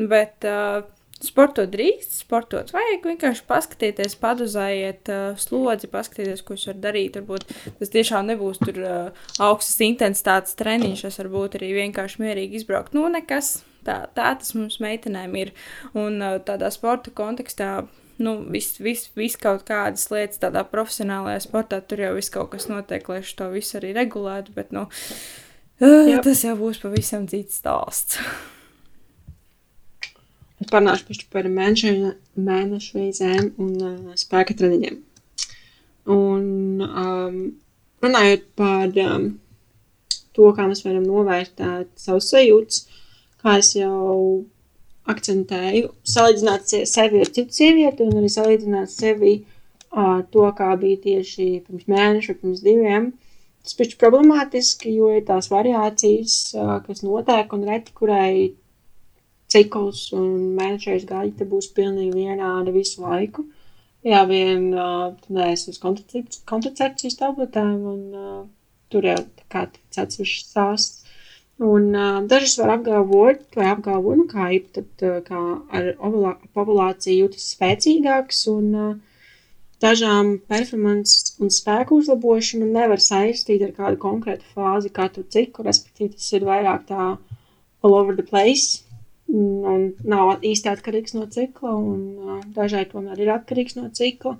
Bet, 0.00 0.48
uh, 0.48 0.88
Sportot 1.20 1.68
drīkst, 1.68 2.14
sportot 2.22 2.70
vajag 2.72 3.04
vienkārši 3.04 3.42
paskatīties, 3.48 4.14
paduzējiet 4.22 5.10
uh, 5.12 5.24
slodzi, 5.40 5.90
paskatīties, 5.92 6.40
ko 6.46 6.56
jūs 6.56 6.68
varat 6.70 6.80
darīt. 6.86 7.18
Varbūt 7.18 7.44
tas 7.76 7.92
tiešām 7.92 8.30
nebūs 8.30 8.60
tur 8.62 8.78
uh, 8.80 9.24
augstas 9.44 9.82
intensitātes 9.84 10.56
treniņš, 10.56 11.02
tas 11.04 11.18
varbūt 11.20 11.58
arī 11.58 11.74
vienkārši 11.76 12.22
mierīgi 12.24 12.62
izbraukt. 12.62 12.96
Nu, 12.96 13.04
nekas. 13.12 13.58
Tā, 13.84 14.02
tā 14.16 14.30
tas 14.36 14.54
mums 14.56 14.78
meitenēm 14.80 15.36
ir. 15.40 15.52
Un 15.96 16.20
uh, 16.24 16.38
tādā 16.44 16.70
sporta 16.72 17.12
kontekstā 17.16 17.82
nu, 18.20 18.34
viss 18.52 18.80
vis, 18.80 19.06
vis 19.16 19.36
kaut 19.40 19.66
kādas 19.68 20.06
lietas, 20.12 20.40
tādā 20.40 20.64
profesionālajā 20.68 21.42
sportā, 21.44 21.82
tur 21.84 22.00
jau 22.04 22.14
viss 22.16 22.32
kaut 22.32 22.52
kas 22.54 22.68
notiek, 22.72 23.08
lai 23.12 23.20
to 23.24 23.50
visu 23.52 23.76
arī 23.80 23.92
regulētu. 23.96 24.56
Bet 24.56 24.72
nu, 24.76 24.86
uh, 25.84 26.16
tas 26.24 26.46
jau 26.48 26.56
būs 26.60 26.80
pavisam 26.80 27.28
cits 27.28 27.60
stāsts. 27.60 28.20
Parunāšu 30.68 31.24
par 31.32 31.46
mēnešu, 31.48 32.12
mēnešu 32.36 32.98
reizēm 32.98 33.46
un 33.62 33.70
uh, 33.80 34.16
spēka 34.20 34.52
treniņiem. 34.58 34.98
Un 36.12 36.82
um, 36.84 37.38
runājot 38.04 38.44
par 38.60 38.92
um, 39.06 39.24
to, 40.36 40.50
kā 40.56 40.66
mēs 40.68 40.84
varam 40.84 41.06
novērtēt 41.06 41.88
savus 42.00 42.28
sajūtas, 42.34 42.82
kā 43.40 43.56
es 43.62 43.72
jau 43.78 44.44
akcentēju, 45.10 45.94
salīdzināt 46.06 46.76
sevi 46.92 47.24
ar 47.24 47.32
citu 47.32 47.56
sievieti 47.56 48.04
un 48.04 48.20
arī 48.20 48.28
salīdzināt 48.30 48.92
sevi 48.92 49.34
uh, 49.40 50.20
to, 50.28 50.44
kā 50.60 50.74
bija 50.80 51.00
tieši 51.08 51.50
pirms 51.64 51.88
mēneša, 51.88 52.36
pirms 52.42 52.60
diviem. 52.66 53.12
Tas 53.64 53.76
ir 53.80 53.96
problemātiski, 54.00 54.92
jo 54.96 55.08
ir 55.16 55.24
tās 55.28 55.48
variācijas, 55.52 56.36
uh, 56.56 56.76
kas 56.84 57.00
notiek 57.04 57.56
un 57.56 57.64
reti, 57.68 57.96
kurai 57.96 58.50
cikls 59.52 60.06
un 60.16 60.54
mēnešais 60.58 61.06
gaita 61.08 61.46
būs 61.48 61.70
pilnīgi 61.76 62.24
vienāda 62.24 62.74
visu 62.74 63.04
laiku. 63.04 63.46
Jā, 64.06 64.22
vien 64.28 64.70
uh, 64.72 65.10
neesi 65.28 65.74
uz 65.74 65.80
kontracepcijas 65.82 67.18
tabletēm, 67.20 67.76
un 67.90 68.00
uh, 68.16 68.40
tur 68.92 69.04
jau 69.10 69.18
tā 69.20 69.46
kā 69.52 69.66
tāds 69.68 70.04
atsevišķs 70.04 70.48
stāsts. 70.54 71.04
Un 71.60 71.90
uh, 71.92 72.22
dažas 72.24 72.56
var 72.56 72.78
apgalvot, 72.78 73.42
vai 73.58 73.66
apgalvo, 73.68 74.14
nu 74.16 74.24
kā 74.30 74.46
ir, 74.56 74.64
tad 74.72 75.04
uh, 75.04 75.18
kā 75.26 75.40
ar 75.76 75.90
ovulāciju 76.00 77.26
jūtas 77.26 77.50
spēcīgāks, 77.52 78.46
un 78.48 78.70
uh, 78.72 78.94
dažām 79.84 80.38
performance 80.48 81.34
un 81.40 81.52
spēku 81.52 82.00
uzlabošanu 82.00 82.68
nevar 82.72 83.04
saistīt 83.04 83.66
ar 83.66 83.74
kādu 83.76 84.00
konkrētu 84.00 84.48
fāzi, 84.54 84.92
katru 84.96 85.26
ciklu, 85.28 85.66
respektīvi 85.68 86.14
tas 86.16 86.32
ir 86.36 86.48
vairāk 86.48 86.88
tā 86.88 87.02
all 87.82 87.96
over 87.96 88.16
the 88.16 88.24
place, 88.24 88.80
un 89.30 89.86
nav 90.08 90.44
īsti 90.46 90.70
atkarīgs 90.72 91.14
no 91.16 91.26
cikla, 91.30 91.74
un 91.76 92.02
uh, 92.18 92.42
dažai 92.54 92.84
tomēr 92.90 93.20
ir 93.22 93.32
atkarīgs 93.36 93.78
no 93.78 93.88
cikla. 93.94 94.36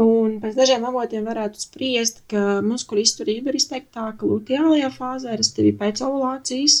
Un 0.00 0.36
pēc 0.42 0.54
dažiem 0.54 0.84
avotiem 0.86 1.24
varētu 1.26 1.58
spriest, 1.64 2.22
ka 2.30 2.60
muskuļu 2.62 3.02
izturība 3.02 3.50
ir 3.50 3.58
izteiktāka 3.58 4.26
luteālajā 4.26 4.90
fāzē, 4.94 5.34
respektīvi 5.34 5.74
pēc 5.80 6.02
ovulācijas, 6.06 6.76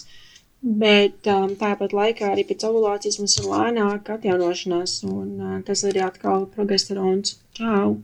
bet 0.62 1.26
um, 1.32 1.56
tāpat 1.58 1.94
laikā 1.96 2.30
arī 2.30 2.44
pēc 2.46 2.68
ovulācijas 2.68 3.18
mums 3.18 3.34
ir 3.40 3.48
lēnāka 3.50 4.14
atjaunošanās, 4.18 5.00
un 5.10 5.32
uh, 5.40 5.56
tas 5.66 5.82
arī 5.88 6.04
atkal 6.06 6.46
progesterons. 6.54 7.34
Čau! 7.58 7.98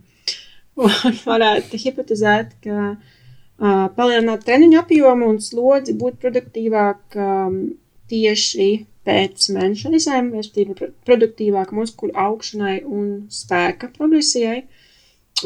Un 0.77 1.20
varētu 1.31 1.79
hipotezēt, 1.85 2.59
ka 2.66 2.97
uh, 2.97 3.87
palielināt 3.97 4.43
treniņu 4.49 4.83
apjomu 4.83 5.31
un 5.35 5.41
slodzi 5.45 5.95
būtu 5.97 6.18
produktīvāk 6.24 7.20
um, 7.20 7.62
tieši 8.11 8.70
pēc 9.07 9.51
mēneša 9.55 9.93
reizēm, 9.93 10.33
respektīvi 10.35 10.91
produktīvāk 11.07 11.73
muskuļu 11.77 12.17
augšanai 12.27 12.81
un 12.85 13.07
spēka 13.33 13.93
progresijai. 13.95 14.65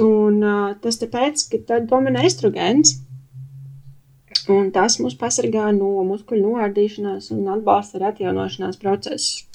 Un 0.01 0.41
uh, 0.47 0.73
tas 0.81 1.01
tāpēc, 1.01 1.45
ka 1.51 1.61
tad 1.69 1.89
dominē 1.91 2.23
estrogēns, 2.29 2.95
un 4.55 4.71
tas 4.75 4.97
mūs 5.03 5.17
pasargā 5.19 5.69
no 5.77 5.91
muskuļu 6.07 6.47
noārdīšanās 6.47 7.31
un 7.35 7.49
atbalsta 7.57 7.99
arī 7.99 8.11
atjaunošanās 8.13 8.81
procesu. 8.81 9.47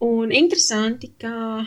Un 0.00 0.30
interesanti, 0.32 1.10
ka 1.20 1.66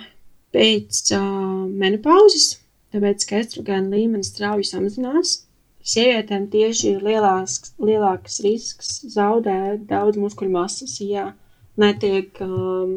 pēc 0.56 1.04
uh, 1.14 1.68
menopauzes, 1.70 2.47
tāpēc, 2.95 3.28
ka 3.30 3.41
estrogēna 3.43 3.93
līmenis 3.93 4.32
strauji 4.34 4.66
samazinās, 4.72 5.36
sievietēm 5.84 6.47
tieši 6.54 6.95
ir 6.95 7.06
lielāks, 7.06 7.76
lielāks 7.84 8.39
risks 8.45 8.95
zaudēt 9.14 9.86
daudz 9.89 10.18
muskuļu 10.22 10.56
masas, 10.56 10.97
ja 11.04 11.34
netiek 11.80 12.38
um, 12.45 12.95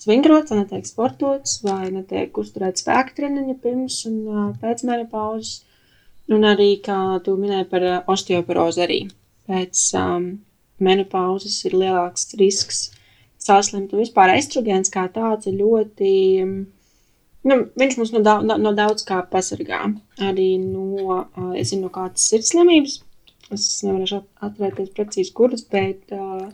svingrots, 0.00 0.54
netiek 0.54 0.86
sportots, 0.88 1.60
vai 1.64 1.88
netiek 1.94 2.34
uzturēts 2.40 2.84
spēka 2.84 3.16
treniņa 3.18 3.56
pirms 3.62 4.00
un 4.10 4.18
uh, 4.24 4.48
pēc 4.60 4.84
menopauzes. 4.88 5.62
Un 6.32 6.46
arī, 6.48 6.70
kā 6.80 7.18
tu 7.24 7.36
minēji 7.36 7.68
par 7.68 7.84
uh, 7.84 7.96
osteoporozi 8.10 8.84
arī. 8.84 9.00
Pēc 9.48 9.80
um, 10.00 10.28
menopauzes 10.82 11.58
ir 11.68 11.76
lielāks 11.76 12.30
risks 12.40 12.86
saslimt, 13.44 13.92
un 13.92 14.00
vispār 14.00 14.32
estrogēns 14.38 14.92
kā 14.92 15.04
tāds 15.12 15.50
ir 15.50 15.58
ļoti, 15.58 16.12
um, 16.44 16.54
nu, 17.50 17.58
viņš 17.76 17.98
mums 18.00 18.14
no, 18.14 18.22
daudz, 18.24 18.48
no, 18.48 18.56
no 18.60 18.72
daudz 18.76 19.04
kā 19.08 19.20
pasargā. 19.30 19.82
Arī 20.30 20.54
no, 20.62 21.20
uh, 21.20 21.52
zinu, 21.60 21.86
no 21.86 21.92
kādas 21.92 22.24
sirdslimības, 22.32 23.02
es 23.52 23.68
nevarēšu 23.84 24.22
atcerēties 24.46 24.94
precīzi 24.96 25.34
kuras, 25.36 25.66
bet 25.68 26.16
uh, 26.16 26.48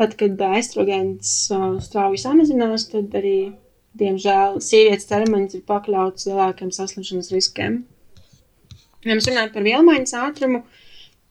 Tad, 0.00 0.16
kad 0.20 0.40
estrogēns 0.56 1.30
uh, 1.52 1.74
strauji 1.84 2.22
samazinās, 2.22 2.86
tad 2.88 3.12
arī, 3.18 3.52
diemžēl, 4.00 4.60
sievietes 4.64 5.08
ķermenis 5.10 5.58
ir 5.58 5.64
pakļauts 5.68 6.28
lielākiem 6.30 6.70
saslimšanas 6.72 7.32
riskiem. 7.34 7.82
Ja 9.04 9.16
mēs 9.16 9.28
runājam 9.28 9.52
par 9.52 9.66
vielmaiņas 9.66 10.16
ātrumu, 10.20 10.62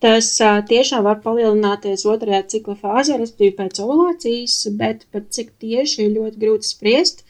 tas 0.01 0.29
tiešām 0.69 1.03
var 1.05 1.19
palielināties 1.23 2.05
otrajā 2.09 2.43
cikla 2.53 2.77
fāzē, 2.79 3.17
respektīvi 3.21 3.57
pēc 3.57 3.81
ovulācijas, 3.83 4.59
bet 4.77 5.05
par 5.13 5.25
cik 5.33 5.55
tieši 5.61 6.05
ir 6.05 6.15
ļoti 6.17 6.41
grūti 6.45 6.69
spriest 6.69 7.25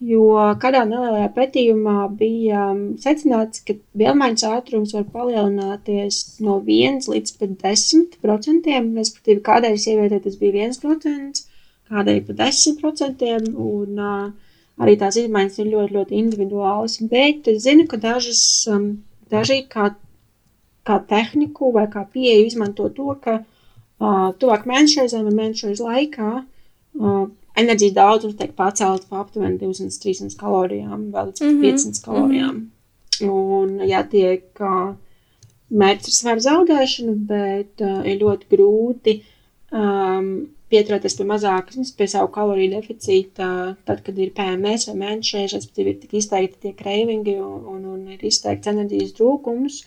jo 0.00 0.24
kādā 0.60 0.82
nelielā 0.88 1.28
pētījumā 1.34 1.96
bija 2.16 2.70
um, 2.72 2.82
secināts, 3.00 3.62
ka 3.66 3.76
vielmaiņas 4.00 4.46
ātrums 4.48 4.94
var 4.96 5.06
palielināties 5.12 6.20
no 6.44 6.56
1 6.64 7.08
līdz 7.12 7.34
pat 7.40 7.56
10 7.60 8.16
procentiem, 8.24 8.94
respektīvi 8.96 9.42
kādai 9.44 9.74
sievietei 9.80 10.22
tas 10.24 10.38
bija 10.40 10.64
1 10.70 10.80
procents, 10.80 11.44
kādai 11.90 12.20
pat 12.24 12.40
10 12.40 12.78
procentiem, 12.80 13.50
un 13.60 14.00
uh, 14.00 14.54
arī 14.80 14.96
tās 15.00 15.20
izmaiņas 15.20 15.60
ir 15.60 15.72
ļoti, 15.74 15.96
ļoti 15.98 16.20
individuālas, 16.22 16.96
bet 17.10 17.50
es 17.52 17.66
zinu, 17.66 17.84
ka 17.90 18.00
dažas, 18.00 18.42
um, 18.72 18.88
daži 19.32 19.62
kā, 19.68 19.90
kā 20.88 21.00
tehniku 21.12 21.74
vai 21.76 21.84
kā 21.92 22.06
pieeju 22.08 22.48
izmanto 22.48 22.88
to, 22.96 23.12
ka 23.20 23.42
uh, 23.42 24.30
tuvāk 24.40 24.64
mēnešreizēm 24.70 25.28
vai 25.28 25.36
mēnešreiz 25.42 25.84
laikā 25.84 26.32
uh, 26.40 27.28
enerģijas 27.60 27.96
daudzums 27.96 28.36
tiek 28.38 28.52
pacelts 28.56 29.08
pa 29.10 29.22
aptuveni 29.22 29.58
200-300 29.60 30.36
kalorijām, 30.40 31.10
vēl 31.14 31.30
līdz 31.30 31.44
mm 31.44 31.50
-hmm. 31.50 31.78
500 31.78 32.04
kalorijām. 32.04 32.54
Mm 32.54 32.60
-hmm. 32.60 32.76
Un, 33.30 33.80
ja 33.88 34.02
tiek 34.08 34.62
uh, 34.64 34.94
mērķis 35.70 36.08
ir 36.08 36.14
svara 36.14 36.40
zaudēšana, 36.46 37.14
bet 37.28 37.84
uh, 37.84 38.00
ir 38.08 38.22
ļoti 38.22 38.48
grūti 38.54 39.20
um, 39.72 40.48
pieturēties 40.70 41.16
pie 41.18 41.26
mazākas, 41.28 41.92
pie 41.98 42.06
savu 42.10 42.30
kaloriju 42.34 42.74
deficīta, 42.76 43.76
tad, 43.84 44.02
kad 44.06 44.18
ir 44.18 44.32
PMS 44.36 44.88
vai 44.88 44.96
mēnešreiz, 45.04 45.54
respektīvi 45.56 45.94
ir 45.94 46.00
tik 46.02 46.14
izteikti 46.20 46.60
tie 46.60 46.72
kreivingi 46.78 47.36
un, 47.42 47.64
un, 47.74 47.84
un 47.94 48.08
ir 48.14 48.22
izteikts 48.22 48.70
enerģijas 48.70 49.16
trūkums, 49.18 49.80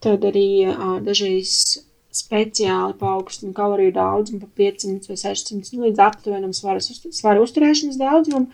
tad 0.00 0.24
arī 0.24 0.46
uh, 0.70 0.98
dažreiz 1.04 1.82
speciāli 2.12 2.96
paaugstina 3.00 3.54
kaloriju 3.56 3.94
daudzumu 3.96 4.42
pa 4.44 4.50
500 4.60 5.08
vai 5.08 5.18
600 5.20 5.76
nu, 5.76 5.86
līdz 5.86 6.02
aptuvenam 6.04 6.52
svara, 6.56 6.82
svara 6.82 7.40
uzturēšanas 7.40 8.00
daudzumam, 8.00 8.50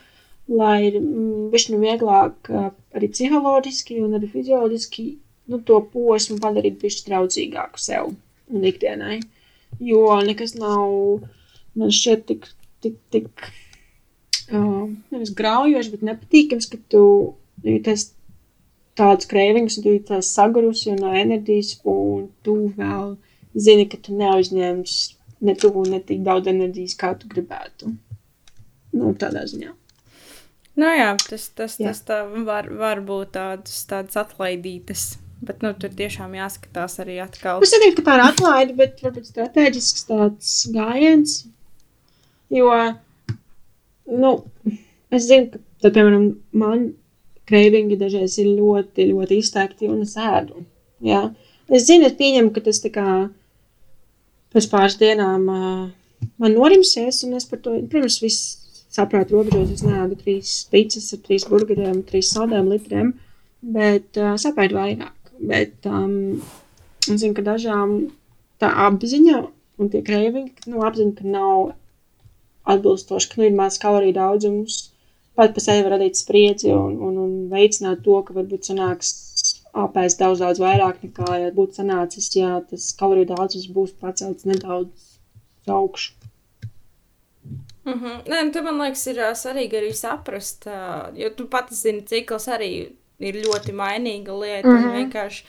lai 0.49 0.89
ir 0.89 1.01
mm, 1.01 1.49
višķi 1.53 1.81
vieglāk 1.83 2.53
uh, 2.53 2.69
arī 2.97 3.11
psiholoģiski 3.13 3.99
un 4.05 4.15
arī 4.19 4.31
fizioloģiski 4.33 5.09
nu, 5.51 5.61
to 5.67 5.81
posmu 5.93 6.39
padarīt 6.43 6.79
pišķi 6.83 7.09
draudzīgāku 7.11 7.83
sev 7.83 8.13
un 8.13 8.69
ikdienai. 8.71 9.19
Jo 9.85 10.17
nekas 10.25 10.55
nav, 10.57 11.27
man 11.77 11.93
šķiet, 11.93 12.25
tik, 12.31 12.47
tik, 12.85 12.97
tik 13.13 13.49
uh, 14.55 14.87
nevis 15.11 15.35
graujoši, 15.37 15.97
bet 15.97 16.07
nepatīkams, 16.13 16.71
ka 16.71 16.81
tu 16.95 17.03
jūties 17.67 18.13
tāds 18.99 19.29
krēvings, 19.31 19.79
un 19.79 19.85
tu 19.85 19.95
jūties 19.97 20.31
sagurusi 20.35 20.93
un 20.95 21.03
no 21.05 21.13
enerģijas, 21.15 21.79
un 21.91 22.29
tu 22.47 22.57
vēl 22.79 23.17
zini, 23.59 23.87
ka 23.91 24.01
tu 24.03 24.17
neuzņems 24.19 24.97
ne 25.49 25.55
tuvu, 25.59 25.85
ne 25.91 26.01
tik 26.05 26.25
daudz 26.27 26.51
enerģijas, 26.51 26.97
kā 26.99 27.13
tu 27.19 27.31
gribētu. 27.31 27.93
Nu, 28.97 29.13
tādā 29.19 29.45
ziņā. 29.51 29.75
Nu 30.79 30.91
jā, 30.95 31.13
tas, 31.29 31.49
tas, 31.59 31.79
jā. 31.79 31.91
tas 31.91 32.05
tā 32.07 32.21
var, 32.47 32.71
var 32.71 33.03
būt 33.05 33.35
tādas, 33.35 33.81
tādas 33.91 34.19
atlaidītas 34.21 35.11
Bet 35.39 35.63
nu, 35.63 35.71
tur 35.79 35.93
tiešām 35.95 36.33
jāskatās 36.35 36.99
arī 37.03 37.21
atkal. 37.23 37.63
Es 37.63 37.71
saprotu, 37.71 38.01
ka 38.01 38.07
tā 38.09 38.17
ir 38.17 38.23
atlaide, 38.25 38.75
bet 38.79 39.03
varbūt 39.05 39.29
strateģisks 39.31 40.09
tāds 40.09 40.55
gājiens. 40.75 41.37
Jo, 42.51 42.73
nu, 44.19 44.33
es 45.15 45.29
zinu, 45.29 45.53
ka, 45.53 45.63
tad, 45.85 45.95
piemēram, 45.95 46.25
man 46.59 46.89
kreivingi 47.49 48.01
dažreiz 48.01 48.35
ir 48.43 48.51
ļoti, 48.59 49.07
ļoti 49.13 49.39
izteikti 49.39 49.91
un 49.93 50.03
es 50.03 50.17
ēdu. 50.19 50.65
Jā. 51.07 51.29
Es 51.71 51.87
zinu, 51.87 52.09
es 52.09 52.19
pieņemu, 52.19 52.51
ka 52.57 52.65
tas 52.67 52.83
tā 52.83 52.91
kā 52.97 53.07
pēc 54.55 54.69
pāris 54.73 54.97
dienām 55.01 55.49
uh, 55.53 55.85
man 56.43 56.57
norimsies, 56.57 57.23
un 57.27 57.37
es 57.39 57.47
par 57.49 57.63
to, 57.65 57.77
protams, 57.91 58.21
viss 58.23 58.57
saprātu 58.93 59.37
robežos, 59.37 59.75
es 59.77 59.85
neēdu 59.87 60.19
trīs 60.23 60.55
pizzas 60.73 61.13
ar 61.15 61.23
trīs 61.27 61.47
burgeriem, 61.49 62.03
trīs 62.09 62.33
saldēm 62.35 62.71
litriem, 62.73 63.13
bet 63.77 64.19
uh, 64.21 64.35
sapēdu 64.41 64.79
vairāk. 64.79 65.15
Bet 65.39 65.87
um, 65.87 66.41
es 67.07 67.21
zinu, 67.21 67.35
ka 67.37 67.45
dažām 67.53 67.99
tā 68.59 68.73
apziņa 68.89 69.43
un 69.79 69.91
tie 69.93 70.03
krēvingi, 70.03 70.71
nu, 70.73 70.83
apziņa, 70.87 71.15
ka 71.21 71.29
nav 71.31 71.75
atbilstoši, 72.69 73.31
ka 73.31 73.41
nu, 73.41 73.49
ir 73.49 73.59
maz 73.59 73.79
kaloriju 73.81 74.17
daudzums, 74.17 74.81
pat 75.39 75.55
pa 75.55 75.63
sevi 75.63 75.87
radīt 75.87 76.19
spriedzi 76.19 76.73
un, 76.75 76.97
un, 76.99 77.19
un 77.23 77.35
veicināt 77.53 78.03
to, 78.05 78.19
ka 78.27 78.35
varbūt 78.35 78.73
sanāks 78.73 79.13
apēst 79.85 80.21
daudz, 80.23 80.43
daudz 80.43 80.61
vairāk 80.63 81.03
nekā, 81.07 81.29
ja 81.43 81.51
būtu 81.55 81.81
sanācis, 81.81 82.31
ja 82.37 82.59
tas 82.71 82.91
kaloriju 82.99 83.33
daudzums 83.35 83.69
būs 83.75 83.95
pacelts 84.01 84.49
nedaudz 84.49 85.19
augšu. 85.69 86.13
Mm 87.89 88.01
-hmm. 88.01 88.17
Nē, 88.29 88.45
nu, 88.45 88.53
tu 88.53 88.63
man 88.63 88.81
liekas, 88.81 89.07
ir 89.07 89.17
svarīgi 89.17 89.81
arī 89.81 89.93
saprast, 89.93 90.67
uh, 90.67 91.17
jo 91.17 91.31
tu 91.31 91.47
pati 91.47 91.75
zini, 91.75 92.05
cikls 92.07 92.49
arī 92.49 92.91
ir 93.19 93.35
ļoti 93.35 93.73
mainīga 93.73 94.41
lieta. 94.41 94.69
Mm 94.69 94.77
-hmm. 94.77 94.93
Vienkārši 94.97 95.45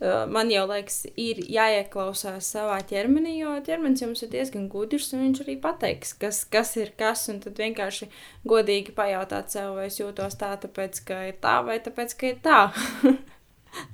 uh, 0.00 0.32
man 0.32 0.50
jau 0.50 0.66
liekas, 0.68 1.06
ir 1.16 1.36
jāieklausās 1.36 2.52
savā 2.54 2.78
ķermenī, 2.90 3.38
jo 3.38 3.60
ķermenis 3.66 4.02
jums 4.02 4.22
ir 4.22 4.28
diezgan 4.28 4.68
gudrs 4.68 5.12
un 5.12 5.20
viņš 5.20 5.40
arī 5.40 5.60
pateiks, 5.60 6.12
kas, 6.12 6.44
kas 6.44 6.76
ir 6.76 6.92
kas. 6.96 7.28
Un 7.28 7.40
tad 7.40 7.58
vienkārši 7.58 8.08
godīgi 8.44 8.92
pajautāt 8.92 9.50
sev, 9.50 9.74
vai 9.74 9.86
es 9.86 10.00
jūtos 10.00 10.36
tā, 10.36 10.56
tāpēc 10.56 11.04
ka 11.04 11.26
ir 11.26 11.34
tā, 11.40 11.64
vai 11.66 11.78
tāpēc 11.78 12.16
ka 12.16 12.26
ir 12.26 12.36
tā. 12.42 12.72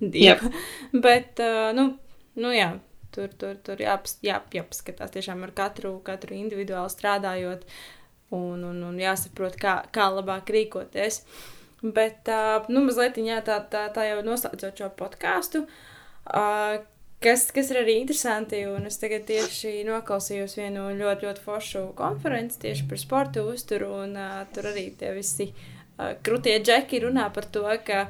yep. 0.00 0.44
Bet, 1.06 1.42
uh, 1.42 1.72
nu, 1.76 1.90
nu 2.40 2.54
jā. 2.54 2.76
Tur, 3.16 3.30
tur, 3.40 3.54
tur 3.64 3.80
jāpas, 3.80 4.18
jā, 4.20 4.42
jāpaskatās 4.52 5.14
tiešām 5.14 5.46
ar 5.46 5.54
katru, 5.56 5.94
katru 6.04 6.36
individuāli 6.36 6.92
strādājot, 6.92 7.62
un, 8.36 8.60
un, 8.60 8.82
un 8.90 8.98
jāsaprot, 9.00 9.56
kā, 9.56 9.78
kā 9.94 10.10
labāk 10.12 10.52
rīkoties. 10.52 11.22
Uh, 11.22 11.56
Bet, 11.82 12.28
uh, 12.28 12.64
nu, 12.72 12.82
mazliet 12.86 13.18
jā, 13.20 13.38
tā, 13.44 13.58
tā, 13.70 13.86
tā 13.92 14.06
jau 14.08 14.20
noslēdzot 14.26 14.82
šo 14.82 14.92
podkāstu. 14.98 15.66
Uh, 16.26 16.82
Kas, 17.16 17.46
kas 17.48 17.70
ir 17.72 17.78
arī 17.80 17.94
interesanti, 17.96 18.58
un 18.68 18.84
es 18.90 18.98
tagad 19.00 19.22
tieši 19.24 19.86
noklausījos 19.88 20.52
vienu 20.58 20.82
ļoti, 20.98 21.24
ļoti 21.24 21.42
foršu 21.46 21.80
konferenci 21.96 22.58
tieši 22.60 22.84
par 22.90 23.00
sporta 23.00 23.40
uzturu, 23.40 23.88
un 24.04 24.12
uh, 24.20 24.42
tur 24.52 24.68
arī 24.68 24.90
tie 25.00 25.14
visi 25.16 25.46
uh, 25.48 26.12
krūtie 26.20 26.58
džeki 26.60 27.00
runā 27.06 27.24
par 27.32 27.48
to, 27.54 27.64
ka, 27.88 28.02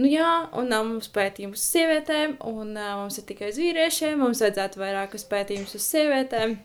nu 0.00 0.10
jā, 0.10 0.30
un 0.56 0.70
nav 0.72 0.86
mums 0.88 1.10
pētījums 1.14 1.60
uz 1.60 1.66
sievietēm, 1.74 2.38
un 2.50 2.72
uh, 2.76 2.94
mums 3.00 3.18
ir 3.20 3.26
tikai 3.28 3.50
uz 3.52 3.60
vīriešiem, 3.60 4.16
mums 4.20 4.42
vajadzētu 4.44 4.80
vairāk 4.82 5.18
uz 5.18 5.26
pētījumus 5.30 5.76
uz 5.78 5.90
sievietēm. 5.92 6.56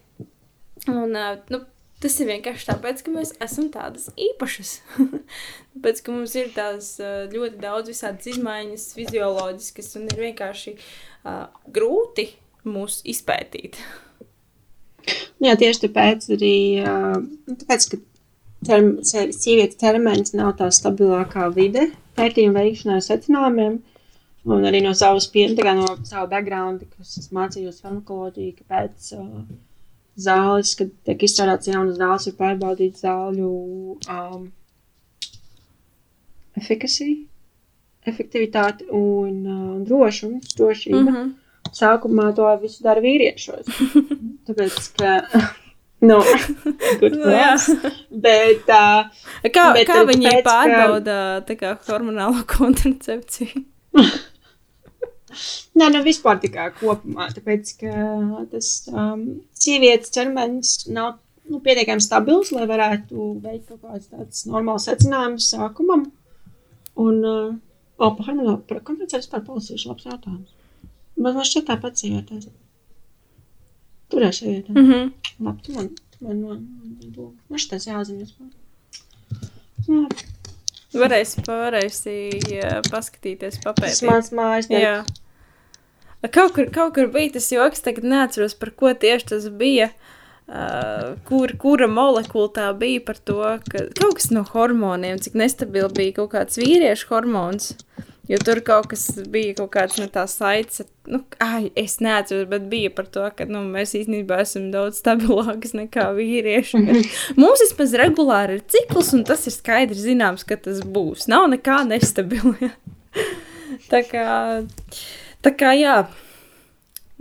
Un, 0.90 1.14
uh, 1.14 1.36
nu, 1.54 1.66
Tas 2.00 2.16
ir 2.24 2.30
vienkārši 2.30 2.70
tāpēc, 2.70 3.02
ka 3.04 3.12
mēs 3.12 3.34
esam 3.44 3.66
tādas 3.74 4.06
īpašas. 4.16 4.70
tāpēc, 5.76 5.98
ka 6.06 6.14
mums 6.16 6.36
ir 6.40 6.54
tās 6.56 6.94
ļoti 7.34 7.60
daudz 7.60 7.92
visādas 7.92 8.30
izmaiņas, 8.32 8.86
fizioloģiskas, 8.96 9.90
un 10.00 10.06
ir 10.08 10.22
vienkārši 10.30 10.78
uh, 10.78 11.50
grūti 11.76 12.30
mūs 12.64 13.02
izpētīt. 13.04 13.82
Jā, 15.44 15.58
tieši 15.60 15.90
tāpēc 15.90 16.30
arī, 16.38 16.56
uh, 16.86 17.20
tāpēc, 17.66 17.90
ka 17.92 18.00
term, 18.70 18.94
sievietes 19.04 19.80
ķermenis 19.84 20.38
nav 20.40 20.56
tā 20.62 20.72
stabilākā 20.72 21.50
vide 21.52 21.90
pētījuma 22.20 22.64
veikšanai 22.64 23.00
secinājumiem, 23.06 23.80
un 24.50 24.68
arī 24.70 24.84
no 24.86 24.94
savas 24.98 25.28
pieredzes, 25.34 25.66
no 25.80 25.96
sava 26.08 26.28
backgrounda, 26.32 26.88
kas 26.98 27.18
es 27.22 27.32
mācījos 27.36 27.82
farmakoloģiju, 27.84 28.56
kāpēc 28.62 29.10
uh, 29.18 29.42
zāles, 30.20 30.76
kad 30.80 30.94
tiek 31.08 31.26
izstrādāts 31.28 31.72
jaunas 31.72 32.00
zāles, 32.00 32.28
ir 32.30 32.38
pārbaudīt 32.40 33.00
zāļu 33.02 33.52
um, 34.16 34.48
efekasiju, 36.60 37.22
efektivitāti 38.10 38.90
un 38.96 39.40
uh, 39.46 39.78
drošums, 39.88 40.56
drošība. 40.60 41.02
Mm 41.02 41.16
-hmm. 41.16 41.38
Sākumā 41.76 42.32
to 42.36 42.50
visu 42.62 42.84
dara 42.84 43.02
vīriešos. 43.04 43.68
Tāpēc, 44.48 44.78
ka. 44.98 45.18
Nu, 46.10 46.16
nu, 47.02 47.32
bet, 48.26 48.70
uh, 48.72 49.10
kā, 49.52 49.64
bet, 49.76 49.84
kā 49.89 49.97
viņi 50.08 50.30
pēc, 50.30 50.45
pārbauda 50.45 51.16
ka... 51.43 51.56
kā, 51.60 51.72
hormonālo 51.89 52.45
kontracepciju? 52.54 53.66
Nē, 55.76 55.89
nu 55.91 56.00
vispār 56.06 56.39
tikai 56.39 56.70
kopumā, 56.78 57.28
tāpēc, 57.36 57.74
ka 57.82 58.06
tas 58.54 58.70
um, 58.93 59.26
sievietes 59.60 60.16
ķermenis 60.16 60.88
nav 60.88 61.18
nu, 61.50 61.60
pietiekami 61.66 62.04
stabils, 62.04 62.54
lai 62.56 62.70
varētu 62.70 63.34
veikt 63.43 63.74
kaut 63.74 63.84
kāds 63.84 64.08
tāds 64.14 64.45
normāls 64.47 64.88
secinājums 64.88 65.52
sākumam. 65.52 66.08
Un, 67.00 67.20
uh, 67.28 67.52
o, 68.00 68.14
par 68.16 68.39
par 68.72 68.82
konferencē 68.88 69.20
vispār 69.20 69.43
palasīšu 69.45 69.91
labs 69.91 70.08
jautājums. 70.08 70.56
Man 71.20 71.43
šķiet 71.43 71.68
tāpat 71.68 72.00
sievietēs. 72.00 72.47
Turēs 74.10 74.41
sievietē. 74.41 74.74
Mm 74.74 74.91
-hmm. 74.91 75.12
Labi, 75.45 75.62
tu 75.66 75.74
man, 75.74 75.89
tu 75.89 76.26
man, 76.26 76.41
man, 76.41 76.60
man, 77.16 77.32
man 77.49 77.60
šitais 77.60 77.88
jāzina 77.88 78.26
vispār. 78.26 78.49
Labi. 79.88 80.28
Varēsi, 80.89 81.43
varēsi 81.45 82.14
ja, 82.49 82.80
paskatīties, 82.89 83.60
papētīt. 83.62 84.05
Mans 84.10 84.32
mājas. 84.34 84.70
Jā. 84.74 85.03
Kaut 86.34 86.55
kur, 86.55 86.66
kaut 86.74 86.95
kur 86.95 87.12
bija 87.14 87.36
tas 87.38 87.51
joks, 87.53 87.84
tagad 87.86 88.07
neatceros, 88.10 88.55
par 88.57 88.72
ko 88.76 88.93
tieši 88.93 89.30
tas 89.34 89.49
bija. 89.49 89.91
Uh, 90.49 91.14
kur, 91.30 91.51
kura 91.62 91.86
molekula 91.86 92.49
tā 92.49 92.72
bija 92.74 93.03
par 93.05 93.20
to, 93.22 93.38
ka 93.70 93.84
kaut 93.99 94.16
kas 94.18 94.32
no 94.34 94.41
hormoniem, 94.49 95.20
cik 95.22 95.36
nestabili 95.38 95.91
bija 95.93 96.16
kaut 96.18 96.32
kāds 96.34 96.57
vīriešu 96.57 97.12
hormons. 97.12 97.76
Jo 98.30 98.38
tur 98.46 98.60
kaut 98.62 98.92
kas 98.92 99.08
bija, 99.34 99.56
kaut 99.58 99.72
kāds 99.74 99.98
no 99.98 100.06
tā 100.14 100.28
saites, 100.30 100.84
nu, 101.10 101.24
ai, 101.42 101.72
es 101.80 101.96
neatceros, 102.04 102.46
bet 102.52 102.68
bija 102.70 102.92
par 102.94 103.08
to, 103.10 103.24
ka 103.34 103.48
nu, 103.50 103.64
mēs 103.74 103.96
īstenībā 103.98 104.44
esam 104.44 104.68
daudz 104.74 105.00
stabilākas 105.02 105.74
nekā 105.74 106.12
vīrieši. 106.14 106.84
Mums 107.42 107.64
vismaz 107.66 107.96
regulāri 107.98 108.60
ir 108.60 108.66
cikls, 108.70 109.16
un 109.18 109.26
tas 109.26 109.48
ir 109.50 109.56
skaidrs 109.56 110.06
zināms, 110.06 110.46
ka 110.46 110.60
tas 110.62 110.84
būs. 110.86 111.26
Nav 111.32 111.48
nekā 111.56 111.82
nestabila. 111.90 112.70
tā 113.92 114.04
kā. 114.06 114.28
Tā 115.40 115.54
kā 115.56 115.72
jā, 115.80 115.96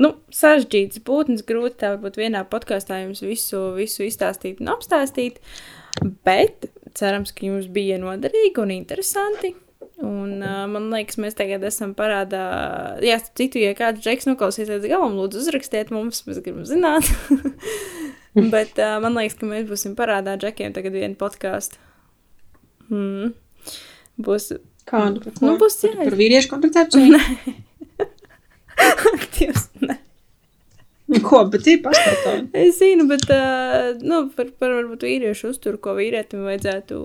nu, 0.03 0.11
sarežģīts 0.35 1.01
būtnes, 1.07 1.45
grūti 1.49 1.81
tā 1.83 1.93
varbūt 1.95 2.19
vienā 2.21 2.43
podkāstā 2.51 3.01
jums 3.05 3.23
visu, 3.25 3.61
visu 3.79 4.05
izstāstīt 4.05 4.61
un 4.61 4.73
apstāstīt, 4.75 5.39
bet 6.27 6.69
cerams, 6.99 7.33
ka 7.33 7.47
jums 7.47 7.71
bija 7.73 7.97
noderīgi 8.03 8.61
un 8.61 8.75
interesanti. 8.75 9.55
Un, 9.99 10.37
uh, 10.39 10.63
man 10.71 10.87
liekas, 10.93 11.19
mēs 11.19 11.35
tagad 11.39 11.65
esam 11.67 11.95
parādā. 11.99 12.43
Jā, 13.03 13.17
starp 13.19 13.41
citu, 13.41 13.63
ja 13.63 13.73
kāds 13.79 14.05
džeks 14.05 14.29
noklausīsies 14.29 14.77
līdz 14.77 14.93
galam, 14.93 15.17
lūdzu, 15.19 15.43
uzrakstiet 15.43 15.91
mums, 15.95 16.23
mēs 16.29 16.39
gribam 16.45 16.67
zināt. 16.69 17.09
Bet 18.55 18.79
uh, 18.79 19.01
man 19.03 19.19
liekas, 19.19 19.39
ka 19.41 19.51
mēs 19.51 19.67
būsim 19.67 19.99
parādā 19.99 20.37
džekiem 20.39 20.77
tagad 20.77 20.95
vienu 20.95 21.19
podkāstu. 21.19 21.81
Mm. 22.93 23.35
Būs. 24.23 24.53
Kādu? 24.89 25.35
Nu, 25.45 25.59
būs 25.61 25.83
jā. 25.85 25.93
par 25.99 26.15
vīriešu 26.17 26.55
kontracepciju? 26.55 27.19
Dievs, 29.39 29.69
ne. 29.89 29.99
Ko, 31.25 31.39
bet 31.49 31.65
ir 31.71 31.79
pastāvīgi. 31.87 32.51
Es 32.67 32.77
zinu, 32.83 33.07
bet 33.09 33.23
uh, 33.33 33.95
nu, 34.05 34.27
par, 34.37 34.51
par 34.61 34.75
varbūt 34.77 35.07
vīriešu 35.09 35.55
uzturu, 35.55 35.79
ko 35.81 35.95
vīrietim 35.97 36.43
vajadzētu, 36.45 36.99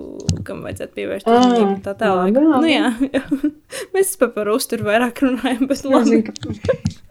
kam 0.44 0.60
vajadzētu 0.66 0.92
pievērst 0.98 1.30
Ā, 1.30 1.38
uzmanību 1.38 1.78
tā 1.86 1.94
tālāk. 2.02 2.34
labi, 2.36 2.44
labi. 2.44 2.66
Nu, 2.66 2.68
jā, 2.68 2.92
jā. 3.16 3.24
mēs 3.96 4.12
par, 4.20 4.34
par 4.36 4.52
uzturu 4.52 4.90
vairāk 4.90 5.24
runājam, 5.24 5.64
bet 5.70 5.84
Nu, 5.88 5.96
labi. 5.96 6.20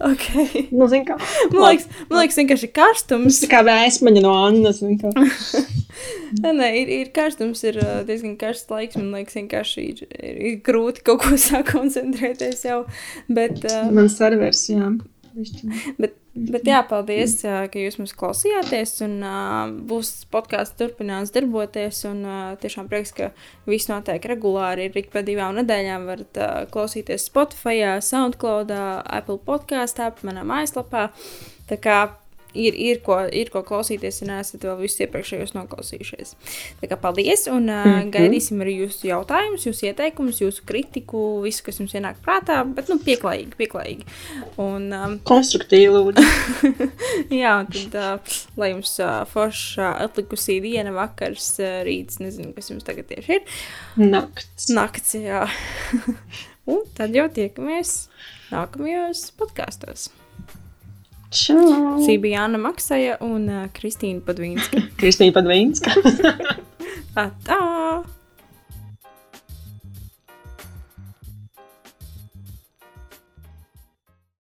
Okay. 0.00 0.68
nu, 0.72 0.86
zin, 0.88 1.04
ka, 1.04 1.18
Man 1.52 1.60
liekas, 1.74 1.84
man 2.08 2.22
liekas 2.22 2.38
vienkārši 2.40 2.68
karstums. 2.72 3.40
tā 3.44 3.50
kā 3.52 3.60
vēsmaņa 3.66 4.22
no 4.24 4.32
Annas. 4.46 4.80
Nē, 4.82 6.52
nē, 6.56 6.68
ir, 6.80 6.88
ir 7.02 7.10
karstums, 7.14 7.60
ir 7.68 7.76
uh, 7.82 7.98
diezgan 8.08 8.38
karsts 8.40 8.72
laiks. 8.72 8.96
Man 8.96 9.12
liekas, 9.12 9.36
vienkārši 9.36 9.84
ir, 9.90 10.00
ir, 10.16 10.38
ir 10.48 10.56
grūti 10.64 11.04
kaut 11.04 11.20
ko 11.26 11.36
sākt 11.38 11.74
koncentrēties 11.74 12.64
jau. 12.64 12.80
Bet, 13.28 13.60
uh, 13.68 13.90
Man 13.92 14.08
servers, 14.12 14.64
jā. 14.72 14.88
Bet, 16.02 16.16
bet 16.34 16.68
jā, 16.68 16.78
paldies, 16.88 17.38
ka 17.42 17.80
jūs 17.80 17.98
mums 18.00 18.14
klausījāties. 18.16 18.94
Un, 19.06 19.18
uh, 19.24 19.72
būs 19.88 20.12
podkāsts 20.32 20.78
turpinās 20.78 21.32
darboties. 21.34 22.02
Un, 22.08 22.22
uh, 22.24 22.54
tiešām 22.62 22.88
prieks, 22.92 23.14
ka 23.16 23.30
viss 23.68 23.90
notiek 23.92 24.24
regulāri. 24.32 24.88
Ir 24.88 24.98
ik 25.02 25.12
pa 25.12 25.24
divām 25.26 25.56
nedēļām 25.60 26.08
varat 26.08 26.40
uh, 26.40 26.54
klausīties 26.72 27.28
Spotify, 27.28 27.80
SoundCloud, 28.04 28.72
Apple 28.72 29.40
podkāstā, 29.46 30.12
manā 30.26 30.44
mājaslapā. 30.48 31.10
Tā 31.68 31.78
kā 31.80 31.98
ir, 32.54 32.74
ir, 32.74 33.00
ko, 33.04 33.20
ir 33.28 33.52
ko 33.52 33.62
klausīties, 33.66 34.22
ja 34.22 34.30
neesat 34.32 34.64
vēl 34.66 34.78
visus 34.82 35.04
iepriekšējos 35.06 35.54
noklausījušies. 35.56 36.34
Tā 36.82 36.90
kā 36.90 36.98
paldies, 37.00 37.46
un 37.52 37.70
uh, 37.70 37.82
Mhm. 37.92 38.10
gaidīsim 38.14 38.62
arī 38.64 38.74
jūsu 38.82 39.08
jautājumus, 39.10 39.66
jūsu 39.66 39.88
ieteikumus, 39.90 40.40
jūsu 40.42 40.64
kritiku, 40.68 41.42
visu, 41.44 41.64
kas 41.66 41.80
jums 41.80 41.94
ienāk 41.96 42.20
prātā, 42.24 42.60
bet 42.76 42.90
nu, 42.92 42.98
pieklājīgi, 43.02 43.56
pieklājīgi. 43.58 44.06
Un, 44.62 44.88
um, 44.96 45.18
Konstruktīvi, 45.32 45.92
lūdzu. 45.96 46.24
Jā, 47.42 47.58
un 47.62 47.70
tad, 47.72 47.98
uh, 47.98 48.38
lai 48.60 48.72
jums 48.72 48.94
uh, 49.02 49.22
forša 49.32 49.92
atlikusī 50.06 50.60
diena, 50.64 50.94
vakars, 50.96 51.52
uh, 51.62 51.80
rīts, 51.86 52.20
nezinu, 52.22 52.54
kas 52.56 52.72
jums 52.72 52.86
tagad 52.88 53.10
tieši 53.10 53.38
ir. 53.38 53.60
Nakts. 54.02 54.70
Nakts, 54.72 55.16
jā. 55.18 55.44
un 56.72 56.82
tad 56.96 57.14
jau 57.16 57.28
tiekamies 57.32 57.96
nākamajos 58.52 59.30
podkāstos. 59.38 60.10
Čau! 61.32 61.98
Šī 62.04 62.18
bija 62.20 62.44
Anna 62.44 62.60
Maksaja 62.60 63.16
un 63.24 63.46
uh, 63.48 63.68
Kristīna 63.72 64.20
Padvīnska. 64.26 64.82
Kristīna 65.00 65.32
Padvīnska. 65.38 65.94
Tā! 67.48 67.62